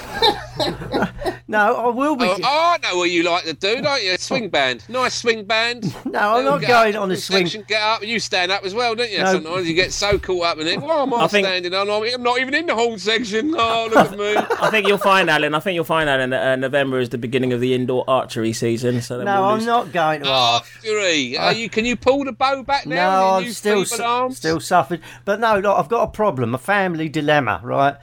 no, 1.48 1.77
I 1.77 1.88
will 1.88 2.16
be. 2.16 2.24
Oh, 2.27 2.37
oh, 2.42 2.77
I 2.77 2.79
know 2.90 2.98
what 2.98 3.11
you 3.11 3.22
like 3.22 3.44
to 3.44 3.53
do, 3.55 3.81
don't 3.83 4.03
you? 4.03 4.16
Swing 4.16 4.48
band, 4.48 4.88
nice 4.88 5.14
swing 5.14 5.44
band. 5.44 5.94
No, 6.14 6.37
I'm 6.37 6.44
They'll 6.44 6.53
not 6.53 6.61
going 6.62 6.94
up, 6.96 7.03
on 7.03 7.11
a 7.11 7.14
the 7.14 7.20
swing- 7.20 7.46
section 7.46 7.64
Get 7.66 7.83
up, 7.83 8.00
and 8.03 8.09
you 8.11 8.20
stand 8.20 8.53
up 8.53 8.62
as 8.64 8.72
well, 8.72 8.94
don't 8.94 9.11
you? 9.11 9.18
No. 9.18 9.33
Sometimes 9.33 9.66
you 9.68 9.74
get 9.74 9.92
so 9.92 10.16
caught 10.16 10.44
up 10.46 10.59
in 10.59 10.68
it. 10.68 10.81
Why 10.81 11.03
am 11.03 11.12
I, 11.12 11.24
I 11.24 11.27
think- 11.27 11.44
standing 11.46 11.74
on? 11.74 11.90
I'm 11.90 12.22
not 12.22 12.38
even 12.38 12.55
in 12.55 12.66
the 12.66 12.74
horn 12.74 12.98
section. 13.00 13.53
Oh, 13.59 13.88
look 13.92 14.12
at 14.12 14.18
me. 14.18 14.37
I 14.61 14.70
think 14.70 14.87
you'll 14.87 14.96
find, 14.98 15.29
Alan. 15.29 15.55
I 15.55 15.61
think 15.61 15.74
you'll 15.74 15.85
find, 15.85 16.09
Alan, 16.09 16.31
that 16.31 16.46
uh, 16.53 16.57
November 16.57 17.00
is 17.00 17.09
the 17.09 17.18
beginning 17.18 17.53
of 17.53 17.61
the 17.61 17.74
indoor 17.74 18.05
archery 18.09 18.53
season. 18.53 19.03
So 19.03 19.22
no, 19.24 19.40
we'll 19.40 19.44
I'm 19.50 19.55
lose- 19.59 19.66
not 19.66 19.92
going 19.92 20.22
to 20.22 20.29
ask. 20.29 20.72
Archery. 20.77 21.37
Are 21.37 21.53
you? 21.53 21.68
Can 21.68 21.85
you 21.85 21.96
pull 21.96 22.24
the 22.24 22.33
bow 22.33 22.62
back 22.62 22.87
now? 22.87 22.94
with 22.94 22.96
your 22.96 23.37
I'm 23.38 23.42
new 23.44 23.53
still 23.55 23.85
still 24.33 24.61
suffering. 24.61 25.01
But 25.25 25.40
no, 25.40 25.59
look, 25.59 25.79
I've 25.79 25.88
got 25.88 26.09
a 26.09 26.11
problem, 26.11 26.55
a 26.55 26.59
family 26.59 27.09
dilemma, 27.09 27.61
right? 27.62 27.97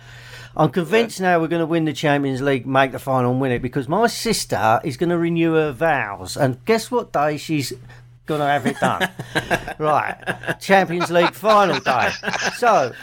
I'm 0.56 0.70
convinced 0.70 1.22
now 1.22 1.40
we're 1.40 1.48
going 1.48 1.62
to 1.62 1.66
win 1.66 1.86
the 1.86 1.94
Champions 1.94 2.42
League, 2.42 2.66
make 2.66 2.92
the 2.92 3.00
final 3.00 3.32
and 3.32 3.40
win 3.40 3.54
it 3.54 3.62
because 3.62 3.88
my 3.88 4.08
sister 4.08 4.82
is 4.84 4.98
going 4.98 5.10
to 5.10 5.18
renew 5.18 5.54
her 5.54 5.72
vows. 5.72 6.36
And 6.36 6.64
guess 6.66 6.92
what 6.92 7.14
day 7.14 7.38
she's 7.38 7.72
going 8.26 8.42
to 8.42 8.48
have 8.48 8.66
it 8.66 8.78
done? 8.80 9.10
right. 9.78 10.16
Champions 10.60 11.10
League 11.10 11.34
final 11.34 11.80
day. 11.80 12.10
So 12.58 12.94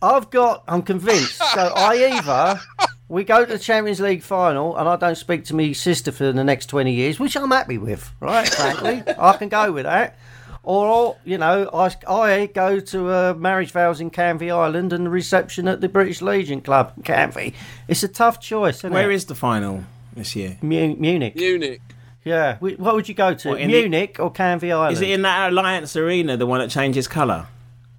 I've 0.00 0.30
got, 0.30 0.64
I'm 0.66 0.82
convinced. 0.82 1.36
So 1.36 1.72
I 1.76 2.16
either. 2.16 2.60
We 3.08 3.24
go 3.24 3.44
to 3.44 3.52
the 3.52 3.58
Champions 3.58 4.00
League 4.00 4.22
final, 4.22 4.74
and 4.74 4.88
I 4.88 4.96
don't 4.96 5.16
speak 5.16 5.44
to 5.46 5.54
me 5.54 5.74
sister 5.74 6.10
for 6.10 6.32
the 6.32 6.42
next 6.44 6.66
20 6.66 6.94
years, 6.94 7.20
which 7.20 7.36
I'm 7.36 7.50
happy 7.50 7.76
with, 7.76 8.10
right? 8.20 8.48
Frankly, 8.48 9.02
I 9.18 9.36
can 9.36 9.50
go 9.50 9.70
with 9.70 9.84
that. 9.84 10.16
Or, 10.64 11.16
you 11.24 11.38
know, 11.38 11.68
I, 11.74 11.90
I 12.06 12.46
go 12.46 12.78
to 12.78 13.08
uh, 13.10 13.34
marriage 13.36 13.72
vows 13.72 14.00
in 14.00 14.10
Canvey 14.12 14.50
Island 14.54 14.92
and 14.92 15.06
the 15.06 15.10
reception 15.10 15.66
at 15.66 15.80
the 15.80 15.88
British 15.88 16.22
Legion 16.22 16.60
Club 16.60 16.92
in 16.96 17.02
Canvey. 17.02 17.52
It's 17.88 18.04
a 18.04 18.08
tough 18.08 18.40
choice, 18.40 18.78
isn't 18.78 18.92
Where 18.92 19.10
it? 19.10 19.14
is 19.14 19.24
the 19.24 19.34
final 19.34 19.84
this 20.14 20.36
year? 20.36 20.58
Mu- 20.62 20.94
Munich? 20.96 21.34
Munich. 21.34 21.80
Yeah. 22.24 22.58
Wh- 22.58 22.78
What 22.78 22.94
would 22.94 23.08
you 23.08 23.14
go 23.14 23.34
to? 23.34 23.48
What, 23.50 23.60
in 23.60 23.70
the- 23.72 23.80
Munich 23.80 24.18
or 24.20 24.32
Canvey 24.32 24.70
Island? 24.70 24.92
Is 24.92 25.00
it 25.00 25.10
in 25.10 25.22
that 25.22 25.50
Allianz 25.52 25.96
Arena, 26.00 26.36
the 26.36 26.46
one 26.46 26.60
that 26.60 26.70
changes 26.70 27.08
colour? 27.08 27.48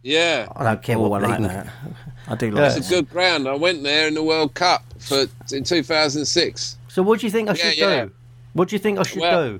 Yeah. 0.01 0.47
I 0.55 0.63
don't 0.63 0.81
care 0.81 0.97
Oh, 0.97 1.11
I 1.11 1.19
like 1.19 1.41
that. 1.41 1.67
I 2.29 2.35
do 2.35 2.51
like 2.51 2.61
Yeah. 2.61 2.69
that. 2.69 2.77
It's 2.77 2.87
a 2.91 2.95
good 2.95 3.09
ground. 3.09 3.45
I 3.49 3.55
went 3.55 3.83
there 3.83 4.07
in 4.07 4.13
the 4.13 4.23
World 4.23 4.53
Cup 4.53 4.85
for 4.99 5.25
in 5.51 5.65
2006. 5.65 6.77
So 6.87 7.03
what 7.03 7.19
do 7.19 7.25
you 7.25 7.31
think 7.31 7.49
I 7.49 7.53
Yeah, 7.55 7.69
should 7.69 7.77
yeah. 7.77 8.05
do? 8.05 8.11
What 8.53 8.69
do 8.69 8.75
you 8.75 8.79
think 8.79 8.99
I 8.99 9.03
should 9.03 9.19
Well- 9.21 9.43
do? 9.49 9.59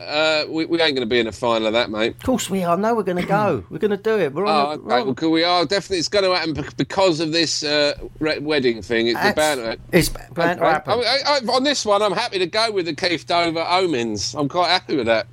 Uh, 0.00 0.46
we, 0.48 0.64
we 0.64 0.80
ain't 0.80 0.94
going 0.96 1.06
to 1.06 1.06
be 1.06 1.18
in 1.18 1.26
the 1.26 1.32
final 1.32 1.66
of 1.66 1.74
that, 1.74 1.90
mate. 1.90 2.12
Of 2.14 2.22
course 2.22 2.48
we 2.48 2.64
are. 2.64 2.74
No, 2.76 2.94
we're 2.94 3.02
going 3.02 3.20
to 3.20 3.28
go. 3.28 3.62
We're 3.70 3.78
going 3.78 3.90
to 3.90 3.96
do 3.98 4.18
it. 4.18 4.32
We're 4.32 4.46
Oh, 4.46 4.48
on 4.48 4.78
the, 4.88 4.94
okay. 4.94 5.04
we're 5.04 5.10
on- 5.10 5.16
Well, 5.20 5.30
we 5.30 5.44
are 5.44 5.64
definitely. 5.66 5.98
It's 5.98 6.08
going 6.08 6.24
to 6.24 6.34
happen 6.34 6.54
bec- 6.54 6.76
because 6.78 7.20
of 7.20 7.32
this 7.32 7.62
uh, 7.62 7.92
re- 8.18 8.38
wedding 8.38 8.80
thing. 8.80 9.08
It's 9.08 9.20
That's- 9.20 9.34
bound 9.56 9.78
to 9.92 9.96
It's 9.98 10.08
bound 10.08 10.58
to 10.60 10.64
happen. 10.64 10.92
I 10.92 11.18
I, 11.26 11.38
I, 11.44 11.54
on 11.54 11.64
this 11.64 11.84
one, 11.84 12.00
I'm 12.02 12.12
happy 12.12 12.38
to 12.38 12.46
go 12.46 12.70
with 12.72 12.86
the 12.86 12.94
Keith 12.94 13.26
Dover 13.26 13.60
Omens. 13.68 14.34
I'm 14.34 14.48
quite 14.48 14.68
happy 14.70 14.96
with 14.96 15.06
that. 15.06 15.26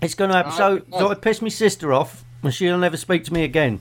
It's 0.00 0.14
going 0.14 0.30
to 0.30 0.36
happen. 0.36 0.52
So, 0.52 0.76
it 0.76 0.86
so 0.90 1.06
I 1.10 1.14
does. 1.14 1.18
piss 1.20 1.42
my 1.42 1.48
sister 1.48 1.92
off, 1.92 2.24
and 2.42 2.54
she'll 2.54 2.78
never 2.78 2.96
speak 2.96 3.24
to 3.24 3.32
me 3.34 3.44
again. 3.44 3.80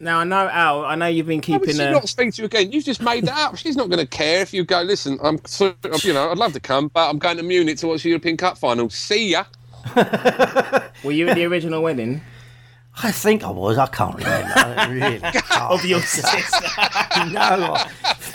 Now 0.00 0.18
I 0.20 0.24
know 0.24 0.48
Al. 0.48 0.84
I 0.84 0.94
know 0.96 1.06
you've 1.06 1.26
been 1.26 1.40
Why 1.40 1.56
would 1.58 1.68
keeping. 1.68 1.76
she 1.76 1.82
uh, 1.82 1.90
not 1.92 2.08
speak 2.08 2.32
to 2.34 2.42
you 2.42 2.46
again? 2.46 2.72
You've 2.72 2.84
just 2.84 3.02
made 3.02 3.26
that 3.26 3.36
up. 3.36 3.56
She's 3.56 3.76
not 3.76 3.88
going 3.90 3.98
to 3.98 4.06
care 4.06 4.40
if 4.42 4.52
you 4.54 4.64
go. 4.64 4.82
Listen, 4.82 5.18
I'm. 5.22 5.38
You 6.02 6.12
know, 6.14 6.30
I'd 6.30 6.38
love 6.38 6.52
to 6.54 6.60
come, 6.60 6.88
but 6.88 7.08
I'm 7.08 7.18
going 7.18 7.36
to 7.36 7.42
Munich 7.42 7.78
to 7.78 7.88
watch 7.88 8.02
the 8.02 8.08
European 8.10 8.36
Cup 8.36 8.58
final. 8.58 8.88
See 8.90 9.30
ya. 9.30 9.44
Were 11.04 11.12
you 11.12 11.28
at 11.28 11.34
the 11.36 11.44
original 11.44 11.82
wedding 11.82 12.20
I 13.00 13.12
think 13.12 13.44
I 13.44 13.50
was. 13.50 13.78
I 13.78 13.86
can't 13.86 14.16
remember. 14.16 14.52
I 14.56 14.88
really 14.90 15.18
can't. 15.20 15.52
of 15.72 15.84
your 15.84 16.00
sister? 16.00 16.66
no, 17.30 17.76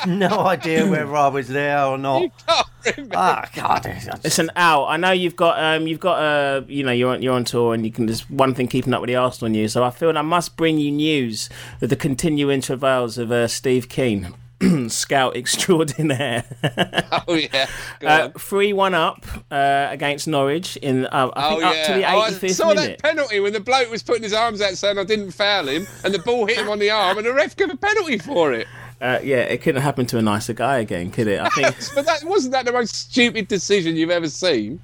no 0.07 0.39
idea 0.39 0.89
whether 0.89 1.13
I 1.13 1.27
was 1.27 1.49
there 1.49 1.83
or 1.83 1.97
not. 1.97 2.31
Oh, 2.47 2.61
remember. 2.85 3.15
Ah, 3.17 3.49
God. 3.53 3.85
I 3.85 3.99
just- 3.99 4.23
Listen, 4.23 4.49
Al. 4.55 4.85
I 4.85 4.95
know 4.95 5.11
you've 5.11 5.35
got 5.35 5.61
um, 5.61 5.85
you've 5.85 5.99
got 5.99 6.17
uh, 6.19 6.61
you 6.69 6.81
know, 6.85 6.93
you're 6.93 7.11
on, 7.11 7.21
you're 7.21 7.33
on 7.33 7.43
tour, 7.43 7.73
and 7.73 7.83
you 7.85 7.91
can 7.91 8.07
just 8.07 8.29
one 8.31 8.53
thing 8.53 8.67
keeping 8.69 8.93
up 8.93 9.01
with 9.01 9.09
the 9.09 9.17
Arsenal 9.17 9.51
news. 9.51 9.73
So 9.73 9.83
I 9.83 9.89
feel 9.89 10.17
I 10.17 10.21
must 10.21 10.55
bring 10.55 10.77
you 10.77 10.91
news 10.91 11.49
of 11.81 11.89
the 11.89 11.97
continuing 11.97 12.61
travails 12.61 13.17
of 13.17 13.33
uh, 13.33 13.49
Steve 13.49 13.89
Kean, 13.89 14.33
scout 14.89 15.35
extraordinaire. 15.37 16.43
Oh 17.27 17.35
yeah. 17.35 17.67
Uh. 18.03 18.29
Three 18.37 18.73
one 18.73 18.93
up 18.93 19.25
uh, 19.51 19.87
against 19.91 20.27
Norwich 20.27 20.75
in 20.77 21.05
uh, 21.05 21.29
I 21.35 21.45
Oh 21.45 21.49
think 21.49 21.61
yeah. 21.61 21.69
up 21.69 21.85
to 21.87 21.93
the 21.93 22.03
Oh, 22.05 22.19
I 22.21 22.29
85th 22.31 22.51
saw 22.55 22.67
minute. 22.69 22.99
that 22.99 23.01
penalty 23.01 23.39
when 23.39 23.53
the 23.53 23.59
bloke 23.59 23.89
was 23.91 24.03
putting 24.03 24.23
his 24.23 24.33
arms 24.33 24.61
out 24.61 24.73
saying 24.73 24.97
I 24.97 25.03
didn't 25.03 25.31
foul 25.31 25.67
him, 25.67 25.87
and 26.03 26.13
the 26.13 26.19
ball 26.19 26.45
hit 26.47 26.57
him 26.57 26.69
on 26.69 26.79
the 26.79 26.89
arm, 26.89 27.17
and 27.17 27.25
the 27.25 27.33
ref 27.33 27.55
gave 27.55 27.69
a 27.69 27.77
penalty 27.77 28.17
for 28.17 28.51
it. 28.51 28.67
Uh, 28.99 29.19
yeah, 29.23 29.37
it 29.37 29.61
couldn't 29.61 29.81
happen 29.81 30.05
to 30.07 30.17
a 30.17 30.21
nicer 30.21 30.53
guy 30.53 30.79
again, 30.79 31.11
could 31.11 31.27
it? 31.27 31.39
I 31.39 31.49
think. 31.55 31.75
But 31.95 32.05
that 32.07 32.23
wasn't 32.23 32.53
that 32.53 32.65
the 32.65 32.71
most 32.73 32.93
stupid 32.95 33.47
decision 33.47 33.95
you've 33.95 34.09
ever 34.09 34.27
seen. 34.29 34.79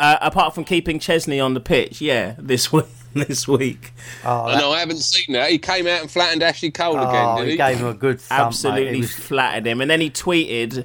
uh, 0.00 0.16
apart 0.20 0.54
from 0.54 0.64
keeping 0.64 0.98
Szczesny 0.98 1.44
on 1.44 1.54
the 1.54 1.60
pitch, 1.60 2.00
yeah, 2.00 2.34
this 2.38 2.72
week. 2.72 2.86
This 3.28 3.46
week, 3.46 3.92
Oh, 4.24 4.46
I 4.46 4.58
know 4.58 4.72
I 4.72 4.80
haven't 4.80 4.98
seen 5.00 5.34
that. 5.34 5.50
He 5.50 5.58
came 5.58 5.86
out 5.86 6.00
and 6.02 6.10
flattened 6.10 6.42
Ashley 6.42 6.70
Cole 6.72 6.96
oh, 6.98 7.08
again, 7.08 7.36
did 7.36 7.44
he 7.46 7.50
he? 7.52 7.56
gave 7.56 7.78
him 7.78 7.86
a 7.86 7.94
good 7.94 8.20
thump, 8.20 8.40
absolutely 8.48 8.98
It 8.98 9.00
was- 9.02 9.14
flattered 9.14 9.66
him, 9.66 9.80
and 9.80 9.88
then 9.90 10.00
he 10.00 10.10
tweeted 10.10 10.84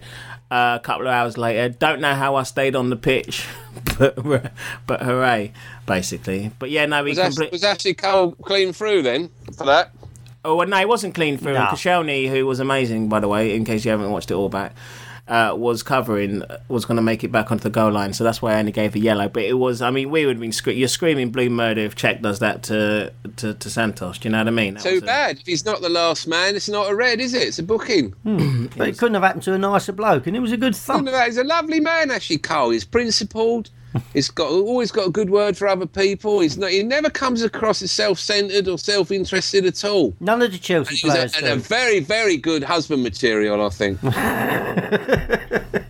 uh, 0.51 0.77
a 0.79 0.83
couple 0.83 1.07
of 1.07 1.13
hours 1.13 1.37
later, 1.37 1.69
"Don't 1.69 2.01
know 2.01 2.13
how 2.15 2.35
I 2.35 2.43
stayed 2.43 2.75
on 2.75 2.89
the 2.89 2.95
pitch, 2.95 3.45
but 3.99 4.51
but 4.87 5.01
hooray!" 5.01 5.53
Basically, 5.85 6.51
but 6.59 6.69
yeah, 6.69 6.85
no, 6.85 7.03
he 7.03 7.09
was, 7.09 7.19
Ash- 7.19 7.27
complete. 7.35 7.51
was 7.51 7.63
Ashley 7.63 7.93
Cole 7.93 8.31
clean 8.43 8.73
through 8.73 9.01
then 9.03 9.29
for 9.57 9.65
that? 9.65 9.91
Oh, 10.45 10.55
well, 10.55 10.67
no, 10.67 10.77
he 10.77 10.85
wasn't 10.85 11.13
clean 11.15 11.37
through. 11.37 11.53
No. 11.53 11.65
Koscielny, 11.65 12.29
who 12.29 12.45
was 12.45 12.59
amazing, 12.59 13.09
by 13.09 13.19
the 13.19 13.27
way, 13.27 13.53
in 13.55 13.65
case 13.65 13.83
you 13.85 13.91
haven't 13.91 14.09
watched 14.11 14.31
it 14.31 14.35
all 14.35 14.49
back, 14.49 14.73
uh, 15.29 15.53
was 15.55 15.83
covering, 15.83 16.43
was 16.67 16.85
going 16.85 16.95
to 16.97 17.01
make 17.01 17.23
it 17.23 17.31
back 17.31 17.51
onto 17.51 17.63
the 17.63 17.69
goal 17.69 17.91
line. 17.91 18.13
So 18.13 18.23
that's 18.23 18.41
why 18.41 18.55
I 18.55 18.59
only 18.59 18.71
gave 18.71 18.95
a 18.95 18.99
yellow. 18.99 19.29
But 19.29 19.43
it 19.43 19.53
was, 19.53 19.81
I 19.81 19.91
mean, 19.91 20.09
we 20.09 20.25
would 20.25 20.37
have 20.37 20.41
been, 20.41 20.51
scre- 20.51 20.71
you're 20.71 20.87
screaming 20.87 21.29
blue 21.31 21.49
murder 21.49 21.81
if 21.81 21.95
Cech 21.95 22.21
does 22.21 22.39
that 22.39 22.63
to, 22.63 23.13
to, 23.37 23.53
to 23.53 23.69
Santos. 23.69 24.17
Do 24.17 24.27
you 24.27 24.31
know 24.31 24.39
what 24.39 24.47
I 24.47 24.51
mean? 24.51 24.73
That 24.73 24.83
Too 24.83 24.95
was 24.95 25.03
a- 25.03 25.05
bad. 25.05 25.37
If 25.39 25.45
he's 25.45 25.63
not 25.65 25.81
the 25.81 25.89
last 25.89 26.27
man, 26.27 26.55
it's 26.55 26.67
not 26.67 26.89
a 26.89 26.95
red, 26.95 27.19
is 27.19 27.33
it? 27.33 27.43
It's 27.43 27.59
a 27.59 27.63
booking. 27.63 28.13
But 28.75 28.87
it 28.89 28.97
couldn't 28.97 29.13
have 29.13 29.23
happened 29.23 29.43
to 29.43 29.53
a 29.53 29.57
nicer 29.57 29.91
bloke, 29.93 30.27
and 30.27 30.35
it 30.35 30.39
was 30.39 30.51
a 30.51 30.57
good 30.57 30.75
thump. 30.75 31.05
Look 31.05 31.13
at 31.13 31.17
that. 31.17 31.25
He's 31.27 31.37
a 31.37 31.43
lovely 31.43 31.79
man, 31.79 32.11
actually, 32.11 32.39
Cole. 32.39 32.71
He's 32.71 32.83
principled. 32.85 33.69
He's 34.13 34.29
got 34.29 34.49
always 34.51 34.91
got 34.91 35.07
a 35.07 35.09
good 35.09 35.29
word 35.29 35.57
for 35.57 35.67
other 35.67 35.85
people. 35.85 36.39
He's 36.41 36.57
not. 36.57 36.69
He 36.71 36.83
never 36.83 37.09
comes 37.09 37.41
across 37.41 37.81
as 37.81 37.91
self-centered 37.91 38.67
or 38.67 38.77
self-interested 38.77 39.65
at 39.65 39.83
all. 39.83 40.13
None 40.19 40.41
of 40.41 40.51
the 40.51 40.57
Chelsea 40.59 40.95
He's 40.95 41.03
a, 41.05 41.07
players 41.07 41.35
and 41.35 41.47
a 41.47 41.55
very, 41.55 41.99
very 41.99 42.37
good 42.37 42.63
husband 42.63 43.01
material, 43.03 43.65
I 43.65 43.69
think. 43.69 43.99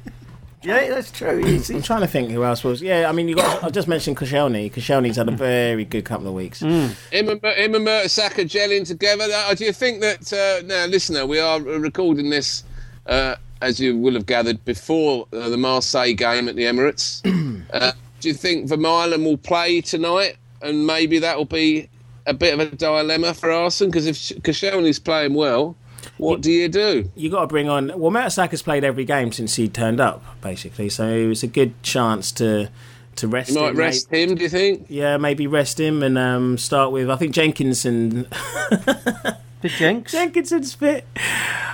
Yeah, 0.61 0.89
that's 0.89 1.09
true. 1.11 1.37
He's- 1.45 1.69
I'm 1.69 1.81
trying 1.81 2.01
to 2.01 2.07
think 2.07 2.31
who 2.31 2.43
else 2.43 2.63
was. 2.65 2.81
Yeah, 2.81 3.07
I 3.09 3.13
mean, 3.13 3.29
you 3.29 3.35
got. 3.35 3.63
I 3.63 3.69
just 3.69 3.87
mentioned 3.87 4.17
Koscielny. 4.17 4.71
Koscielny's 4.71 5.15
had 5.15 5.29
a 5.29 5.31
very 5.31 5.85
good 5.85 6.03
couple 6.03 6.27
of 6.27 6.33
weeks. 6.33 6.59
Him 6.59 6.91
and, 7.11 7.41
him 7.41 7.75
and 7.75 7.87
Mertesacker 7.87 8.45
gelling 8.45 8.85
together. 8.85 9.27
Now, 9.29 9.53
Do 9.53 9.63
you 9.63 9.71
think 9.71 10.01
that? 10.01 10.33
Uh, 10.33 10.65
now, 10.67 10.85
listener, 10.85 11.25
we 11.25 11.39
are 11.39 11.61
recording 11.61 12.29
this, 12.29 12.63
uh, 13.05 13.35
as 13.61 13.79
you 13.79 13.97
will 13.97 14.13
have 14.13 14.25
gathered, 14.25 14.63
before 14.65 15.27
uh, 15.33 15.49
the 15.49 15.57
Marseille 15.57 16.13
game 16.13 16.47
at 16.47 16.55
the 16.55 16.63
Emirates. 16.63 17.21
uh, 17.73 17.91
do 18.19 18.27
you 18.27 18.33
think 18.33 18.69
Vermaelen 18.69 19.23
will 19.23 19.37
play 19.37 19.81
tonight, 19.81 20.37
and 20.61 20.85
maybe 20.85 21.19
that 21.19 21.37
will 21.37 21.45
be 21.45 21.89
a 22.25 22.33
bit 22.33 22.53
of 22.53 22.59
a 22.59 22.75
dilemma 22.75 23.33
for 23.33 23.51
Arsenal? 23.51 23.91
Because 23.91 24.07
if 24.07 24.15
Koscielny's 24.43 24.99
playing 24.99 25.33
well, 25.33 25.75
what 26.17 26.41
do 26.41 26.51
you 26.51 26.67
do? 26.67 27.09
You 27.15 27.29
got 27.29 27.41
to 27.41 27.47
bring 27.47 27.69
on. 27.69 27.91
Well, 27.97 28.11
Mertesacker's 28.11 28.61
played 28.61 28.83
every 28.83 29.05
game 29.05 29.31
since 29.31 29.55
he 29.55 29.67
turned 29.67 29.99
up, 29.99 30.23
basically. 30.41 30.89
So 30.89 31.07
it 31.07 31.27
was 31.27 31.43
a 31.43 31.47
good 31.47 31.81
chance 31.83 32.31
to 32.33 32.69
to 33.17 33.27
rest. 33.27 33.51
You 33.51 33.59
might 33.59 33.71
him, 33.71 33.77
rest 33.77 34.11
maybe- 34.11 34.31
him. 34.31 34.37
Do 34.37 34.43
you 34.43 34.49
think? 34.49 34.85
Yeah, 34.89 35.17
maybe 35.17 35.47
rest 35.47 35.79
him 35.79 36.03
and 36.03 36.17
um, 36.17 36.57
start 36.57 36.91
with. 36.91 37.09
I 37.09 37.15
think 37.15 37.33
Jenkinson. 37.33 38.27
The 39.61 39.67
Jenks. 39.69 40.13
Jenkinson's 40.13 40.73
fit. 40.73 41.05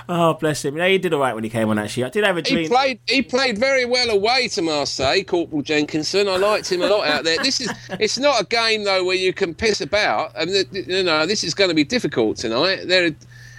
Oh, 0.08 0.34
bless 0.34 0.64
him. 0.64 0.74
No, 0.74 0.88
he 0.88 0.98
did 0.98 1.12
all 1.14 1.20
right 1.20 1.34
when 1.34 1.44
he 1.44 1.50
came 1.50 1.68
on. 1.68 1.78
Actually, 1.78 2.04
I 2.04 2.08
did 2.08 2.24
have 2.24 2.36
a 2.36 2.40
He 2.42 2.54
dream. 2.54 2.68
played. 2.68 2.98
He 3.06 3.22
played 3.22 3.58
very 3.58 3.84
well 3.84 4.10
away 4.10 4.48
to 4.48 4.62
Marseille, 4.62 5.22
Corporal 5.22 5.62
Jenkinson. 5.62 6.28
I 6.28 6.36
liked 6.36 6.70
him 6.70 6.82
a 6.82 6.86
lot 6.88 7.06
out 7.06 7.24
there. 7.24 7.38
This 7.42 7.60
is. 7.60 7.70
It's 8.00 8.18
not 8.18 8.40
a 8.40 8.44
game 8.44 8.84
though 8.84 9.04
where 9.04 9.16
you 9.16 9.32
can 9.32 9.54
piss 9.54 9.80
about. 9.80 10.32
And 10.36 10.50
th- 10.50 10.70
th- 10.70 10.86
you 10.88 11.02
know 11.04 11.26
this 11.26 11.44
is 11.44 11.54
going 11.54 11.68
to 11.70 11.74
be 11.74 11.84
difficult 11.84 12.36
tonight. 12.38 12.86
There, 12.86 13.14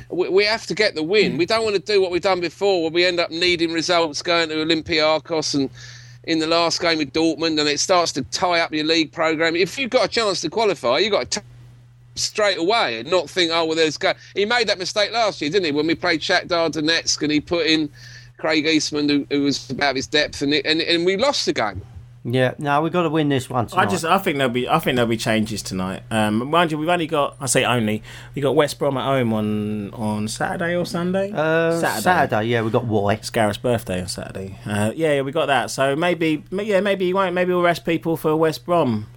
we 0.10 0.28
we 0.30 0.44
have 0.46 0.66
to 0.68 0.76
get 0.76 0.96
the 0.96 1.04
win. 1.04 1.38
We 1.38 1.46
don't 1.46 1.64
want 1.64 1.76
to 1.76 1.82
do 1.82 2.02
what 2.02 2.12
we've 2.12 2.22
done 2.22 2.42
before, 2.42 2.82
where 2.84 2.92
we 2.92 3.06
end 3.06 3.20
up 3.22 3.32
needing 3.32 3.72
results, 3.72 4.22
going 4.22 4.50
to 4.50 4.56
Olympiacos 4.56 5.54
and 5.56 5.70
in 6.26 6.40
the 6.40 6.48
last 6.48 6.82
game 6.82 6.98
with 6.98 7.14
Dortmund, 7.14 7.58
and 7.60 7.70
it 7.70 7.80
starts 7.80 8.12
to 8.14 8.22
tie 8.24 8.60
up 8.60 8.74
your 8.74 8.84
league 8.84 9.14
program. 9.14 9.56
If 9.56 9.78
you've 9.78 9.90
got 9.90 10.04
a 10.06 10.10
chance 10.10 10.42
to 10.42 10.50
qualify, 10.50 10.98
you've 11.00 11.12
got 11.14 11.32
to. 11.32 11.42
T- 12.18 12.22
straight 12.22 12.58
away 12.58 13.00
and 13.00 13.10
not 13.10 13.30
think, 13.30 13.52
oh 13.54 13.66
well, 13.66 13.76
there's 13.76 13.98
go. 13.98 14.14
He 14.36 14.46
made 14.46 14.68
that 14.68 14.80
mistake 14.80 15.12
last 15.12 15.42
year, 15.42 15.50
didn't 15.50 15.66
he? 15.66 15.72
When 15.72 15.88
we 15.88 15.96
played 15.96 16.22
Shakhtar 16.22 16.72
Donetsk 16.72 17.22
and 17.22 17.32
he 17.32 17.40
put 17.40 17.66
in 17.66 17.90
Craig 18.38 18.66
Eastmond, 18.66 19.10
who, 19.10 19.28
who 19.30 19.44
was 19.44 19.70
about 19.70 19.96
his 19.96 20.08
depth, 20.08 20.42
and, 20.42 20.54
it, 20.54 20.66
and 20.66 20.82
and 20.82 21.06
we 21.06 21.18
lost 21.18 21.46
the 21.46 21.54
game. 21.54 21.82
Yeah, 22.30 22.56
no, 22.58 22.82
we've 22.82 22.92
got 22.92 23.04
to 23.04 23.10
win 23.10 23.30
this 23.30 23.50
one 23.50 23.68
Tonight. 23.68 23.84
I 23.84 23.86
just, 23.90 24.04
I 24.04 24.18
think 24.18 24.38
there'll 24.38 24.52
be, 24.52 24.68
I 24.68 24.80
think 24.80 24.98
there'll 24.98 25.08
be 25.08 25.16
changes 25.16 25.62
tonight. 25.62 26.04
Um, 26.12 26.50
mind 26.50 26.74
you, 26.74 26.78
we've 26.78 26.90
only 26.90 27.08
got, 27.08 27.38
I 27.40 27.46
say 27.46 27.64
only, 27.64 28.04
we 28.36 28.42
got 28.42 28.54
West 28.54 28.78
Brom 28.80 28.98
at 28.98 29.06
home 29.06 29.32
on 29.32 29.94
on 29.94 30.28
Saturday 30.28 30.76
or 30.76 30.86
Sunday. 30.86 31.32
uh, 31.34 31.80
Saturday. 31.80 32.48
yeah, 32.48 32.62
we've 32.64 32.74
got 32.74 32.84
Y. 32.84 33.14
It's 33.14 33.30
Gareth's 33.30 33.58
birthday 33.58 34.02
on 34.02 34.10
Saturday. 34.10 34.60
Uh, 34.66 34.92
yeah, 34.94 35.14
yeah, 35.14 35.22
we 35.22 35.32
got 35.32 35.46
that. 35.46 35.72
So 35.72 35.96
maybe, 35.96 36.44
yeah, 36.52 36.82
maybe 36.82 37.06
he 37.06 37.14
won't. 37.14 37.34
Maybe 37.34 37.54
we'll 37.54 37.62
rest 37.62 37.86
people 37.86 38.18
for 38.18 38.36
West 38.36 38.66
Brom. 38.66 39.08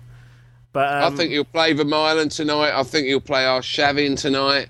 But 0.73 1.03
um, 1.03 1.13
I 1.13 1.17
think 1.17 1.33
he'll 1.33 1.45
play 1.45 1.75
Vermaelen 1.75 2.35
tonight. 2.35 2.79
I 2.79 2.83
think 2.85 3.07
he'll 3.09 3.21
play 3.21 3.43
Arshavin 3.43 4.19
tonight. 4.19 4.69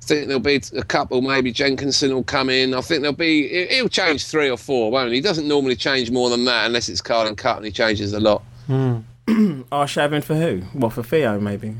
I 0.00 0.06
think 0.06 0.26
there'll 0.28 0.38
be 0.40 0.60
a 0.76 0.82
couple. 0.84 1.22
Maybe 1.22 1.50
Jenkinson 1.50 2.12
will 2.14 2.22
come 2.22 2.50
in. 2.50 2.74
I 2.74 2.80
think 2.82 3.00
there'll 3.02 3.16
be. 3.16 3.48
he- 3.48 3.74
He'll 3.76 3.88
change 3.88 4.26
three 4.26 4.50
or 4.50 4.56
four, 4.58 4.90
won't 4.90 5.08
he? 5.08 5.16
He 5.16 5.20
doesn't 5.20 5.48
normally 5.48 5.76
change 5.76 6.10
more 6.10 6.28
than 6.30 6.44
that 6.44 6.66
unless 6.66 6.88
it's 6.88 7.00
Carling 7.00 7.36
Cup 7.36 7.56
and 7.56 7.66
he 7.66 7.72
changes 7.72 8.12
a 8.12 8.20
lot. 8.20 8.42
Arshavin 8.68 10.22
for 10.22 10.34
who? 10.34 10.62
Well, 10.74 10.90
for 10.90 11.02
Theo 11.02 11.40
maybe. 11.40 11.74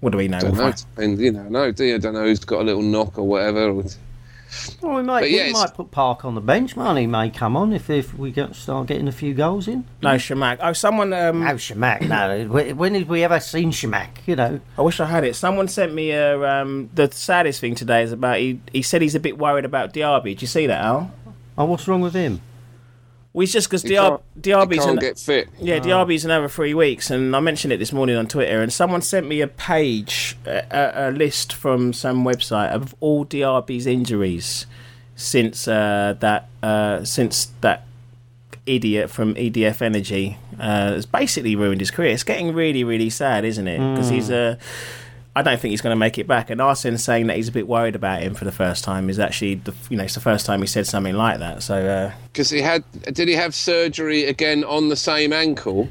What 0.00 0.10
do 0.12 0.18
we 0.18 0.28
know? 0.28 0.40
Don't 0.40 0.56
know. 0.56 0.72
And 0.96 1.18
you 1.20 1.32
know, 1.32 1.48
no, 1.48 1.70
do 1.72 1.84
you? 1.84 1.94
I 1.96 1.98
don't 1.98 2.14
know 2.14 2.24
who's 2.24 2.40
got 2.44 2.60
a 2.60 2.64
little 2.64 2.82
knock 2.82 3.18
or 3.18 3.26
whatever. 3.26 3.82
Well, 4.80 4.96
we 4.96 5.02
might, 5.02 5.20
But 5.20 5.30
yeah, 5.30 5.46
we 5.46 5.52
might 5.52 5.74
put 5.74 5.90
Park 5.90 6.24
on 6.24 6.34
the 6.34 6.40
bench. 6.40 6.76
Man, 6.76 6.96
he 6.96 7.06
may 7.06 7.30
come 7.30 7.56
on 7.56 7.72
if, 7.72 7.88
if 7.88 8.16
we 8.18 8.30
get, 8.30 8.54
start 8.54 8.86
getting 8.86 9.08
a 9.08 9.12
few 9.12 9.32
goals 9.34 9.66
in. 9.68 9.84
No, 10.02 10.10
Chamakh. 10.10 10.58
Oh, 10.60 10.72
someone. 10.72 11.12
Um, 11.12 11.42
Oh, 11.42 11.54
Chamakh, 11.54 12.06
no. 12.08 12.74
When 12.74 12.92
did 12.92 13.08
we 13.08 13.24
ever 13.24 13.40
seen 13.40 13.70
Chamakh? 13.70 14.08
You 14.26 14.36
know, 14.36 14.60
I 14.76 14.82
wish 14.82 15.00
I 15.00 15.06
had 15.06 15.24
it. 15.24 15.36
Someone 15.36 15.68
sent 15.68 15.94
me 15.94 16.10
a. 16.10 16.40
Um, 16.42 16.90
the 16.94 17.10
saddest 17.10 17.60
thing 17.60 17.74
today 17.74 18.02
is 18.02 18.12
about 18.12 18.38
he. 18.38 18.60
He 18.72 18.82
said 18.82 19.00
he's 19.02 19.14
a 19.14 19.20
bit 19.20 19.38
worried 19.38 19.64
about 19.64 19.94
Diaby. 19.94 20.24
Did 20.24 20.42
you 20.42 20.48
see 20.48 20.66
that, 20.66 20.82
Al? 20.84 21.12
oh, 21.56 21.64
what's 21.64 21.88
wrong 21.88 22.00
with 22.02 22.14
him? 22.14 22.40
Well, 23.32 23.44
it's 23.44 23.52
just 23.52 23.68
because 23.68 23.82
He 23.82 23.90
can't, 23.90 24.20
Diaby's 24.40 24.80
can't 24.80 24.90
an, 24.90 24.96
get 24.98 25.18
fit. 25.18 25.48
Yeah, 25.58 25.78
Diaby's 25.78 26.24
another 26.24 26.48
three 26.48 26.74
weeks, 26.74 27.10
and 27.10 27.34
I 27.34 27.40
mentioned 27.40 27.72
it 27.72 27.78
this 27.78 27.92
morning 27.92 28.16
on 28.16 28.26
Twitter. 28.26 28.60
And 28.60 28.70
someone 28.70 29.00
sent 29.00 29.26
me 29.26 29.40
a 29.40 29.46
page, 29.46 30.36
a, 30.44 30.64
a, 30.70 31.08
a 31.08 31.10
list 31.10 31.54
from 31.54 31.94
some 31.94 32.24
website 32.24 32.70
of 32.70 32.94
all 33.00 33.24
Diaby's 33.24 33.86
injuries 33.86 34.66
since 35.16 35.66
uh, 35.66 36.14
that 36.20 36.48
uh, 36.62 37.04
since 37.04 37.46
that 37.62 37.86
idiot 38.66 39.10
from 39.10 39.34
EDF 39.34 39.80
Energy 39.80 40.38
uh, 40.58 40.92
has 40.92 41.06
basically 41.06 41.56
ruined 41.56 41.80
his 41.80 41.90
career. 41.90 42.10
It's 42.10 42.24
getting 42.24 42.54
really, 42.54 42.84
really 42.84 43.10
sad, 43.10 43.44
isn't 43.44 43.66
it? 43.66 43.78
Because 43.78 44.08
he's 44.10 44.30
a. 44.30 44.58
I 45.34 45.42
don't 45.42 45.58
think 45.58 45.70
he's 45.70 45.80
going 45.80 45.92
to 45.92 45.98
make 45.98 46.18
it 46.18 46.26
back. 46.26 46.50
And 46.50 46.60
Arsene 46.60 46.98
saying 46.98 47.28
that 47.28 47.36
he's 47.36 47.48
a 47.48 47.52
bit 47.52 47.66
worried 47.66 47.94
about 47.94 48.22
him 48.22 48.34
for 48.34 48.44
the 48.44 48.52
first 48.52 48.84
time 48.84 49.08
is 49.08 49.18
actually, 49.18 49.54
the, 49.54 49.74
you 49.88 49.96
know, 49.96 50.04
it's 50.04 50.14
the 50.14 50.20
first 50.20 50.44
time 50.44 50.60
he 50.60 50.66
said 50.66 50.86
something 50.86 51.14
like 51.14 51.38
that. 51.38 51.62
So 51.62 51.76
uh, 51.76 52.12
Because 52.30 52.50
he 52.50 52.60
had, 52.60 52.84
did 53.14 53.28
he 53.28 53.34
have 53.34 53.54
surgery 53.54 54.24
again 54.24 54.62
on 54.62 54.90
the 54.90 54.96
same 54.96 55.32
ankle? 55.32 55.88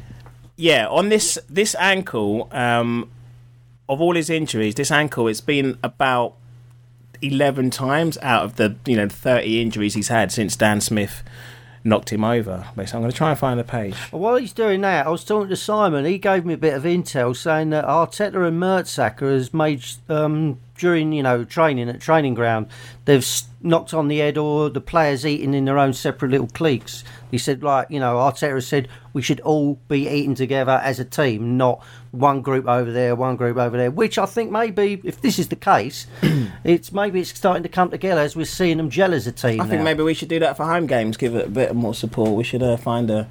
yeah, 0.57 0.87
on 0.87 1.09
this 1.09 1.39
this 1.49 1.73
ankle, 1.79 2.47
um, 2.51 3.09
of 3.89 3.99
all 3.99 4.13
his 4.15 4.29
injuries, 4.29 4.75
this 4.75 4.91
ankle 4.91 5.27
it's 5.27 5.41
been 5.41 5.79
about 5.81 6.35
eleven 7.23 7.71
times 7.71 8.17
out 8.21 8.43
of 8.43 8.57
the 8.57 8.75
you 8.85 8.95
know 8.95 9.09
thirty 9.09 9.59
injuries 9.59 9.95
he's 9.95 10.09
had 10.09 10.31
since 10.31 10.55
Dan 10.55 10.79
Smith 10.79 11.23
knocked 11.83 12.11
him 12.11 12.23
over. 12.23 12.65
Basically, 12.75 12.97
I'm 12.97 13.01
going 13.03 13.11
to 13.11 13.17
try 13.17 13.29
and 13.31 13.39
find 13.39 13.59
the 13.59 13.63
page. 13.63 13.95
While 14.11 14.35
he's 14.37 14.53
doing 14.53 14.81
that, 14.81 15.07
I 15.07 15.09
was 15.09 15.23
talking 15.23 15.49
to 15.49 15.55
Simon. 15.55 16.05
He 16.05 16.17
gave 16.17 16.45
me 16.45 16.53
a 16.53 16.57
bit 16.57 16.73
of 16.73 16.83
intel 16.83 17.35
saying 17.35 17.71
that 17.71 17.85
Arteta 17.85 18.47
and 18.47 18.61
Mertesacker 18.61 19.31
has 19.31 19.53
made 19.53 19.83
um, 20.09 20.59
during 20.81 21.13
you 21.13 21.21
know 21.21 21.45
training 21.45 21.87
at 21.87 22.01
training 22.01 22.33
ground, 22.33 22.65
they've 23.05 23.25
knocked 23.61 23.93
on 23.93 24.07
the 24.07 24.17
head 24.17 24.35
or 24.35 24.67
the 24.67 24.81
players 24.81 25.25
eating 25.25 25.53
in 25.53 25.65
their 25.65 25.77
own 25.77 25.93
separate 25.93 26.31
little 26.31 26.47
cliques. 26.47 27.03
He 27.29 27.37
said 27.37 27.61
like 27.63 27.89
you 27.91 27.99
know 27.99 28.15
Arteta 28.15 28.63
said 28.63 28.89
we 29.13 29.21
should 29.21 29.39
all 29.41 29.75
be 29.87 30.09
eating 30.09 30.33
together 30.33 30.81
as 30.83 30.99
a 30.99 31.05
team, 31.05 31.55
not 31.55 31.83
one 32.09 32.41
group 32.41 32.67
over 32.67 32.91
there, 32.91 33.15
one 33.15 33.35
group 33.35 33.57
over 33.57 33.77
there. 33.77 33.91
Which 33.91 34.17
I 34.17 34.25
think 34.25 34.51
maybe 34.51 34.99
if 35.03 35.21
this 35.21 35.37
is 35.37 35.49
the 35.49 35.55
case, 35.55 36.07
it's 36.63 36.91
maybe 36.91 37.21
it's 37.21 37.29
starting 37.29 37.63
to 37.63 37.69
come 37.69 37.91
together 37.91 38.21
as 38.21 38.35
we're 38.35 38.45
seeing 38.45 38.77
them 38.77 38.89
gel 38.89 39.13
as 39.13 39.27
a 39.27 39.31
team. 39.31 39.61
I 39.61 39.67
think 39.67 39.83
maybe 39.83 40.01
we 40.01 40.15
should 40.15 40.29
do 40.29 40.39
that 40.39 40.57
for 40.57 40.65
home 40.65 40.87
games. 40.87 41.15
Give 41.15 41.35
it 41.35 41.45
a 41.45 41.51
bit 41.51 41.75
more 41.75 41.93
support. 41.93 42.31
We 42.31 42.43
should 42.43 42.63
uh, 42.63 42.75
find 42.77 43.09
a. 43.11 43.29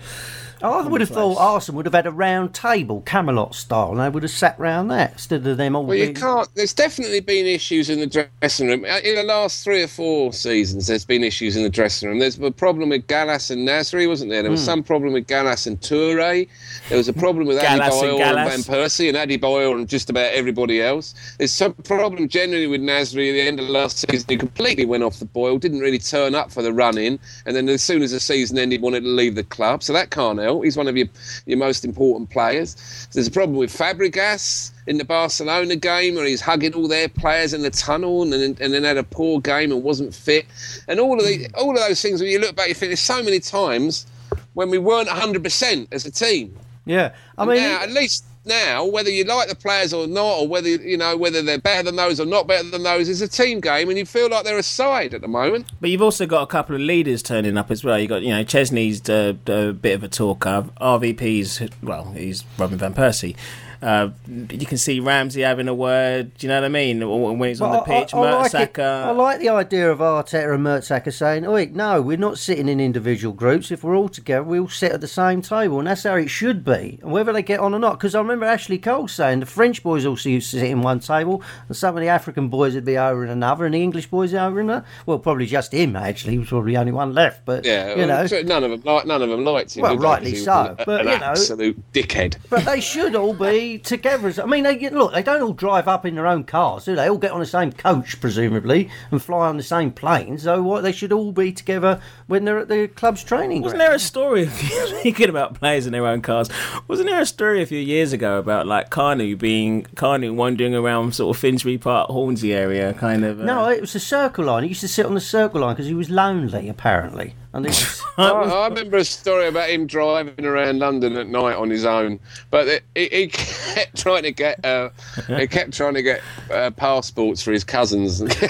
I 0.63 0.87
would 0.87 1.01
have 1.01 1.11
thought 1.11 1.39
Arsenal 1.39 1.77
would 1.77 1.87
have 1.87 1.95
had 1.95 2.07
a 2.07 2.11
round 2.11 2.55
table, 2.55 3.01
Camelot 3.03 3.55
style, 3.55 3.93
and 3.93 4.01
they 4.01 4.09
would 4.09 4.23
have 4.23 4.31
sat 4.33 4.59
round 4.59 4.91
that 4.91 5.13
instead 5.13 5.47
of 5.47 5.57
them 5.57 5.75
all. 5.75 5.87
Well, 5.87 5.97
you 5.97 6.13
can't. 6.13 6.49
There's 6.55 6.75
definitely 6.75 7.21
been 7.21 7.47
issues 7.47 7.89
in 7.89 8.01
the 8.01 8.07
dressing 8.07 8.69
room. 8.69 8.85
Uh, 8.85 8.99
In 9.03 9.15
the 9.15 9.23
last 9.23 9.65
three 9.65 9.83
or 9.83 9.89
four 9.89 10.33
seasons, 10.33 10.87
there's 10.87 11.05
been 11.05 11.25
issues 11.25 11.57
in 11.57 11.63
the 11.63 11.71
dressing 11.71 12.09
room. 12.09 12.19
There's 12.19 12.39
a 12.39 12.51
problem 12.51 12.91
with 12.91 13.07
Gallas 13.07 13.51
and 13.51 13.67
Nasri, 13.67 14.07
wasn't 14.07 14.31
there? 14.31 14.43
There 14.43 14.51
was 14.51 14.63
some 14.65 14.83
problem 14.83 15.15
with 15.15 15.27
Gallas 15.27 15.67
and 15.67 15.81
Toure. 15.81 16.47
There 16.89 16.99
was 16.99 17.09
a 17.09 17.13
problem 17.15 17.47
with 17.47 17.61
Gallas 17.61 18.03
and 18.03 18.11
Boyle 18.19 18.23
and. 18.23 18.51
Van 18.51 18.61
Persie 18.61 19.15
and 19.15 19.41
Boyle 19.41 19.77
and 19.77 19.89
just 19.89 20.11
about 20.11 20.33
everybody 20.33 20.83
else. 20.83 21.15
There's 21.39 21.53
some 21.53 21.73
problem 21.73 22.29
generally 22.29 22.67
with 22.67 22.83
Nasri 22.83 23.31
at 23.31 23.33
the 23.33 23.41
end 23.41 23.61
of 23.61 23.67
the 23.67 23.73
last 23.73 23.99
season. 23.99 24.27
He 24.29 24.37
completely 24.37 24.85
went 24.85 25.05
off 25.05 25.19
the 25.19 25.25
boil, 25.25 25.59
didn't 25.59 25.81
really 25.81 25.99
turn 25.99 26.35
up 26.35 26.51
for 26.53 26.61
the 26.63 26.73
run 26.73 26.99
in, 26.99 27.19
and 27.47 27.57
then 27.57 27.69
as 27.71 27.83
soon 27.83 28.03
as 28.03 28.11
the 28.11 28.21
season 28.21 28.59
ended, 28.59 28.81
he 28.81 28.83
wanted 28.85 29.03
to 29.05 29.09
leave 29.09 29.35
the 29.35 29.45
club. 29.45 29.83
So 29.83 29.93
that 29.95 30.11
can't 30.11 30.39
help. 30.39 30.50
He's 30.59 30.77
one 30.77 30.89
of 30.89 30.97
your 30.97 31.07
your 31.47 31.59
most 31.59 31.85
important 31.85 32.31
players. 32.31 33.09
There's 33.13 33.29
a 33.29 33.31
problem 33.31 33.57
with 33.57 33.71
Fabregas 33.71 34.73
in 34.89 34.99
the 34.99 35.05
Barcelona 35.05 35.77
game 35.77 36.17
where 36.17 36.25
he's 36.25 36.41
hugging 36.41 36.75
all 36.75 36.89
their 36.89 37.09
players 37.09 37.55
in 37.55 37.63
the 37.63 37.71
tunnel 37.71 38.23
and 38.23 38.33
then, 38.33 38.57
and 38.61 38.75
then 38.75 38.83
had 38.83 38.97
a 38.97 39.05
poor 39.05 39.41
game 39.41 39.71
and 39.71 39.85
wasn't 39.85 40.13
fit. 40.13 40.47
And 40.89 40.99
all 40.99 41.21
of 41.21 41.25
the 41.25 41.49
all 41.55 41.71
of 41.71 41.77
those 41.77 42.03
things 42.03 42.21
when 42.21 42.31
you 42.31 42.41
look 42.41 42.57
back, 42.57 42.69
you 42.69 42.75
think 42.75 42.91
there's 42.91 43.01
so 43.01 43.23
many 43.23 43.39
times 43.39 44.07
when 44.55 44.71
we 44.71 44.79
weren't 44.79 45.09
100% 45.09 45.89
as 45.93 46.07
a 46.07 46.11
team. 46.11 46.57
yeah, 46.85 47.13
I 47.39 47.45
mean, 47.45 47.59
now, 47.59 47.83
at 47.83 47.91
least 47.91 48.25
now, 48.45 48.85
whether 48.87 49.11
you 49.11 49.25
like 49.25 49.49
the 49.49 49.55
players 49.55 49.93
or 49.93 50.07
not, 50.07 50.39
or 50.41 50.49
whether 50.49 50.69
you 50.69 50.97
know 50.97 51.17
whether 51.17 51.43
they're 51.43 51.59
better 51.59 51.83
than 51.83 51.97
those 51.97 52.19
or 52.19 52.27
not 52.27 52.47
better 52.47 52.69
than 52.69 52.83
those, 52.83 53.09
is 53.09 53.21
a 53.21 53.29
team 53.29 53.61
game, 53.61 53.89
and 53.89 53.99
you 53.99 54.07
feel 54.07 54.31
like 54.31 54.45
they're 54.45 54.59
a 54.59 54.63
side 54.63 55.13
at 55.13 55.21
the 55.21 55.29
moment. 55.29 55.71
But 55.81 55.91
you've 55.91 56.03
also 56.03 56.27
got 56.27 56.43
a 56.43 56.47
couple 56.47 56.75
of 56.75 56.81
leaders 56.81 57.23
turning 57.23 57.59
up 57.59 57.71
as 57.71 57.85
well. 57.85 57.99
You 57.99 58.09
got 58.09 58.23
you 58.23 58.31
know 58.31 58.43
Szczesny's 58.43 59.09
a, 59.09 59.37
a 59.53 59.73
bit 59.73 59.95
of 59.95 60.03
a 60.03 60.09
talker. 60.09 60.67
RVP's 60.81 61.69
well, 61.83 62.13
he's 62.13 62.45
Robin 62.59 62.79
van 62.79 62.95
Persie. 62.95 63.37
Uh, 63.83 64.11
you 64.29 64.67
can 64.67 64.77
see 64.79 65.01
Ramsey 65.01 65.41
having 65.41 65.67
a 65.69 65.75
word. 65.75 66.37
Do 66.37 66.47
you 66.47 66.49
know 66.49 66.57
what 66.57 66.65
I 66.65 66.69
mean? 66.69 67.01
When 67.39 67.49
he's 67.49 67.61
on 67.61 67.71
the 67.73 67.79
Well, 67.79 67.85
I- 67.97 68.01
pitch, 68.03 68.15
I, 68.15 68.19
I 68.19 68.31
like. 68.43 68.53
Mertesacker. 68.53 69.05
I 69.07 69.11
like 69.13 69.41
the 69.41 69.49
idea 69.49 69.91
of 69.91 69.99
Arteta 70.01 70.55
and 70.55 70.65
Mertesacker 70.67 71.13
saying, 71.13 71.47
"Oh, 71.47 71.57
no, 71.73 72.03
we're 72.03 72.17
not 72.19 72.39
sitting 72.39 72.69
in 72.69 72.79
individual 72.81 73.33
groups. 73.33 73.71
If 73.71 73.83
we're 73.83 73.97
all 73.97 74.09
together, 74.11 74.43
we 74.45 74.59
all 74.59 74.69
sit 74.69 74.93
at 74.93 75.01
the 75.01 75.09
same 75.09 75.41
table, 75.43 75.79
and 75.79 75.87
that's 75.89 76.03
how 76.03 76.15
it 76.17 76.29
should 76.29 76.65
be. 76.65 76.99
And 77.03 77.11
whether 77.11 77.33
they 77.33 77.43
get 77.43 77.61
on 77.61 77.73
or 77.75 77.79
not, 77.79 77.93
because 77.99 78.15
I 78.15 78.19
remember 78.21 78.45
Ashley 78.47 78.79
Cole 78.79 79.09
saying 79.09 79.41
the 79.41 79.47
French 79.47 79.83
boys 79.83 80.05
also 80.05 80.29
used 80.29 80.51
to 80.51 80.61
sit 80.61 80.71
in 80.71 80.83
one 80.83 81.01
table, 81.01 81.43
and 81.69 81.77
some 81.77 81.97
of 81.97 82.03
the 82.03 82.09
African 82.09 82.49
boys 82.49 82.75
would 82.75 82.85
be 82.85 82.99
over 82.99 83.25
in 83.25 83.31
another, 83.31 83.65
and 83.65 83.75
the 83.75 83.83
English 83.83 84.09
boys 84.09 84.35
over 84.35 84.61
in 84.61 84.69
another. 84.69 84.85
Well, 85.07 85.19
probably 85.19 85.47
just 85.47 85.73
him 85.73 85.97
actually. 85.97 86.33
He 86.35 86.39
was 86.39 86.49
probably 86.49 86.75
the 86.75 86.81
only 86.81 86.93
one 86.93 87.15
left, 87.15 87.45
but 87.47 87.65
Yeah, 87.65 87.95
you 87.95 88.07
know. 88.07 88.27
none 88.45 88.65
of 88.65 88.71
them 88.71 88.83
like 88.85 89.07
none 89.07 89.23
of 89.23 89.31
them 89.31 89.45
liked 89.45 89.75
him. 89.77 89.83
Well, 89.83 89.93
did 89.93 90.01
they? 90.01 90.05
rightly 90.05 90.31
'Cause 90.33 90.41
he 90.41 90.47
was 90.51 90.67
so, 90.67 90.71
an- 90.79 90.85
but, 90.85 91.01
an 91.01 91.07
you 91.13 91.19
know- 91.19 91.25
absolute 91.25 91.93
dickhead. 91.93 92.37
But 92.51 92.65
they 92.67 92.81
should 92.81 93.15
all 93.15 93.33
be 93.35 93.70
together. 93.79 94.29
as- 94.29 94.39
I 94.39 94.45
mean, 94.47 94.65
they 94.65 94.89
look. 94.91 95.13
They 95.13 95.23
don't 95.23 95.43
all 95.43 95.53
drive 95.53 95.87
up 95.89 96.05
in 96.07 96.15
their 96.15 96.27
own 96.27 96.45
cars, 96.45 96.85
do 96.85 96.95
they? 96.97 97.09
All 97.09 97.19
get 97.19 97.33
on 97.33 97.41
the 97.41 97.47
same 97.47 97.73
coach, 97.73 98.21
presumably, 98.21 98.91
and 99.11 99.23
fly 99.23 99.49
on 99.49 99.57
the 99.57 99.63
same 99.63 99.91
plane. 99.93 100.39
So 100.39 100.63
what? 100.63 100.83
They 100.83 100.93
should 100.93 101.13
all 101.13 101.33
be 101.33 101.53
together 101.53 102.01
when 102.27 102.45
they're 102.45 102.59
at 102.59 102.69
the 102.69 102.89
club's 102.89 103.23
training 103.25 103.63
Wasn't 103.63 103.79
ground. 103.79 103.91
there 103.91 103.97
a 103.97 104.01
story 104.01 104.43
of 104.45 104.53
thinking 105.03 105.29
about 105.29 105.55
players 105.55 105.87
in 105.87 105.93
their 105.93 106.07
own 106.07 106.21
cars? 106.23 106.49
Wasn't 106.89 107.09
there 107.09 107.21
a 107.21 107.27
story 107.27 107.63
a 107.63 107.67
few 107.67 107.79
years 107.81 108.13
ago 108.13 108.39
about 108.39 108.67
like 108.67 108.91
Kanu 108.91 109.39
being 109.39 109.85
Kanu 109.95 110.35
wandering 110.35 110.75
around 110.75 111.15
sort 111.15 111.37
of 111.37 111.41
Finsbury 111.41 111.79
Park, 111.79 112.09
Hornsey 112.11 112.53
area, 112.55 112.93
kind 112.95 113.25
of? 113.25 113.41
Uh, 113.41 113.45
No, 113.45 113.69
it 113.69 113.81
was 113.81 113.93
the 113.93 114.01
circle 114.01 114.45
line. 114.47 114.63
He 114.63 114.69
used 114.71 114.81
to 114.83 114.89
sit 114.89 115.07
on 115.07 115.15
the 115.15 115.21
circle 115.21 115.61
line 115.61 115.75
because 115.75 115.87
he 115.87 115.95
was 115.95 116.11
lonely, 116.11 116.69
apparently. 116.69 117.35
And 117.53 117.67
it 117.67 117.69
was, 117.71 118.03
I, 118.17 118.31
I 118.31 118.69
remember 118.69 118.99
a 118.99 119.05
story 119.05 119.49
about 119.49 119.71
him 119.71 119.87
driving 119.87 120.45
around 120.45 120.79
London 120.79 121.17
at 121.17 121.27
night 121.27 121.57
on 121.57 121.69
his 121.69 121.85
own, 121.85 122.21
but 122.51 122.69
it, 122.69 122.85
he, 122.95 123.09
he 123.09 123.27
kept 123.75 123.97
trying 123.97 124.23
to 124.23 124.31
get 124.33 124.65
uh, 124.65 124.91
he 125.27 125.47
kept 125.49 125.73
trying 125.73 125.95
to 125.95 126.03
get 126.03 126.21
uh, 126.53 126.71
passports 126.71 127.43
for 127.43 127.51
his 127.51 127.65
cousins. 127.65 128.21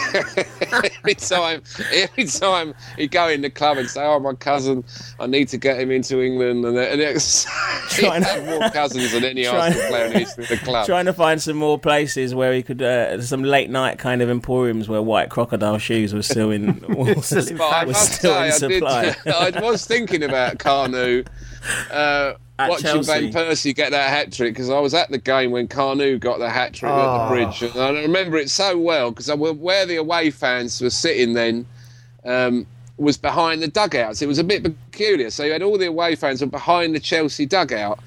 every 0.72 1.14
time, 1.14 1.62
every 1.92 2.24
time 2.24 2.74
he'd 2.96 3.10
go 3.10 3.28
in 3.28 3.40
the 3.40 3.50
club 3.50 3.78
and 3.78 3.88
say, 3.88 4.02
"Oh, 4.04 4.18
my 4.20 4.34
cousin, 4.34 4.84
I 5.18 5.26
need 5.26 5.48
to 5.48 5.56
get 5.56 5.80
him 5.80 5.90
into 5.90 6.20
England," 6.22 6.64
and, 6.64 6.76
and 6.76 7.00
it's, 7.00 7.44
he 7.94 8.02
Trying- 8.02 8.22
had 8.22 8.44
more 8.44 8.68
cousins 8.70 9.12
than 9.12 9.24
any 9.24 9.44
Trying- 9.44 9.72
Arsenal 9.72 9.88
player 9.88 10.04
in 10.06 10.12
the 10.12 10.18
history 10.18 10.44
of 10.44 10.50
the 10.50 10.56
club. 10.58 10.86
Trying 10.86 11.06
to 11.06 11.12
find 11.14 11.40
some 11.40 11.56
more 11.56 11.78
places 11.78 12.34
where 12.34 12.52
he 12.52 12.62
could, 12.62 12.82
uh, 12.82 13.20
some 13.22 13.42
late 13.44 13.70
night 13.70 13.98
kind 13.98 14.20
of 14.20 14.28
emporiums 14.28 14.88
where 14.88 15.00
white 15.00 15.30
crocodile 15.30 15.78
shoes 15.78 16.12
were 16.12 16.22
still 16.22 16.50
in, 16.50 16.80
Still 17.22 17.48
in 17.48 17.56
But 17.56 17.72
I 17.72 17.84
was 17.84 17.96
still 17.96 18.34
say, 18.34 18.46
in 18.46 18.52
supply. 18.52 18.89
Did, 18.90 19.16
I 19.56 19.60
was 19.60 19.84
thinking 19.86 20.22
about 20.22 20.58
Kanu 20.58 21.26
uh, 21.90 22.34
watching 22.58 22.84
Chelsea. 22.86 23.30
Van 23.30 23.32
Persie 23.32 23.74
get 23.74 23.90
that 23.92 24.08
hat 24.10 24.32
trick 24.32 24.54
because 24.54 24.70
I 24.70 24.78
was 24.80 24.94
at 24.94 25.10
the 25.10 25.18
game 25.18 25.50
when 25.50 25.68
Kanu 25.68 26.18
got 26.18 26.38
the 26.38 26.50
hat 26.50 26.74
trick 26.74 26.90
at 26.90 26.98
Oh. 26.98 27.24
the 27.28 27.34
bridge, 27.34 27.62
and 27.62 27.80
I 27.80 27.90
remember 28.02 28.36
it 28.36 28.50
so 28.50 28.78
well 28.78 29.10
because 29.10 29.30
where 29.34 29.86
the 29.86 29.96
away 29.96 30.30
fans 30.30 30.80
were 30.80 30.90
sitting 30.90 31.34
then. 31.34 31.66
Um, 32.24 32.66
was 32.98 33.16
behind 33.16 33.62
the 33.62 33.66
dugouts. 33.68 34.20
It 34.20 34.26
was 34.26 34.38
a 34.38 34.44
bit 34.44 34.62
peculiar. 34.62 35.30
So 35.30 35.44
you 35.44 35.52
had 35.52 35.62
all 35.62 35.78
the 35.78 35.86
away 35.86 36.16
fans 36.16 36.42
were 36.42 36.48
behind 36.48 36.94
the 36.94 37.00
Chelsea 37.00 37.46
dugout, 37.46 37.98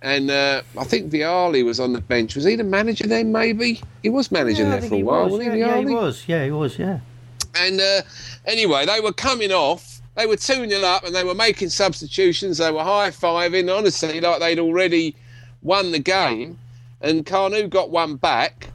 and 0.00 0.30
uh, 0.30 0.62
I 0.78 0.84
think 0.84 1.12
Vialli 1.12 1.62
was 1.62 1.78
on 1.78 1.92
the 1.92 2.00
bench. 2.00 2.34
Was 2.34 2.46
he 2.46 2.56
the 2.56 2.64
manager 2.64 3.06
then? 3.06 3.30
Maybe 3.30 3.82
he 4.02 4.08
was 4.08 4.32
managing 4.32 4.64
Yeah, 4.68 4.78
there 4.78 4.88
for 4.88 4.94
a 4.94 5.02
while. 5.02 5.24
was. 5.24 5.32
wasn't 5.32 5.58
Yeah, 5.58 5.66
yeah, 5.66 5.78
he 5.80 5.94
was. 5.94 6.24
Yeah, 6.26 6.44
he 6.46 6.50
was. 6.50 6.78
Yeah. 6.78 7.00
And 7.56 7.78
uh, 7.78 8.00
anyway, 8.46 8.86
they 8.86 9.00
were 9.00 9.12
coming 9.12 9.52
off. 9.52 9.97
They 10.18 10.26
were 10.26 10.36
2 10.36 10.68
0 10.68 10.82
up 10.82 11.04
and 11.04 11.14
they 11.14 11.22
were 11.22 11.34
making 11.34 11.68
substitutions. 11.68 12.58
They 12.58 12.72
were 12.72 12.82
high 12.82 13.10
fiving, 13.10 13.72
honestly, 13.72 14.20
like 14.20 14.40
they'd 14.40 14.58
already 14.58 15.14
won 15.62 15.92
the 15.92 16.00
game. 16.00 16.58
And 17.00 17.24
Kanu 17.24 17.70
got 17.70 17.90
one 17.90 18.16
back. 18.16 18.70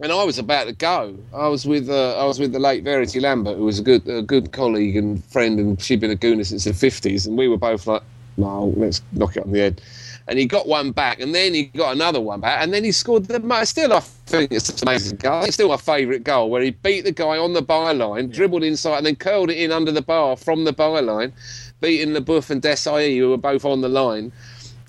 And 0.00 0.12
I 0.12 0.22
was 0.22 0.38
about 0.38 0.68
to 0.68 0.72
go. 0.72 1.18
I 1.34 1.48
was 1.48 1.66
with 1.66 1.90
uh, 1.90 2.16
I 2.16 2.24
was 2.24 2.38
with 2.38 2.52
the 2.52 2.60
late 2.60 2.84
Verity 2.84 3.18
Lambert, 3.18 3.56
who 3.56 3.64
was 3.64 3.80
a 3.80 3.82
good 3.82 4.06
a 4.08 4.22
good 4.22 4.52
colleague 4.52 4.96
and 4.96 5.22
friend, 5.24 5.58
and 5.58 5.82
she'd 5.82 6.00
been 6.00 6.12
a 6.12 6.16
gooner 6.16 6.46
since 6.46 6.64
the 6.64 6.72
fifties. 6.72 7.26
And 7.26 7.36
we 7.36 7.48
were 7.48 7.58
both 7.58 7.88
like, 7.88 8.02
"No, 8.36 8.72
let's 8.76 9.02
knock 9.12 9.36
it 9.36 9.44
on 9.44 9.52
the 9.52 9.58
head." 9.58 9.82
And 10.28 10.38
he 10.38 10.46
got 10.46 10.68
one 10.68 10.92
back, 10.92 11.20
and 11.20 11.34
then 11.34 11.52
he 11.52 11.64
got 11.64 11.94
another 11.94 12.20
one 12.20 12.40
back, 12.40 12.62
and 12.62 12.72
then 12.72 12.84
he 12.84 12.92
scored 12.92 13.24
the 13.26 13.40
mo- 13.40 13.64
still. 13.64 13.92
I 13.92 14.00
think 14.00 14.52
it's 14.52 14.68
an 14.68 14.88
amazing 14.88 15.18
goal. 15.18 15.42
It's 15.42 15.54
still 15.54 15.68
my 15.68 15.76
favourite 15.76 16.22
goal, 16.24 16.48
where 16.48 16.62
he 16.62 16.70
beat 16.70 17.02
the 17.02 17.12
guy 17.12 17.38
on 17.38 17.52
the 17.52 17.62
byline, 17.62 18.32
dribbled 18.32 18.62
inside, 18.62 18.98
and 18.98 19.06
then 19.06 19.16
curled 19.16 19.50
it 19.50 19.58
in 19.58 19.72
under 19.72 19.90
the 19.90 20.02
bar 20.02 20.36
from 20.36 20.64
the 20.64 20.72
byline, 20.72 21.32
beating 21.80 22.14
Leboeuf 22.14 22.50
and 22.50 22.62
Desailly, 22.62 23.18
who 23.18 23.30
were 23.30 23.36
both 23.36 23.64
on 23.64 23.80
the 23.80 23.88
line. 23.88 24.32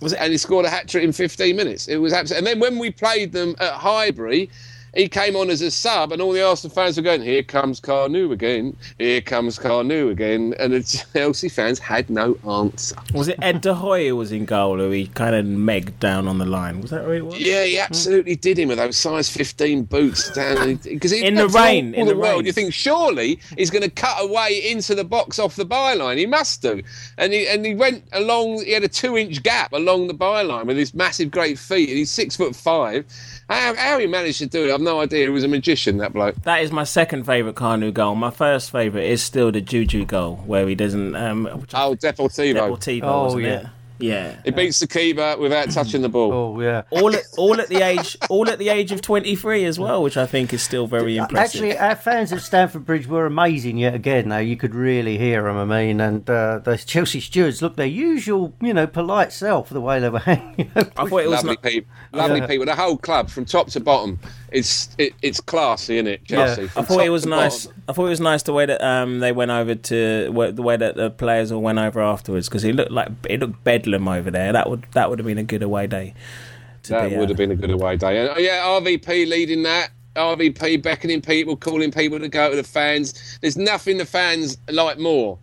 Was 0.02 0.14
it, 0.14 0.20
and 0.20 0.32
he 0.32 0.38
scored 0.38 0.66
a 0.66 0.70
hat 0.70 0.88
trick 0.88 1.04
in 1.04 1.14
15 1.14 1.56
minutes. 1.56 1.88
It 1.88 1.98
was 1.98 2.14
absolutely. 2.14 2.38
And 2.40 2.48
then 2.48 2.60
when 2.60 2.80
we 2.80 2.92
played 2.92 3.32
them 3.32 3.56
at 3.60 3.74
Highbury, 3.74 4.50
he 4.94 5.08
came 5.08 5.36
on 5.36 5.50
as 5.50 5.62
a 5.62 5.72
sub, 5.72 6.12
and 6.12 6.22
all 6.22 6.32
the 6.32 6.46
Arsenal 6.46 6.74
fans 6.74 6.98
were 6.98 7.04
going, 7.04 7.22
"Here 7.22 7.44
comes 7.44 7.80
Kanu 7.80 8.32
again! 8.32 8.76
Here 9.00 9.22
comes 9.22 9.58
Kanu 9.58 10.12
again!" 10.12 10.54
And 10.60 10.74
the 10.74 10.84
Chelsea 11.14 11.50
fans 11.50 11.80
had 11.80 12.10
no 12.10 12.38
answer. 12.48 12.96
Was 13.14 13.28
it 13.28 13.40
Ed 13.42 13.62
de 13.62 13.74
Goey 13.74 14.08
who 14.08 14.16
was 14.16 14.32
in 14.32 14.46
goal, 14.46 14.78
who 14.78 14.92
he 14.92 15.08
kind 15.08 15.36
of 15.36 15.46
megged 15.46 16.00
down 16.00 16.28
on 16.28 16.38
the 16.38 16.46
line? 16.46 16.82
Was 16.82 16.92
that 16.92 17.06
who 17.06 17.12
it 17.12 17.26
was? 17.26 17.40
Yeah, 17.40 17.64
he 17.66 17.80
absolutely 17.80 18.36
did 18.36 18.58
him 18.60 18.70
with 18.70 18.78
those 18.78 18.98
size 18.98 19.30
15 19.30 19.84
boots 19.86 20.30
down. 20.32 20.80
Because 20.94 21.12
In 21.12 21.36
the 21.36 21.48
rain, 21.48 21.94
all, 21.96 22.02
in 22.02 22.08
the, 22.08 22.14
the 22.14 22.20
world, 22.20 22.38
rain. 22.38 22.46
you 22.46 22.52
think 22.54 22.74
surely 22.74 23.40
he's 23.58 23.70
going 23.72 23.82
to 23.84 23.90
cut 23.90 24.18
away 24.24 24.70
into 24.70 24.94
the 24.96 25.04
box 25.04 25.40
off 25.40 25.56
the 25.56 25.66
byline. 25.66 26.18
He 26.18 26.26
must 26.26 26.62
do. 26.62 26.82
And 27.18 27.34
he 27.34 27.48
and 27.48 27.66
he 27.66 27.74
went 27.74 28.04
along. 28.14 28.64
He 28.64 28.72
had 28.72 28.84
a 28.84 28.88
two-inch 28.88 29.42
gap 29.44 29.74
along 29.74 30.08
the 30.08 30.14
byline 30.14 30.66
with 30.66 30.78
his 30.78 30.94
massive, 30.94 31.32
great 31.32 31.58
feet. 31.58 31.90
And 31.90 31.98
he's 31.98 32.12
six 32.12 32.36
foot 32.36 32.56
five. 32.56 33.06
How, 33.50 33.76
how 33.76 34.00
he 34.00 34.08
managed 34.08 34.40
to 34.40 34.46
do 34.48 34.68
it, 34.70 34.74
I've 34.74 34.82
no 34.84 35.00
idea. 35.02 35.24
He 35.26 35.30
was 35.30 35.44
a 35.44 35.48
magician, 35.48 35.98
that 35.98 36.14
bloke. 36.14 36.36
That 36.44 36.62
is 36.62 36.72
my 36.72 36.84
second 36.84 37.26
favourite 37.26 37.56
Kanu 37.56 37.94
goal. 37.94 38.16
My 38.16 38.32
first 38.32 38.72
favourite 38.72 39.06
is 39.06 39.22
still 39.24 39.52
the 39.52 39.62
Juju 39.62 40.06
goal, 40.06 40.38
where 40.46 40.68
he 40.68 40.76
doesn't. 40.76 41.16
Um, 41.16 41.46
which 41.62 41.72
Oh, 41.74 41.96
Deportivo. 41.96 42.54
Deportivo, 42.56 43.04
Oh, 43.04 43.24
wasn't 43.26 43.44
yeah. 43.44 43.60
it? 43.62 43.68
Yeah. 44.00 44.36
He 44.44 44.52
beats 44.52 44.80
the 44.80 44.88
keeper 44.88 45.38
without 45.38 45.70
touching 45.70 46.02
the 46.02 46.10
ball. 46.10 46.34
Oh 46.34 46.60
yeah. 46.60 46.82
All 46.90 47.16
at, 47.16 47.22
all 47.38 47.62
at 47.62 47.70
the 47.70 47.82
age 47.84 48.18
all 48.30 48.50
at 48.50 48.60
the 48.60 48.68
age 48.68 48.92
of 48.92 49.02
23 49.02 49.64
as 49.64 49.80
well, 49.80 50.04
which 50.04 50.18
I 50.18 50.26
think 50.26 50.52
is 50.54 50.62
still 50.62 50.88
very 50.88 51.16
impressive. 51.16 51.62
Actually, 51.62 51.78
our 51.78 51.96
fans 51.96 52.34
at 52.34 52.42
Stamford 52.42 52.86
Bridge 52.86 53.08
were 53.08 53.26
amazing 53.26 53.78
yet 53.78 53.94
again. 53.94 54.28
Now 54.30 54.40
you 54.40 54.58
could 54.58 54.76
really 54.76 55.18
hear 55.18 55.44
them. 55.44 55.56
I 55.56 55.64
mean, 55.64 56.02
and 56.02 56.28
uh, 56.30 56.60
the 56.60 56.76
Chelsea 56.76 57.22
stewards 57.22 57.62
looked 57.62 57.78
their 57.78 57.86
usual, 57.86 58.54
you 58.60 58.74
know, 58.74 58.88
polite 58.88 59.32
self 59.32 59.70
the 59.70 59.80
way 59.80 60.02
they 60.02 60.10
were 60.10 60.20
hanging. 60.32 60.70
I 60.76 60.84
thought 60.84 61.06
it 61.24 61.30
was 61.30 61.44
Lovely 61.44 61.50
not, 61.52 61.62
people, 61.62 61.92
lovely 62.12 62.40
Yeah. 62.40 62.48
people. 62.48 62.66
The 62.66 62.76
whole 62.76 62.98
club, 62.98 63.30
from 63.30 63.46
top 63.46 63.68
to 63.70 63.80
bottom, 63.80 64.20
it's 64.54 64.90
it, 64.98 65.14
it's 65.22 65.42
classy, 65.42 65.96
isn't 65.98 66.08
it, 66.08 66.26
Chelsea? 66.26 66.64
Yeah. 66.64 66.70
I 66.76 66.82
thought 66.84 67.04
it 67.04 67.10
was 67.10 67.26
nice. 67.26 67.66
bottom. 67.66 67.84
I 67.90 67.94
thought 67.94 68.06
it 68.06 68.10
was 68.10 68.20
nice 68.22 68.44
the 68.44 68.54
way 68.54 68.66
that 68.66 68.82
um, 68.84 69.20
they 69.20 69.32
went 69.32 69.52
over 69.52 69.76
to 69.76 70.24
the 70.52 70.62
way 70.62 70.78
that 70.78 70.96
the 70.96 71.10
players 71.10 71.52
all 71.52 71.62
went 71.62 71.80
over 71.80 72.02
afterwards 72.02 72.48
because 72.48 72.64
it 72.64 72.76
looked 72.76 72.92
like 72.92 73.10
it 73.30 73.40
looked 73.40 73.64
bedlam 73.64 74.08
over 74.08 74.32
there. 74.32 74.54
That 74.54 74.70
would 74.70 74.86
that 74.92 75.10
would 75.10 75.20
have 75.20 75.26
been 75.26 75.38
a 75.38 75.44
good 75.44 75.64
away 75.64 75.88
day. 75.88 76.14
To 76.84 76.92
That 76.92 77.10
be, 77.10 77.18
would 77.18 77.26
uh, 77.26 77.28
have 77.30 77.38
been 77.38 77.52
a 77.52 77.56
good 77.56 77.72
away 77.72 77.98
day. 77.98 78.20
And, 78.20 78.30
uh, 78.30 78.40
yeah, 78.40 78.64
RVP 78.64 79.28
leading 79.28 79.64
that. 79.64 79.90
RVP 80.16 80.84
beckoning 80.84 81.22
people, 81.22 81.56
calling 81.56 81.92
people 81.92 82.20
to 82.20 82.30
go 82.30 82.52
to 82.52 82.56
the 82.56 82.64
fans. 82.64 83.40
There's 83.42 83.58
nothing 83.58 83.98
the 83.98 84.06
fans 84.06 84.58
like 84.70 85.00
more. 85.00 85.40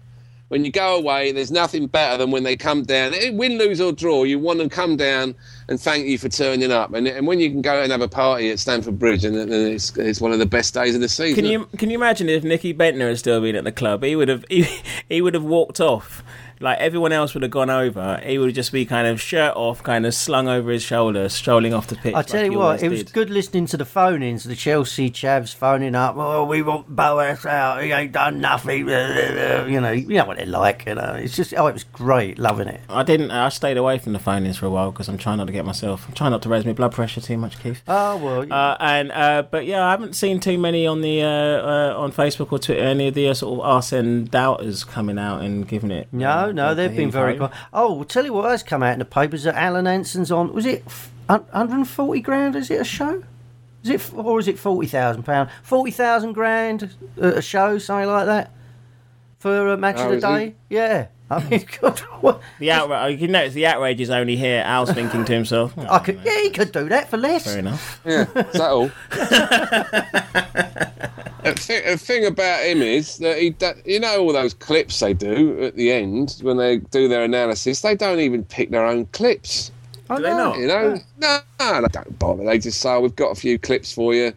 When 0.51 0.64
you 0.64 0.72
go 0.72 0.96
away, 0.96 1.30
there's 1.30 1.53
nothing 1.53 1.86
better 1.86 2.18
than 2.18 2.32
when 2.32 2.42
they 2.42 2.57
come 2.57 2.82
down. 2.82 3.14
Eh, 3.14 3.30
Win, 3.30 3.57
lose 3.57 3.80
or 3.80 3.92
draw, 3.92 4.24
you 4.24 4.36
want 4.40 4.59
them 4.59 4.68
to 4.68 4.74
come 4.74 4.96
down 4.96 5.36
and 5.68 5.80
thank 5.80 6.07
you 6.07 6.18
for 6.18 6.28
turning 6.28 6.72
up. 6.72 6.92
And, 6.92 7.07
and 7.07 7.24
when 7.24 7.38
you 7.38 7.51
can 7.51 7.62
go 7.62 7.80
and 7.80 7.92
have 7.92 8.01
a 8.01 8.09
party 8.09 8.51
at 8.51 8.59
Stamford 8.59 8.98
Bridge, 8.98 9.24
and, 9.24 9.36
and 9.36 9.53
it's, 9.53 9.96
it's 9.96 10.20
one 10.20 10.32
of 10.32 10.40
the 10.40 10.46
best 10.46 10.74
days 10.74 10.96
of 10.96 11.03
the 11.03 11.09
season. 11.09 11.36
Can 11.44 11.44
you 11.53 11.68
can 11.78 11.88
you 11.88 11.96
imagine 11.96 12.28
if 12.28 12.42
Nicky 12.42 12.74
Bendtner 12.74 13.11
had 13.11 13.20
still 13.20 13.40
been 13.40 13.55
at 13.55 13.62
the 13.62 13.70
club? 13.70 14.03
He 14.03 14.16
would 14.16 14.26
have 14.26 14.44
he, 14.51 14.66
he 15.09 15.22
would 15.22 15.34
have 15.34 15.44
walked 15.44 15.80
off. 15.80 16.24
Like 16.61 16.79
everyone 16.79 17.13
else 17.13 17.33
would 17.35 17.43
have 17.43 17.51
gone 17.51 17.71
over, 17.71 18.21
he 18.23 18.37
would 18.39 18.55
just 18.55 18.71
be 18.71 18.85
kind 18.85 19.07
of 19.09 19.21
shirt 19.21 19.57
off, 19.57 19.83
kind 19.83 20.05
of 20.05 20.15
slung 20.15 20.47
over 20.47 20.71
his 20.71 20.83
shoulder, 20.83 21.29
strolling 21.31 21.73
off 21.73 21.87
the 21.87 21.97
pitch. 21.97 22.15
I 22.15 22.23
tell 22.23 22.43
like 22.43 22.53
you 22.53 22.59
what, 22.59 22.83
it 22.83 22.89
was 22.91 23.05
did. 23.05 23.13
good 23.15 23.31
listening 23.31 23.65
to 23.67 23.77
the 23.79 23.87
phone-ins, 23.87 24.45
the 24.45 24.55
Chelsea 24.55 25.11
chavs 25.11 25.55
phoning 25.55 25.95
up. 25.95 26.17
Oh, 26.19 26.45
we 26.45 26.61
want 26.61 26.95
Boas 26.95 27.47
out. 27.47 27.83
He 27.83 27.93
ain't 27.93 28.13
done 28.13 28.41
nothing. 28.41 28.81
You 28.81 29.81
know, 29.81 29.91
you 29.91 30.17
know 30.19 30.25
what 30.27 30.37
they're 30.37 30.47
like. 30.47 30.85
You 30.87 30.97
know, 30.97 31.15
it's 31.15 31.35
just 31.35 31.55
oh, 31.57 31.67
it 31.67 31.73
was 31.73 31.85
great, 31.85 32.39
loving 32.39 32.69
it. 32.69 32.81
I 32.89 33.03
didn't. 33.05 33.31
I 33.31 33.49
stayed 33.49 33.79
away 33.79 33.99
from 33.99 34.13
the 34.13 34.19
phone-ins 34.19 34.59
for 34.59 34.67
a 34.67 34.71
while 34.71 34.91
because 34.91 35.09
I'm 35.09 35.19
trying 35.19 35.39
not 35.39 35.47
to 35.47 35.53
get 35.53 35.65
myself. 35.65 36.07
I'm 36.09 36.15
trying 36.15 36.31
not 36.33 36.43
to 36.43 36.49
raise 36.51 36.67
my 36.67 36.73
blood 36.75 36.93
pressure 36.93 37.21
too 37.23 37.39
much, 37.39 37.59
Keith. 37.63 37.83
Oh 37.89 38.17
well, 38.19 38.53
Uh, 38.53 38.77
and 38.81 39.13
uh, 39.13 39.43
but 39.51 39.65
yeah, 39.65 39.87
I 39.87 39.93
haven't 39.93 40.15
seen 40.15 40.41
too 40.41 40.59
many 40.59 40.87
on 40.87 41.01
the 41.01 41.23
uh, 41.23 41.27
uh, 41.27 41.95
on 41.97 42.13
Facebook 42.13 42.53
or 42.53 42.59
Twitter. 42.59 42.83
Any 42.83 43.09
of 43.09 43.15
the 43.15 43.29
uh, 43.29 43.35
sort 43.35 43.59
of 43.59 43.65
Arsene 43.65 44.25
doubters 44.27 44.85
coming 44.85 45.19
out 45.19 45.41
and 45.43 45.67
giving 45.67 45.91
it. 45.91 46.09
No, 46.13 46.49
no, 46.53 46.74
they've 46.74 46.94
been 46.94 47.11
very 47.11 47.32
info. 47.34 47.48
quiet. 47.48 47.64
Oh, 47.72 47.94
well, 47.94 48.05
tell 48.05 48.24
you 48.24 48.32
what 48.32 48.51
has 48.51 48.62
come 48.62 48.82
out 48.82 48.92
in 48.92 48.98
the 48.98 49.05
papers 49.05 49.44
that 49.44 49.55
Alan 49.55 49.86
Hansen's 49.86 50.30
on. 50.30 50.53
Was 50.53 50.66
it 50.66 50.82
f- 50.86 51.11
140 51.26 52.20
grand? 52.20 52.57
Is 52.57 52.70
it 52.70 52.80
a 52.80 52.84
show? 52.84 53.22
Is 53.82 53.90
it, 53.90 53.94
f- 53.94 54.12
or 54.14 54.38
is 54.38 54.48
it 54.48 54.59
40,000 54.59 55.22
pound? 55.22 55.48
40,000 55.62 56.32
grand 56.32 56.94
uh, 57.20 57.34
a 57.36 57.42
show, 57.42 57.78
something 57.78 58.09
like 58.09 58.26
that, 58.26 58.51
for 59.38 59.68
a 59.68 59.76
match 59.76 59.96
Oh, 59.98 60.05
of 60.05 60.11
the 60.11 60.16
is 60.18 60.24
he? 60.24 60.30
day? 60.51 60.55
Yeah. 60.68 61.07
I 61.31 61.49
mean, 61.49 61.64
God, 61.81 61.99
what? 62.20 62.41
The 62.59 62.72
outrage. 62.72 62.99
Oh, 63.03 63.07
you 63.07 63.18
can 63.18 63.31
notice 63.33 63.55
the 63.55 63.66
outrage 63.66 64.01
is 64.01 64.11
only 64.11 64.37
here. 64.37 64.62
Al's 64.66 64.91
thinking 64.93 65.24
to 65.24 65.33
himself. 65.33 65.72
"Oh, 65.76 65.87
I 65.89 65.99
could, 66.01 66.20
yeah, 66.24 66.41
he 66.43 66.51
could 66.51 66.72
do 66.72 66.89
that 66.89 67.09
for 67.09 67.16
less. 67.16 67.45
Fair 67.45 67.59
enough. 67.61 68.01
Yeah, 68.05 68.22
is 68.22 68.53
that 68.55 68.70
all? 68.70 68.91
the, 71.45 71.55
thing, 71.57 71.83
the 71.87 71.97
thing 71.99 72.26
about 72.26 72.64
him 72.64 72.83
is 72.83 73.18
that 73.18 73.39
he, 73.39 73.51
that, 73.51 73.87
you 73.87 74.01
know, 74.01 74.20
all 74.20 74.33
those 74.33 74.55
clips 74.55 74.99
they 75.01 75.14
do 75.14 75.62
at 75.62 75.76
the 75.76 75.93
end 75.93 76.39
when 76.43 76.57
they 76.57 76.78
do 76.78 77.09
their 77.09 77.22
analysis, 77.24 77.81
they 77.83 77.95
don't 77.95 78.20
even 78.20 78.45
pick 78.45 78.70
their 78.70 78.85
own 78.87 79.07
clips. 79.07 79.70
I 80.09 80.16
Do 80.16 80.22
they 80.22 80.31
know. 80.31 80.37
not? 80.51 80.59
You 80.59 80.66
know, 80.66 81.01
no, 81.18 81.39
no, 81.61 81.83
they 81.83 81.89
don't 81.89 82.18
bother. 82.18 82.45
They 82.45 82.59
just 82.59 82.81
say, 82.81 82.91
oh, 82.91 83.01
"We've 83.01 83.14
got 83.14 83.31
a 83.31 83.37
few 83.37 83.59
clips 83.59 83.93
for 83.93 84.14
you." 84.14 84.33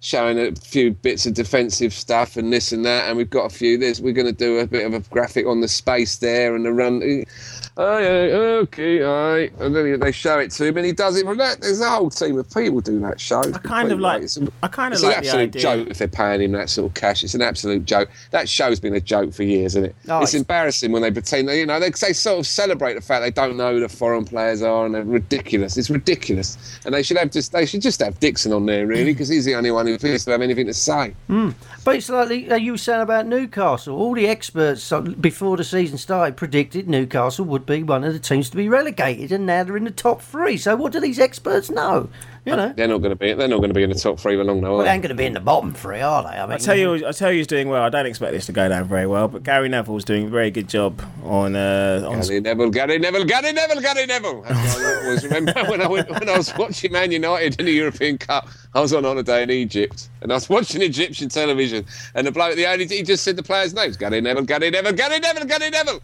Showing 0.00 0.38
a 0.38 0.54
few 0.54 0.92
bits 0.92 1.26
of 1.26 1.34
defensive 1.34 1.92
stuff 1.92 2.36
and 2.36 2.52
this 2.52 2.72
and 2.72 2.84
that, 2.84 3.08
and 3.08 3.16
we've 3.16 3.30
got 3.30 3.46
a 3.46 3.54
few. 3.54 3.78
This 3.78 4.00
we're 4.00 4.12
going 4.12 4.26
to 4.26 4.32
do 4.32 4.58
a 4.58 4.66
bit 4.66 4.86
of 4.86 4.94
a 4.94 5.00
graphic 5.10 5.46
on 5.46 5.60
the 5.60 5.68
space 5.68 6.16
there 6.18 6.54
and 6.54 6.64
the 6.64 6.72
run. 6.72 7.24
Oh 7.80 7.98
yeah, 7.98 8.34
okay, 8.64 8.98
right. 8.98 9.52
And 9.60 9.74
then 9.74 10.00
they 10.00 10.10
show 10.10 10.40
it 10.40 10.50
to 10.50 10.66
him, 10.66 10.76
and 10.78 10.84
he 10.84 10.90
does 10.90 11.16
it. 11.16 11.24
Well, 11.24 11.36
that, 11.36 11.60
there's 11.60 11.80
a 11.80 11.88
whole 11.88 12.10
team 12.10 12.36
of 12.36 12.52
people 12.52 12.80
doing 12.80 13.02
that 13.02 13.20
show. 13.20 13.38
I 13.40 13.58
kind 13.58 13.92
of 13.92 14.00
like. 14.00 14.24
I 14.64 14.66
kind 14.66 14.92
of 14.92 14.96
It's 14.98 15.04
like 15.04 15.18
an 15.18 15.22
the 15.22 15.28
absolute 15.28 15.52
joke 15.52 15.88
if 15.88 15.98
they're 15.98 16.08
paying 16.08 16.40
him 16.42 16.50
that 16.52 16.70
sort 16.70 16.90
of 16.90 16.94
cash. 16.94 17.22
It's 17.22 17.34
an 17.34 17.42
absolute 17.42 17.84
joke. 17.84 18.10
That 18.32 18.48
show's 18.48 18.80
been 18.80 18.94
a 18.96 19.00
joke 19.00 19.32
for 19.32 19.44
years, 19.44 19.76
isn't 19.76 19.84
it? 19.84 19.96
Oh, 20.08 20.22
it's 20.22 20.30
it's- 20.30 20.40
embarrassing 20.40 20.90
when 20.90 21.02
they 21.02 21.12
pretend. 21.12 21.46
They, 21.48 21.60
you 21.60 21.66
know, 21.66 21.78
they, 21.78 21.90
they 21.90 22.12
sort 22.12 22.40
of 22.40 22.48
celebrate 22.48 22.94
the 22.94 23.00
fact 23.00 23.22
they 23.22 23.30
don't 23.30 23.56
know 23.56 23.74
who 23.74 23.78
the 23.80 23.88
foreign 23.88 24.24
players 24.24 24.60
are, 24.60 24.84
and 24.84 24.92
they're 24.96 25.04
ridiculous. 25.04 25.76
It's 25.76 25.88
ridiculous, 25.88 26.80
and 26.84 26.92
they 26.92 27.04
should 27.04 27.16
have 27.18 27.30
just 27.30 27.52
they 27.52 27.64
should 27.64 27.82
just 27.82 28.00
have 28.00 28.18
Dixon 28.18 28.52
on 28.52 28.66
there 28.66 28.88
really, 28.88 29.04
because 29.12 29.28
he's 29.28 29.44
the 29.44 29.54
only 29.54 29.70
one 29.70 29.86
who 29.86 29.94
appears 29.94 30.24
to 30.24 30.32
have 30.32 30.42
anything 30.42 30.66
to 30.66 30.74
say. 30.74 31.14
But 31.84 31.94
it's 31.94 32.08
like 32.10 32.28
the- 32.28 32.50
uh, 32.50 32.56
you 32.56 32.72
were 32.72 32.78
saying 32.78 33.02
about 33.02 33.26
Newcastle. 33.26 33.96
All 33.96 34.14
the 34.14 34.26
experts 34.26 34.90
uh, 34.90 35.00
before 35.00 35.56
the 35.56 35.62
season 35.62 35.96
started 35.96 36.36
predicted 36.36 36.88
Newcastle 36.88 37.44
would 37.44 37.67
be 37.68 37.82
one 37.82 38.04
of 38.04 38.12
the 38.12 38.18
teams 38.18 38.50
to 38.50 38.56
be 38.56 38.68
relegated, 38.68 39.30
and 39.32 39.46
now 39.46 39.62
they're 39.64 39.76
in 39.76 39.84
the 39.84 39.90
top 39.90 40.22
three. 40.22 40.56
So 40.56 40.74
what 40.76 40.92
do 40.92 41.00
these 41.00 41.18
experts 41.18 41.70
know? 41.70 42.08
You 42.44 42.56
know, 42.56 42.72
They're 42.74 42.88
not 42.88 42.98
going 42.98 43.10
to 43.10 43.16
be. 43.16 43.34
They're 43.34 43.46
not 43.48 43.58
going 43.58 43.68
to 43.68 43.74
be 43.74 43.82
in 43.82 43.90
the 43.90 43.98
top 43.98 44.18
three 44.18 44.34
for 44.34 44.42
long, 44.44 44.62
though. 44.62 44.70
well, 44.70 44.80
Are 44.80 44.84
they 44.84 44.88
they? 44.88 44.94
ain't 44.94 45.02
going 45.02 45.10
to 45.10 45.14
be 45.14 45.26
in 45.26 45.34
the 45.34 45.40
bottom 45.40 45.74
three, 45.74 46.00
are 46.00 46.22
they? 46.22 46.30
I 46.30 46.46
mean, 46.46 46.52
I 46.52 46.56
tell 46.56 46.74
you, 46.76 47.06
I 47.06 47.12
tell 47.12 47.30
you, 47.30 47.38
he's 47.38 47.46
doing 47.46 47.68
well. 47.68 47.82
I 47.82 47.90
don't 47.90 48.06
expect 48.06 48.32
this 48.32 48.46
to 48.46 48.52
go 48.52 48.66
down 48.70 48.84
very 48.88 49.06
well, 49.06 49.28
but 49.28 49.42
Gary 49.42 49.68
Neville's 49.68 50.04
doing 50.04 50.26
a 50.26 50.28
very 50.30 50.50
good 50.50 50.66
job 50.66 51.02
on 51.24 51.54
uh, 51.56 52.06
on. 52.08 52.20
Gary 52.22 52.40
Neville, 52.40 52.70
Gary 52.70 52.98
Neville, 52.98 53.24
Gary 53.26 53.52
Neville, 53.52 53.82
Gary 53.82 54.06
Neville. 54.06 54.44
I 54.48 55.00
always 55.04 55.24
remember 55.24 55.52
when 55.68 55.82
I 55.82 55.88
went, 55.88 56.08
when 56.08 56.26
I 56.28 56.38
was 56.38 56.56
watching 56.56 56.90
Man 56.92 57.12
United 57.12 57.60
in 57.60 57.66
the 57.66 57.72
European 57.72 58.16
Cup. 58.16 58.48
I 58.74 58.80
was 58.80 58.94
on 58.94 59.04
holiday 59.04 59.42
in 59.42 59.50
Egypt, 59.50 60.08
and 60.22 60.32
I 60.32 60.36
was 60.36 60.48
watching 60.48 60.80
Egyptian 60.80 61.28
television, 61.28 61.84
and 62.14 62.26
the 62.26 62.32
bloke, 62.32 62.56
the 62.56 62.66
only 62.66 62.86
he 62.86 63.02
just 63.02 63.24
said 63.24 63.36
the 63.36 63.42
players' 63.42 63.74
names: 63.74 63.98
Gary 63.98 64.22
Neville, 64.22 64.44
Gary 64.44 64.70
Neville, 64.70 64.92
Gary 64.94 65.18
Neville, 65.18 65.44
Gary 65.44 65.68
Neville. 65.68 66.00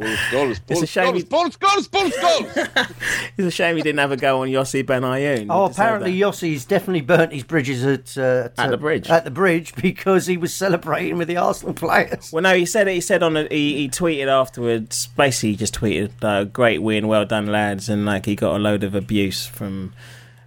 Goals, 0.00 0.18
goals, 0.30 0.60
It's 0.68 0.82
a 0.82 0.86
shame 0.86 1.14
he- 1.14 1.22
goals, 1.22 1.56
goals, 1.56 1.88
goals, 1.88 2.12
goals, 2.18 2.44
goals. 2.54 2.88
It's 3.36 3.46
a 3.46 3.50
shame 3.50 3.76
he 3.76 3.82
didn't 3.82 3.98
have 3.98 4.10
a 4.12 4.16
go 4.16 4.42
on 4.42 4.48
Yossi 4.48 4.82
Benayoun. 4.82 5.46
Oh, 5.50 5.64
apparently 5.64 6.12
that. 6.18 6.24
Yossi's 6.26 6.64
definitely 6.64 7.02
burnt 7.02 7.32
his 7.32 7.42
bridges 7.42 7.84
at 7.84 8.16
uh, 8.16 8.48
At 8.56 8.70
the 8.70 8.76
bridge. 8.78 9.10
At 9.10 9.24
the 9.24 9.30
bridge 9.30 9.74
because 9.74 10.26
he 10.26 10.36
was 10.36 10.54
celebrating 10.54 11.18
with 11.18 11.28
the 11.28 11.36
Arsenal 11.36 11.74
players. 11.74 12.32
Well, 12.32 12.42
no, 12.42 12.54
he 12.54 12.64
said 12.64 12.88
it. 12.88 12.94
He 12.94 13.00
said 13.00 13.22
on 13.22 13.34
the, 13.34 13.46
he, 13.50 13.76
he 13.76 13.88
tweeted 13.88 14.28
afterwards. 14.28 15.08
Basically, 15.08 15.50
he 15.50 15.56
just 15.56 15.74
tweeted, 15.78 16.10
uh, 16.22 16.44
"Great 16.44 16.80
win, 16.82 17.06
well 17.08 17.24
done, 17.26 17.46
lads," 17.46 17.88
and 17.88 18.06
like 18.06 18.24
he 18.26 18.34
got 18.34 18.56
a 18.56 18.58
load 18.58 18.84
of 18.84 18.94
abuse 18.94 19.46
from 19.46 19.92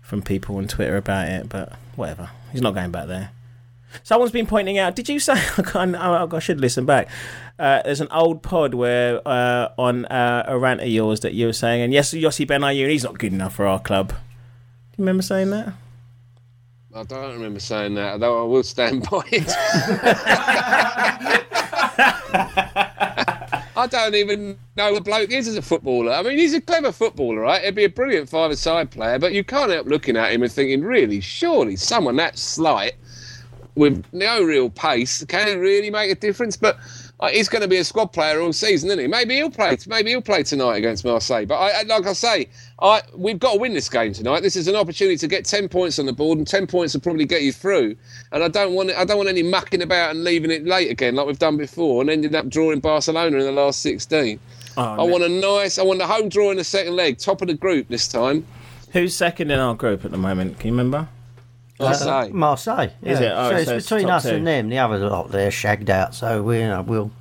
from 0.02 0.22
people 0.22 0.58
on 0.58 0.68
Twitter 0.68 0.98
about 0.98 1.30
it. 1.30 1.50
But 1.50 1.74
whatever, 1.96 2.30
he's 2.52 2.62
not 2.62 2.74
going 2.74 2.92
back 2.92 3.08
there. 3.08 3.32
Someone's 4.04 4.32
been 4.32 4.48
pointing 4.48 4.78
out. 4.78 4.96
Did 4.96 5.10
you 5.10 5.20
say? 5.20 5.34
I, 5.58 5.62
can't, 5.62 5.96
I, 5.96 6.40
should 6.40 6.62
listen 6.62 6.86
back. 6.86 7.10
Uh, 7.58 7.82
there's 7.84 8.02
an 8.02 8.10
old 8.12 8.44
pod 8.44 8.74
where 8.74 9.26
uh, 9.28 9.70
on 9.78 10.06
uh, 10.06 10.44
a 10.48 10.58
rant 10.58 10.82
of 10.82 10.88
yours 10.88 11.22
that 11.22 11.34
you 11.34 11.48
were 11.48 11.54
saying, 11.54 11.82
and 11.82 11.94
yes, 11.94 12.14
Yossi 12.14 12.46
Benayoun, 12.46 12.90
he's 12.90 13.04
not 13.04 13.18
good 13.18 13.34
enough 13.34 13.56
for 13.56 13.66
our 13.66 13.80
club. 13.80 14.10
Do 14.10 14.16
you 14.98 15.04
remember 15.04 15.24
saying 15.24 15.50
that? 15.52 15.74
I 16.94 17.04
don't 17.04 17.34
remember 17.34 17.60
saying 17.60 17.96
that, 17.96 18.14
although 18.14 18.42
I 18.42 18.46
will 18.46 18.64
stand 18.64 19.04
by 19.10 19.22
it. 19.32 19.50
I 23.78 23.88
don't 23.88 24.16
even 24.16 24.58
know 24.78 24.94
what 24.94 25.04
bloke 25.04 25.30
is 25.30 25.50
as 25.50 25.58
a 25.58 25.62
footballer. 25.62 26.14
I 26.14 26.24
mean, 26.24 26.38
he's 26.38 26.54
a 26.54 26.62
clever 26.62 26.94
footballer, 26.94 27.42
right? 27.42 27.64
He'd 27.64 27.76
be 27.76 27.84
a 27.84 27.90
brilliant 27.90 28.30
five-a-side 28.30 28.92
player, 28.92 29.20
but 29.20 29.34
you 29.34 29.44
can't 29.44 29.72
help 29.72 29.88
looking 29.88 30.16
at 30.16 30.32
him 30.32 30.44
and 30.44 30.52
thinking, 30.52 30.82
really, 30.82 31.20
surely 31.20 31.76
someone 31.76 32.16
that 32.16 32.38
slight 32.38 32.94
with 33.76 34.04
no 34.12 34.44
real 34.44 34.70
pace 34.70 35.24
can 35.26 35.60
really 35.60 35.90
make 35.90 36.12
a 36.12 36.16
difference. 36.16 36.58
But 36.58 36.78
uh, 37.20 37.30
he's 37.30 37.48
going 37.48 37.62
to 37.62 37.68
be 37.68 37.78
a 37.78 37.84
squad 37.84 38.08
player 38.08 38.42
all 38.42 38.52
season, 38.52 38.90
isn't 38.90 39.00
he? 39.00 39.08
Maybe 39.08 39.36
he'll 39.36 39.50
play. 39.50 39.78
Maybe 39.88 40.10
he'll 40.10 40.22
play 40.22 40.44
tonight 40.44 40.78
against 40.78 41.06
Marseille. 41.06 41.46
But 41.46 41.56
I, 41.56 41.82
like 41.84 42.06
I 42.06 42.14
say, 42.14 42.50
I, 42.82 43.02
we've 43.16 43.40
got 43.40 43.54
to 43.54 43.60
win 43.60 43.74
this 43.74 43.88
game 43.88 44.12
tonight. 44.12 44.42
This 44.42 44.56
is 44.56 44.68
an 44.68 44.76
opportunity 44.76 45.18
to 45.18 45.28
get 45.28 45.46
ten 45.46 45.70
points 45.70 45.98
on 46.00 46.06
the 46.06 46.14
board, 46.14 46.38
and 46.38 46.48
ten 46.48 46.68
points 46.68 46.94
will 46.94 47.02
probably 47.02 47.26
get 47.26 47.42
you 47.42 47.54
through. 47.54 47.96
And 48.32 48.44
I 48.44 48.48
don't 48.48 48.74
want 48.74 48.92
I 48.92 49.06
don't 49.06 49.18
want 49.18 49.30
any 49.30 49.44
mucking 49.44 49.82
about 49.82 50.12
and 50.12 50.24
leaving 50.24 50.52
it 50.52 50.66
late 50.66 50.92
again, 50.92 51.16
like 51.16 51.28
we've 51.28 51.40
done 51.40 51.58
before, 51.58 52.02
and 52.02 52.10
ended 52.10 52.36
up 52.36 52.50
drawing 52.50 52.80
Barcelona 52.80 53.38
in 53.38 53.44
the 53.44 53.52
last 53.52 53.82
sixteen. 53.82 54.40
I 54.78 55.04
want 55.04 55.24
a 55.24 55.30
nice. 55.30 55.80
I 55.80 55.84
want 55.84 56.02
a 56.02 56.08
home 56.08 56.28
draw 56.28 56.52
in 56.52 56.58
the 56.58 56.64
second 56.66 56.98
leg, 56.98 57.18
top 57.18 57.42
of 57.42 57.48
the 57.48 57.54
group 57.54 57.88
this 57.88 58.10
time. 58.10 58.46
Who's 58.92 59.16
second 59.16 59.52
in 59.52 59.60
our 59.60 59.74
group 59.74 60.04
at 60.04 60.12
the 60.12 60.18
moment? 60.18 60.60
Can 60.60 60.68
you 60.68 60.74
remember? 60.74 61.08
I 61.80 61.94
say. 61.94 62.30
Marseille. 62.32 62.90
Is 63.02 63.20
it? 63.20 63.32
Oh, 63.36 63.50
so 63.50 63.56
so 63.56 63.58
it's 63.58 63.72
it's 63.72 63.90
between 63.90 64.08
top 64.08 64.18
us 64.18 64.24
two. 64.24 64.36
and 64.36 64.48
them. 64.48 64.70
The 64.70 64.78
other 64.80 64.98
lot 64.98 65.32
they're 65.32 65.52
shagged 65.52 65.90
out. 65.90 66.16
So 66.16 66.42
we, 66.42 66.60
you 66.60 66.68
know, 66.68 66.82
we'll 66.82 67.12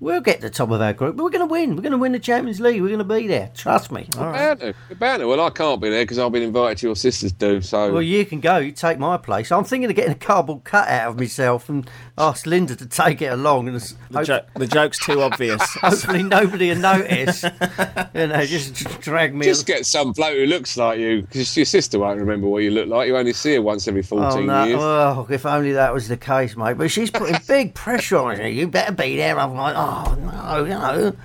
we'll 0.00 0.20
get 0.20 0.36
to 0.36 0.42
the 0.42 0.50
top 0.50 0.70
of 0.70 0.80
our 0.80 0.92
group. 0.92 1.16
But 1.16 1.24
we're 1.24 1.30
going 1.30 1.46
to 1.48 1.50
win. 1.50 1.74
We're 1.76 1.82
going 1.82 1.92
to 1.92 1.98
win 1.98 2.12
the 2.12 2.18
Champions 2.18 2.60
League. 2.60 2.80
We're 2.82 2.88
going 2.88 2.98
to 2.98 3.04
be 3.04 3.26
there. 3.26 3.50
Trust 3.54 3.90
me. 3.90 4.08
All 4.18 4.26
right. 4.26 4.58
Bound 4.58 4.60
to. 4.60 4.74
We're 4.90 4.96
bound 4.96 5.20
to. 5.20 5.28
Well, 5.28 5.40
I 5.40 5.50
can't 5.50 5.80
be 5.80 5.88
there 5.88 6.02
because 6.02 6.18
I've 6.18 6.32
been 6.32 6.42
invited 6.42 6.78
to 6.78 6.88
your 6.88 6.96
sister's 6.96 7.32
do. 7.32 7.60
So 7.62 7.92
Well, 7.92 8.02
you 8.02 8.26
can 8.26 8.40
go. 8.40 8.58
You 8.58 8.72
take 8.72 8.98
my 8.98 9.16
place. 9.16 9.50
I'm 9.50 9.64
thinking 9.64 9.88
of 9.88 9.96
getting 9.96 10.12
a 10.12 10.16
cardboard 10.16 10.64
cutout 10.64 11.08
of 11.08 11.18
myself 11.18 11.68
and 11.68 11.88
ask 12.16 12.46
Linda 12.46 12.76
to 12.76 12.86
take 12.86 13.20
it 13.22 13.32
along. 13.32 13.68
And 13.68 13.76
The, 13.80 13.94
hope- 14.18 14.26
jo- 14.26 14.40
the 14.56 14.66
joke's 14.66 14.98
too 14.98 15.20
obvious. 15.20 15.60
hopefully 15.80 16.22
nobody 16.22 16.68
will 16.70 16.76
notice. 16.78 17.42
you 17.42 18.26
know, 18.28 18.44
just 18.46 19.00
drag 19.00 19.34
me. 19.34 19.46
Just 19.46 19.66
get 19.66 19.84
some 19.86 20.12
bloke 20.12 20.36
who 20.36 20.46
looks 20.46 20.76
like 20.76 20.98
you, 20.98 21.22
because 21.22 21.56
your 21.56 21.66
sister 21.66 21.98
won't 21.98 22.20
remember 22.20 22.46
what 22.46 22.62
you 22.62 22.70
look 22.70 22.88
like. 22.88 23.08
You 23.08 23.16
only 23.16 23.32
see 23.32 23.54
her 23.54 23.62
once 23.62 23.88
every 23.88 24.02
14 24.02 24.24
Oh 24.26 24.42
no! 24.44 24.64
years. 24.64 24.78
Oh, 24.80 25.26
if 25.30 25.44
only 25.46 25.72
that 25.72 25.92
was 25.92 26.08
the 26.08 26.16
case, 26.16 26.56
mate. 26.56 26.78
But 26.78 26.90
she's 26.90 27.10
putting 27.10 27.36
big 27.48 27.74
pressure 27.74 28.18
on 28.18 28.38
you. 28.40 28.46
You 28.46 28.68
better 28.68 28.92
be 28.92 29.16
there. 29.16 29.38
I'm 29.38 29.54
like, 29.54 29.74
oh 29.76 30.14
no, 30.20 30.62
you 30.64 30.70
know. 30.70 31.16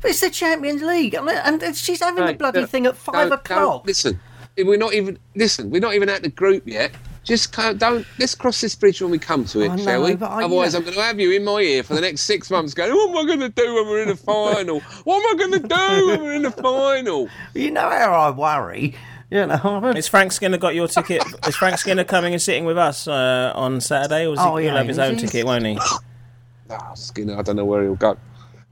But 0.00 0.10
it's 0.10 0.20
the 0.20 0.30
Champions 0.30 0.82
League, 0.82 1.14
and- 1.14 1.28
and 1.62 1.76
she's 1.76 2.00
having 2.00 2.26
the 2.26 2.34
bloody 2.34 2.60
look, 2.62 2.70
thing 2.70 2.86
at 2.86 2.96
5 2.96 3.14
don't- 3.14 3.28
don't- 3.30 3.38
o'clock. 3.38 3.86
Listen, 3.86 4.18
we're 4.58 4.76
not 4.76 4.92
even. 4.94 5.18
Listen, 5.36 5.70
we're 5.70 5.80
not 5.80 5.94
even 5.94 6.08
at 6.08 6.22
the 6.24 6.28
group 6.28 6.66
yet. 6.66 6.90
Just 7.24 7.52
don't. 7.78 8.04
Let's 8.18 8.34
cross 8.34 8.60
this 8.60 8.74
bridge 8.74 9.00
when 9.00 9.10
we 9.12 9.18
come 9.18 9.44
to 9.46 9.60
it, 9.60 9.70
I 9.70 9.76
know, 9.76 9.84
shall 9.84 10.02
we? 10.02 10.12
I- 10.16 10.44
Otherwise, 10.44 10.72
yeah. 10.72 10.78
I'm 10.78 10.84
going 10.84 10.96
to 10.96 11.02
have 11.02 11.20
you 11.20 11.30
in 11.32 11.44
my 11.44 11.60
ear 11.60 11.82
for 11.84 11.94
the 11.94 12.00
next 12.00 12.22
six 12.22 12.50
months, 12.50 12.74
going, 12.74 12.90
"What 12.92 13.10
am 13.10 13.16
I 13.16 13.24
going 13.26 13.40
to 13.40 13.48
do 13.48 13.74
when 13.74 13.86
we're 13.86 14.02
in 14.02 14.08
the 14.08 14.16
final? 14.16 14.80
What 15.04 15.16
am 15.24 15.34
I 15.36 15.38
going 15.38 15.62
to 15.62 15.68
do 15.68 16.06
when 16.08 16.22
we're 16.22 16.34
in 16.34 16.42
the 16.42 16.50
final?" 16.50 17.28
You 17.54 17.70
know 17.70 17.88
how 17.88 18.12
I 18.12 18.30
worry. 18.30 18.96
You 19.30 19.46
know, 19.46 19.92
Is 19.96 20.08
Frank 20.08 20.32
Skinner 20.32 20.58
got 20.58 20.74
your 20.74 20.88
ticket? 20.88 21.22
Is 21.46 21.56
Frank 21.56 21.78
Skinner 21.78 22.04
coming 22.04 22.32
and 22.34 22.42
sitting 22.42 22.64
with 22.66 22.76
us 22.76 23.06
uh, 23.08 23.52
on 23.54 23.80
Saturday, 23.80 24.26
or 24.26 24.34
is 24.34 24.40
he, 24.40 24.44
Oh, 24.46 24.56
yeah, 24.58 24.68
he'll 24.70 24.76
have 24.78 24.88
his 24.88 24.98
own 24.98 25.14
he? 25.14 25.20
ticket, 25.20 25.46
won't 25.46 25.64
he? 25.64 25.78
Ah, 26.70 26.94
Skinner, 26.94 27.38
I 27.38 27.42
don't 27.42 27.56
know 27.56 27.64
where 27.66 27.82
he'll 27.82 27.94
go. 27.96 28.16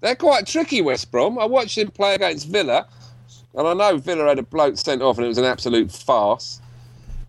They're 0.00 0.14
quite 0.16 0.46
tricky, 0.46 0.80
West 0.80 1.10
Brom. 1.10 1.38
I 1.38 1.44
watched 1.44 1.76
him 1.78 1.90
play 1.90 2.14
against 2.14 2.48
Villa, 2.48 2.86
and 3.54 3.68
I 3.68 3.74
know 3.74 3.98
Villa 3.98 4.26
had 4.26 4.38
a 4.38 4.42
bloke 4.42 4.76
sent 4.78 5.02
off, 5.02 5.18
and 5.18 5.26
it 5.26 5.28
was 5.28 5.36
an 5.38 5.44
absolute 5.44 5.92
farce. 5.92 6.60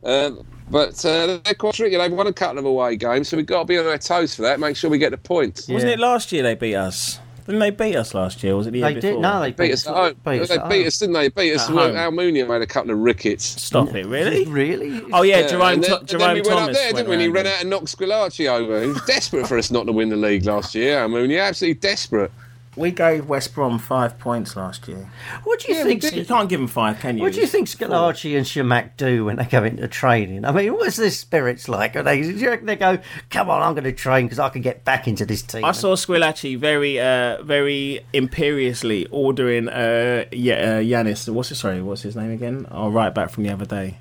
Um, 0.04 0.46
but 0.72 1.06
uh, 1.06 1.38
they're 1.44 1.54
quite 1.54 1.74
tricky. 1.74 1.98
They've 1.98 2.12
won 2.12 2.28
a 2.28 2.34
couple 2.34 2.60
of 2.60 2.66
away 2.66 2.96
games, 2.96 3.30
so 3.30 3.38
we've 3.38 3.46
got 3.46 3.60
to 3.60 3.66
be 3.66 3.78
on 3.78 3.86
our 3.86 3.98
toes 3.98 4.36
for 4.36 4.42
that. 4.44 4.60
Make 4.60 4.76
sure 4.78 4.90
we 4.90 4.98
get 4.98 5.12
the 5.12 5.18
points. 5.18 5.68
Wasn't 5.68 5.92
it 5.92 6.00
last 6.00 6.32
year 6.32 6.44
they 6.44 6.56
beat 6.56 6.76
us? 6.76 7.20
Didn't 7.48 7.60
they 7.60 7.72
beat 7.72 7.96
us 7.96 8.14
last 8.14 8.44
year? 8.44 8.54
or 8.54 8.58
Was 8.58 8.68
it 8.68 8.72
the 8.72 8.78
year 8.80 8.88
They 8.90 8.94
before? 8.96 9.12
did. 9.14 9.20
No, 9.20 9.42
they 9.42 9.52
Beat 9.52 9.74
us 9.74 9.88
at 9.88 9.96
home. 9.96 10.16
Beat 10.24 10.42
us 10.44 10.50
they 10.50 10.58
at 10.58 10.70
beat 10.70 10.78
home. 10.78 10.88
us, 10.88 11.00
didn't 11.00 11.14
they? 11.16 11.30
Beat 11.30 11.54
us. 11.56 11.68
At 11.70 11.74
home. 11.76 11.96
Almunia 11.96 12.48
made 12.48 12.62
a 12.62 12.68
couple 12.68 12.92
of 12.92 13.00
rickets. 13.00 13.44
Stop 13.44 13.96
it, 13.96 14.06
really? 14.06 14.46
Really? 14.46 15.02
Oh 15.12 15.24
yeah, 15.24 15.40
Yeah, 15.40 15.48
Jerome, 15.48 15.62
and 15.74 15.84
then, 15.84 15.90
Tho- 15.90 15.98
and 15.98 16.08
then 16.08 16.20
Jerome 16.20 16.34
we 16.36 16.42
went 16.42 16.48
Thomas 16.50 16.68
up 16.68 16.74
there, 16.74 16.84
went 16.94 16.96
didn't 16.98 17.10
we? 17.10 17.14
And 17.16 17.22
he 17.24 17.28
ran 17.30 17.48
out 17.48 17.62
and 17.62 17.70
knocked 17.72 17.86
Squillaci 17.98 18.48
over. 18.48 18.82
He 18.84 18.88
was 18.90 19.02
desperate 19.06 19.48
for 19.48 19.58
us 19.58 19.72
not 19.72 19.88
to 19.88 19.92
win 19.92 20.10
the 20.10 20.16
league 20.18 20.46
last 20.46 20.76
year. 20.76 20.98
Almunia, 21.00 21.48
absolutely 21.48 21.80
desperate. 21.80 22.32
We 22.78 22.92
gave 22.92 23.28
West 23.28 23.54
Brom 23.54 23.80
five 23.80 24.18
points 24.18 24.56
last 24.56 24.88
year. 24.88 25.10
What 25.44 25.60
do 25.60 25.72
you 25.74 25.78
Yeah, 25.80 25.84
think? 25.84 26.04
You 26.16 26.24
can't 26.24 26.48
give 26.48 26.60
them 26.62 26.68
five, 26.70 27.00
can 27.02 27.18
you? 27.18 27.24
What 27.24 27.34
do 27.34 27.42
you 27.42 27.48
think 27.48 27.68
Squillaci 27.68 28.38
and 28.38 28.46
Chamakh 28.46 28.92
do 28.96 29.26
when 29.26 29.36
they 29.36 29.44
go 29.44 29.64
into 29.66 29.88
training? 29.90 30.46
I 30.46 30.54
mean, 30.54 30.74
what's 30.74 30.96
their 30.96 31.10
spirits 31.10 31.68
like? 31.68 31.98
Are 31.98 32.04
they, 32.04 32.22
do 32.22 32.30
you 32.32 32.50
reckon 32.50 32.68
they 32.68 32.78
go, 32.78 33.00
come 33.30 33.50
on, 33.50 33.62
I'm 33.62 33.74
going 33.74 33.84
to 33.84 33.92
train 33.92 34.26
because 34.26 34.40
I 34.40 34.48
can 34.48 34.62
get 34.62 34.86
back 34.86 35.06
into 35.06 35.26
this 35.26 35.42
team? 35.42 35.66
I 35.66 35.74
saw 35.74 35.96
Squillaci 35.96 36.58
very, 36.58 36.98
uh, 36.98 37.44
very 37.44 38.06
imperiously 38.14 39.06
ordering 39.12 39.68
uh, 39.68 40.26
yeah, 40.32 40.54
uh, 40.54 40.80
Yanis. 40.80 41.28
What's 41.28 41.50
his 41.50 41.60
sorry? 41.60 41.82
What's 41.82 42.04
his 42.04 42.16
name 42.16 42.32
again? 42.32 42.68
Oh, 42.72 42.90
right 42.90 43.14
back 43.14 43.32
from 43.32 43.44
the 43.44 43.50
other 43.52 43.66
day. 43.66 43.98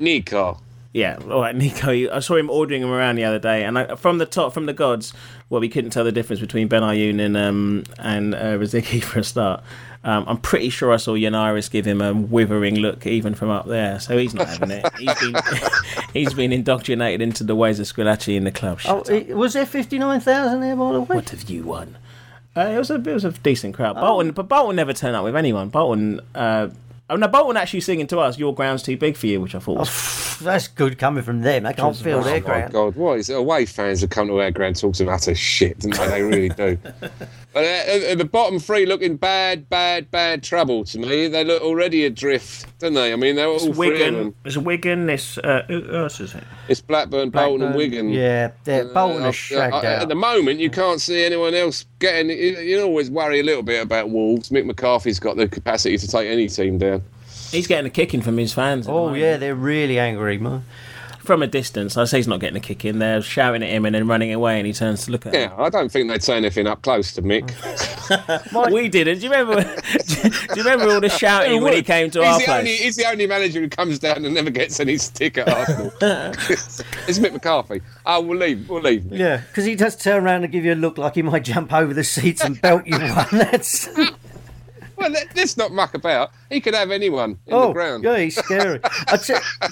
Nico. 0.00 0.58
Yeah, 0.92 1.18
all 1.30 1.40
right, 1.40 1.54
Nico. 1.56 1.90
I 2.12 2.18
saw 2.20 2.36
him 2.36 2.50
ordering 2.50 2.82
him 2.82 2.90
around 2.90 3.16
the 3.16 3.24
other 3.24 3.38
day, 3.38 3.64
and 3.64 3.78
I, 3.78 3.94
from 3.96 4.18
the 4.18 4.26
top, 4.26 4.52
from 4.52 4.66
the 4.66 4.72
gods, 4.72 5.12
well, 5.48 5.60
we 5.60 5.68
couldn't 5.68 5.90
tell 5.90 6.02
the 6.04 6.10
difference 6.12 6.40
between 6.40 6.68
Benayoun 6.68 7.20
and 7.24 7.36
um, 7.36 7.84
and 7.98 8.34
uh, 8.34 8.58
Rosicky 8.58 9.02
for 9.04 9.20
a 9.20 9.24
start. 9.24 9.62
Um, 10.02 10.24
I'm 10.26 10.38
pretty 10.38 10.70
sure 10.70 10.92
I 10.92 10.96
saw 10.96 11.12
Yennaris 11.12 11.70
give 11.70 11.84
him 11.84 12.00
a 12.00 12.14
withering 12.14 12.76
look 12.76 13.06
even 13.06 13.34
from 13.34 13.50
up 13.50 13.66
there, 13.66 14.00
so 14.00 14.16
he's 14.16 14.32
not 14.34 14.48
having 14.48 14.70
it. 14.70 14.86
He's 14.98 15.14
been 15.20 15.34
he's 16.14 16.34
been 16.34 16.52
indoctrinated 16.52 17.20
into 17.20 17.44
the 17.44 17.54
ways 17.54 17.78
of 17.78 17.86
Squillaci 17.86 18.34
in 18.34 18.44
the 18.44 18.50
club. 18.50 18.78
Oh, 18.86 19.04
Shut 19.04 19.10
up. 19.10 19.10
it- 19.10 19.36
was 19.36 19.52
there 19.52 19.66
59,000 19.66 20.60
there, 20.60 20.74
by 20.74 20.92
the 20.92 21.00
way? 21.02 21.06
What 21.16 21.28
have 21.30 21.48
you 21.50 21.64
won? 21.64 21.98
Uh, 22.56 22.62
it 22.62 22.78
was 22.78 22.90
a 22.90 22.94
it 22.96 23.06
was 23.06 23.24
a 23.24 23.30
decent 23.30 23.74
crowd. 23.76 23.94
Bolton, 23.94 24.32
but 24.32 24.48
Bolton 24.48 24.74
never 24.74 24.92
turned 24.92 25.14
up 25.14 25.22
with 25.22 25.36
anyone. 25.36 25.68
Bolton. 25.68 26.20
Uh, 26.34 26.68
Oh 27.10 27.16
no, 27.16 27.26
Bolton 27.26 27.56
actually 27.56 27.80
singing 27.80 28.06
to 28.06 28.20
us. 28.20 28.38
Your 28.38 28.54
ground's 28.54 28.84
too 28.84 28.96
big 28.96 29.16
for 29.16 29.26
you, 29.26 29.40
which 29.40 29.56
I 29.56 29.58
thought 29.58 29.78
was 29.78 30.38
That's 30.38 30.68
good 30.68 30.96
coming 30.96 31.24
from 31.24 31.42
them. 31.42 31.64
They 31.64 31.72
can't 31.72 31.96
feel 31.96 32.22
their 32.22 32.36
Oh 32.36 32.40
ground. 32.40 32.72
God, 32.72 32.94
what 32.94 33.18
is 33.18 33.28
it? 33.28 33.36
Away 33.36 33.66
fans 33.66 34.00
that 34.02 34.10
come 34.12 34.28
to 34.28 34.40
our 34.40 34.52
ground 34.52 34.76
talk 34.76 34.94
some 34.94 35.08
utter 35.08 35.34
shit, 35.34 35.80
don't 35.80 35.96
they? 35.96 36.06
They 36.06 36.22
really 36.22 36.48
do. 36.50 36.78
But 37.52 37.64
uh, 37.64 38.12
uh, 38.12 38.14
the 38.14 38.24
bottom 38.24 38.60
three 38.60 38.86
looking 38.86 39.16
bad, 39.16 39.68
bad, 39.68 40.08
bad 40.12 40.44
trouble 40.44 40.84
to 40.84 40.98
me. 41.00 41.26
They 41.26 41.42
look 41.42 41.62
already 41.62 42.04
adrift, 42.04 42.66
don't 42.78 42.94
they? 42.94 43.12
I 43.12 43.16
mean, 43.16 43.34
they're 43.34 43.52
it's 43.52 43.64
three 43.64 43.70
of 43.72 43.76
Wigan. 43.78 44.14
them. 44.14 44.34
It's 44.44 44.56
Wigan. 44.56 45.10
It's 45.10 45.36
uh, 45.38 45.64
who 45.66 45.92
else 45.92 46.20
is 46.20 46.34
it? 46.34 46.44
It's 46.68 46.80
Blackburn, 46.80 47.30
Bolton, 47.30 47.66
and 47.66 47.74
Wigan. 47.74 48.10
Yeah, 48.10 48.52
they're 48.62 48.84
Bolton 48.84 49.24
Uh, 49.24 49.28
are 49.30 49.32
shagged 49.32 49.74
uh, 49.74 49.78
out. 49.78 49.84
At 50.02 50.08
the 50.08 50.14
moment, 50.14 50.60
you 50.60 50.70
can't 50.70 51.00
see 51.00 51.24
anyone 51.24 51.54
else 51.54 51.86
getting. 51.98 52.30
You, 52.30 52.58
you 52.60 52.82
always 52.82 53.10
worry 53.10 53.40
a 53.40 53.42
little 53.42 53.64
bit 53.64 53.82
about 53.82 54.10
Wolves. 54.10 54.50
Mick 54.50 54.64
McCarthy's 54.64 55.18
got 55.18 55.36
the 55.36 55.48
capacity 55.48 55.98
to 55.98 56.06
take 56.06 56.28
any 56.28 56.46
team 56.46 56.78
down. 56.78 56.99
He's 57.50 57.66
getting 57.66 57.86
a 57.86 57.90
kicking 57.90 58.22
from 58.22 58.36
his 58.38 58.52
fans. 58.52 58.86
at 58.86 58.90
the 58.90 58.96
oh, 58.96 59.14
yeah, 59.14 59.36
they're 59.36 59.54
really 59.54 59.98
angry, 59.98 60.38
man. 60.38 60.64
From 61.20 61.42
a 61.42 61.46
distance, 61.46 61.98
I 61.98 62.04
say 62.06 62.16
he's 62.16 62.26
not 62.26 62.40
getting 62.40 62.56
a 62.56 62.60
kick 62.60 62.84
in. 62.84 62.98
They're 62.98 63.20
shouting 63.20 63.62
at 63.62 63.68
him 63.68 63.84
and 63.84 63.94
then 63.94 64.06
running 64.06 64.32
away, 64.32 64.58
and 64.58 64.66
he 64.66 64.72
turns 64.72 65.04
to 65.04 65.12
look 65.12 65.26
at 65.26 65.34
Yeah, 65.34 65.54
I 65.56 65.68
don't 65.68 65.92
think 65.92 66.08
they'd 66.08 66.22
say 66.22 66.36
anything 66.36 66.66
up 66.66 66.80
close 66.82 67.12
to 67.12 67.22
Mick. 67.22 67.52
We 68.72 68.88
didn't. 68.88 69.18
Do 69.18 69.26
you 69.26 69.30
remember? 69.30 69.62
do 70.06 70.30
you 70.56 70.64
remember 70.64 70.92
all 70.92 71.00
the 71.00 71.08
shouting 71.08 71.62
when 71.62 71.74
he 71.74 71.82
came 71.82 72.10
to 72.10 72.20
he's 72.20 72.26
our 72.26 72.38
the 72.38 72.44
place? 72.44 72.58
Only, 72.58 72.76
he's 72.76 72.96
the 72.96 73.06
only 73.06 73.26
manager 73.26 73.60
who 73.60 73.68
comes 73.68 73.98
down 73.98 74.24
and 74.24 74.34
never 74.34 74.50
gets 74.50 74.80
any 74.80 74.96
stick 74.96 75.38
at 75.38 75.48
Arsenal. 75.48 75.92
it's 76.00 77.18
Mick 77.18 77.32
McCarthy. 77.32 77.82
Oh, 78.04 78.20
we'll 78.22 78.38
leave. 78.38 78.68
We'll 78.68 78.82
leave. 78.82 79.12
Yeah, 79.12 79.42
because 79.48 79.64
he 79.66 79.76
does 79.76 79.96
turn 79.96 80.24
around 80.24 80.42
and 80.44 80.52
give 80.52 80.64
you 80.64 80.72
a 80.72 80.74
look 80.74 80.98
like 80.98 81.14
he 81.14 81.22
might 81.22 81.44
jump 81.44 81.72
over 81.72 81.94
the 81.94 82.02
seats 82.02 82.42
and 82.42 82.60
belt 82.60 82.86
you 82.86 82.98
one. 82.98 83.26
That's 83.30 83.88
well, 85.00 85.10
let, 85.10 85.34
let's 85.36 85.56
not 85.56 85.72
muck 85.72 85.94
about. 85.94 86.30
He 86.50 86.60
could 86.60 86.74
have 86.74 86.90
anyone 86.90 87.38
in 87.46 87.54
oh, 87.54 87.68
the 87.68 87.72
ground. 87.72 88.04
yeah, 88.04 88.18
he's 88.18 88.36
scary. 88.36 88.80
I 88.84 89.16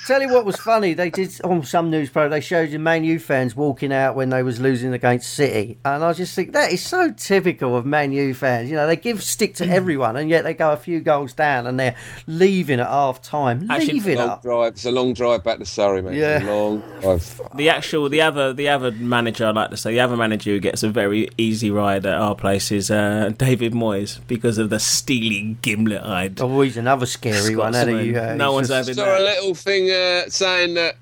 tell 0.07 0.23
you 0.23 0.33
what 0.33 0.45
was 0.45 0.57
funny. 0.57 0.95
They 0.95 1.11
did 1.11 1.41
on 1.43 1.63
some 1.65 1.91
news 1.91 2.11
program. 2.11 2.31
They 2.31 2.41
showed 2.41 2.71
the 2.71 2.79
Man 2.79 3.05
U 3.05 3.19
fans 3.19 3.55
walking 3.55 3.93
out 3.93 4.17
when 4.17 4.31
they 4.31 4.43
was 4.43 4.61
losing 4.61 4.93
against 4.93 5.35
City, 5.35 5.79
and 5.85 6.03
I 6.05 6.13
just 6.13 6.35
think 6.35 6.53
that 6.53 6.73
is 6.73 6.83
so 6.83 7.11
typical 7.13 7.77
of 7.77 7.85
Man 7.85 8.13
U 8.13 8.33
fans. 8.35 8.71
You 8.71 8.77
know, 8.77 8.87
they 8.87 8.97
give 8.97 9.23
stick 9.23 9.55
to 9.57 9.69
everyone, 9.69 10.17
and 10.17 10.31
yet 10.31 10.45
they 10.45 10.55
go 10.55 10.73
a 10.73 10.77
few 10.77 11.01
goals 11.01 11.33
down, 11.33 11.67
and 11.67 11.79
they're 11.79 11.97
leaving 12.27 12.81
at 12.81 12.87
half 12.87 13.21
time. 13.23 13.71
Actually, 13.71 13.95
Leaving 13.95 14.19
Long 14.19 14.29
up. 14.29 14.43
drive. 14.43 14.73
It's 14.75 14.85
a 14.85 14.91
long 14.93 15.15
drive 15.15 15.43
back 15.45 15.59
to 15.59 15.65
Surrey, 15.67 16.03
mate. 16.03 16.17
Yeah. 16.17 16.43
long 16.45 16.83
drive. 17.01 17.41
The 17.55 17.69
actual, 17.71 18.09
the 18.09 18.21
other, 18.21 18.53
the 18.53 18.69
other 18.69 18.93
manager 18.93 19.47
I'd 19.47 19.55
like 19.57 19.71
to 19.71 19.77
say, 19.77 19.93
the 19.93 20.01
other 20.01 20.17
manager 20.17 20.51
who 20.51 20.61
gets 20.61 20.83
a 20.83 20.89
very 20.89 21.29
easy 21.37 21.71
ride 21.71 22.07
at 22.07 22.15
our 22.15 22.35
place 22.35 22.71
is 22.71 22.91
uh, 22.91 23.33
David 23.37 23.73
Moyes 23.73 24.21
because 24.27 24.59
of 24.59 24.71
the 24.71 24.79
steely 25.19 25.57
gimlet 25.63 26.03
eyed. 26.03 26.41
Oh, 26.41 26.61
he's 26.63 26.77
another 26.77 27.07
scary 27.07 27.57
one. 27.57 27.75
Isn't 27.75 27.89
he? 27.89 28.13
Scotsman. 28.13 28.31
Uh, 28.31 28.35
no 28.37 28.53
one's 28.53 28.69
just- 28.69 28.89
having 28.89 28.95
Saw 28.95 29.19
a 29.19 29.23
little 29.23 29.55
thing 29.55 29.91
uh, 29.91 30.29
saying 30.29 30.75
that 30.75 30.97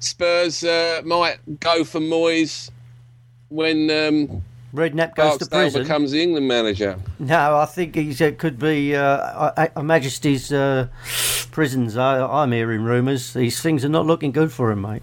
Spurs 0.00 0.62
uh, 0.64 1.02
might 1.04 1.38
go 1.60 1.84
for 1.84 2.00
Moyes 2.00 2.70
when 3.48 3.90
um, 3.90 4.42
Redknapp 4.74 5.14
goes 5.14 5.38
to 5.38 5.46
Barksdale 5.46 5.60
prison. 5.60 5.82
becomes 5.82 6.10
the 6.12 6.22
England 6.22 6.46
manager. 6.46 6.98
No, 7.18 7.56
I 7.56 7.64
think 7.66 7.94
he's 7.94 8.20
it 8.20 8.38
could 8.38 8.58
be 8.58 8.94
uh, 8.94 9.52
Her 9.74 9.82
Majesty's 9.82 10.52
uh, 10.52 10.88
prisons. 11.50 11.96
I, 11.96 12.20
I'm 12.24 12.52
hearing 12.52 12.82
rumours. 12.82 13.32
These 13.32 13.60
things 13.60 13.84
are 13.84 13.88
not 13.88 14.06
looking 14.06 14.30
good 14.32 14.52
for 14.52 14.70
him, 14.70 14.82
mate. 14.82 15.02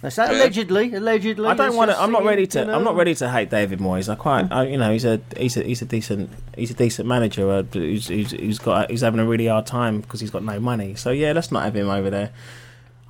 That's 0.00 0.16
that 0.16 0.30
allegedly. 0.30 0.94
Allegedly. 0.94 1.46
I 1.46 1.54
don't 1.54 1.76
want 1.76 1.90
to. 1.90 2.00
I'm 2.00 2.10
not 2.10 2.24
ready 2.24 2.46
to. 2.46 2.60
you 2.60 2.64
know. 2.64 2.74
I'm 2.74 2.84
not 2.84 2.96
ready 2.96 3.14
to 3.16 3.30
hate 3.30 3.50
David 3.50 3.80
Moyes. 3.80 4.08
I 4.08 4.14
quite. 4.14 4.50
I, 4.50 4.66
you 4.66 4.78
know, 4.78 4.92
he's 4.92 5.04
a 5.04 5.20
he's 5.36 5.56
a 5.56 5.62
he's 5.62 5.82
a 5.82 5.84
decent 5.84 6.30
he's 6.56 6.70
a 6.70 6.74
decent 6.74 7.06
manager. 7.06 7.50
Uh, 7.50 7.62
who's, 7.62 8.08
who's, 8.08 8.30
who's 8.30 8.58
got 8.58 8.90
he's 8.90 9.02
having 9.02 9.20
a 9.20 9.26
really 9.26 9.46
hard 9.46 9.66
time 9.66 10.00
because 10.00 10.20
he's 10.20 10.30
got 10.30 10.42
no 10.42 10.58
money. 10.58 10.94
So 10.94 11.10
yeah, 11.10 11.32
let's 11.32 11.52
not 11.52 11.64
have 11.64 11.76
him 11.76 11.90
over 11.90 12.08
there. 12.08 12.30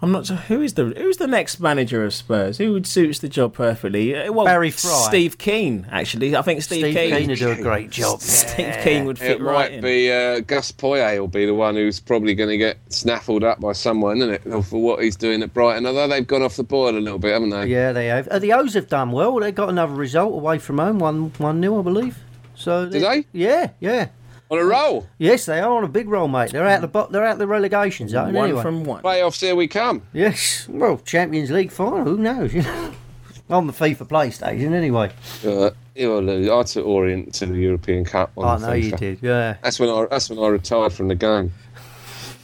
I'm 0.03 0.13
not. 0.13 0.25
sure 0.27 0.37
Who 0.37 0.63
is 0.63 0.75
the 0.75 0.87
Who's 0.97 1.19
the 1.19 1.27
next 1.27 1.61
manager 1.61 2.05
of 2.05 2.15
Spurs? 2.15 2.57
Who 2.59 2.73
would 2.73 2.87
suits 2.87 3.19
the 3.19 3.29
job 3.29 3.53
perfectly? 3.55 4.17
Uh, 4.17 4.33
Well, 4.33 4.47
Barry 4.47 4.71
Fry. 4.71 5.05
Steve 5.09 5.37
Kean. 5.37 5.87
Actually, 5.91 6.35
I 6.35 6.43
think 6.43 6.63
Steve, 6.63 6.81
Steve 6.81 6.95
Kean. 6.95 7.11
Kean 7.19 7.29
will 7.29 7.37
do 7.37 7.51
a 7.51 7.57
great 7.63 7.91
job. 7.91 8.21
Steve 8.21 8.77
Kean 8.83 9.05
would 9.05 9.19
fit 9.19 9.33
It 9.33 9.43
right 9.43 9.71
might 9.71 9.73
in. 9.73 9.81
be 9.83 10.11
uh, 10.11 10.41
Gus 10.41 10.73
Poyet 10.73 11.21
will 11.21 11.29
be 11.29 11.45
the 11.45 11.53
one 11.55 11.75
who's 11.75 12.01
probably 12.01 12.35
going 12.35 12.49
to 12.49 12.57
get 12.57 12.79
snaffled 12.89 13.45
up 13.45 13.61
by 13.61 13.73
someone, 13.73 14.19
isn't 14.23 14.31
it, 14.47 14.63
for 14.65 14.81
what 14.81 15.03
he's 15.03 15.17
doing 15.17 15.43
at 15.43 15.53
Brighton? 15.53 15.85
Although 15.85 16.09
they've 16.09 16.27
gone 16.27 16.43
off 16.43 16.57
the 16.57 16.65
boil 16.65 16.97
a 16.97 16.99
little 16.99 17.19
bit, 17.19 17.33
haven't 17.35 17.51
they? 17.51 17.67
Yeah, 17.67 17.93
they 17.93 18.07
have. 18.07 18.27
Uh, 18.29 18.39
the 18.39 18.55
O's 18.55 18.73
have 18.75 18.89
done 18.89 19.13
well. 19.13 19.39
They 19.39 19.53
got 19.53 19.69
another 19.69 19.95
result 19.95 20.33
away 20.33 20.59
from 20.59 20.79
home, 20.79 20.99
one 20.99 21.33
one 21.37 21.61
nil, 21.61 21.79
I 21.79 21.83
believe. 21.83 22.19
So 22.55 22.89
Did 22.89 23.03
they? 23.03 23.27
Yeah, 23.33 23.71
yeah. 23.81 24.09
On 24.51 24.59
a 24.59 24.65
roll. 24.65 25.07
Yes, 25.19 25.47
they 25.47 25.61
are 25.61 25.71
on 25.77 25.85
a 25.85 25.89
big 25.89 26.09
roll, 26.09 26.27
mate. 26.27 26.51
They're 26.51 26.67
out 26.67 26.81
the 26.81 26.89
bo- 26.89 27.07
they're 27.09 27.25
out 27.25 27.39
the 27.39 27.47
relegation 27.47 28.09
zone 28.09 28.35
one 28.35 28.47
anyway. 28.47 28.63
from 28.63 28.83
one. 28.85 29.01
Playoffs, 29.03 29.41
here 29.41 29.55
we 29.55 29.69
come. 29.69 30.03
Yes, 30.13 30.67
well, 30.69 30.99
Champions 30.99 31.53
League 31.53 31.71
final. 31.71 32.03
Who 32.03 32.17
knows? 32.19 32.53
On 33.51 33.67
the 33.67 33.73
FIFA 33.73 34.09
PlayStation 34.09 34.73
anyway. 34.73 35.13
Uh, 35.45 35.71
you'll 35.95 36.23
lose. 36.23 36.49
I 36.49 36.63
took 36.65 36.85
Orient 36.87 37.33
to 37.35 37.47
the 37.47 37.55
European 37.59 38.05
Cup. 38.05 38.33
On 38.37 38.45
I 38.45 38.57
the 38.59 38.67
know 38.67 38.73
you 38.75 38.93
did. 38.97 39.19
Yeah. 39.23 39.57
That's 39.63 39.79
when 39.79 39.89
I. 39.89 40.07
That's 40.11 40.29
when 40.31 40.39
I 40.41 40.49
retired 40.49 40.93
from 40.93 41.09
the 41.09 41.15
game. 41.15 41.53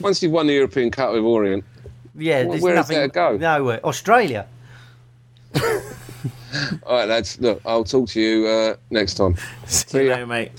Once 0.01 0.23
you've 0.23 0.33
won 0.33 0.47
the 0.47 0.53
European 0.55 0.91
Cup 0.93 1.13
with 1.13 1.23
Orient, 1.23 1.65
Yeah. 2.17 2.43
Well, 2.43 2.51
there's 2.51 2.63
where 2.63 2.75
does 2.77 2.89
nothing, 2.89 3.03
that 3.03 3.13
go? 3.13 3.37
Nowhere. 3.37 3.85
Australia. 3.85 4.47
all 5.63 5.63
right, 6.89 7.09
lads. 7.09 7.41
Look, 7.41 7.61
I'll 7.65 7.85
talk 7.85 8.09
to 8.11 8.21
you 8.21 8.47
uh, 8.47 8.77
next 8.91 9.15
time. 9.15 9.37
See 9.67 10.05
you 10.05 10.11
later, 10.11 10.27
mate. 10.27 10.53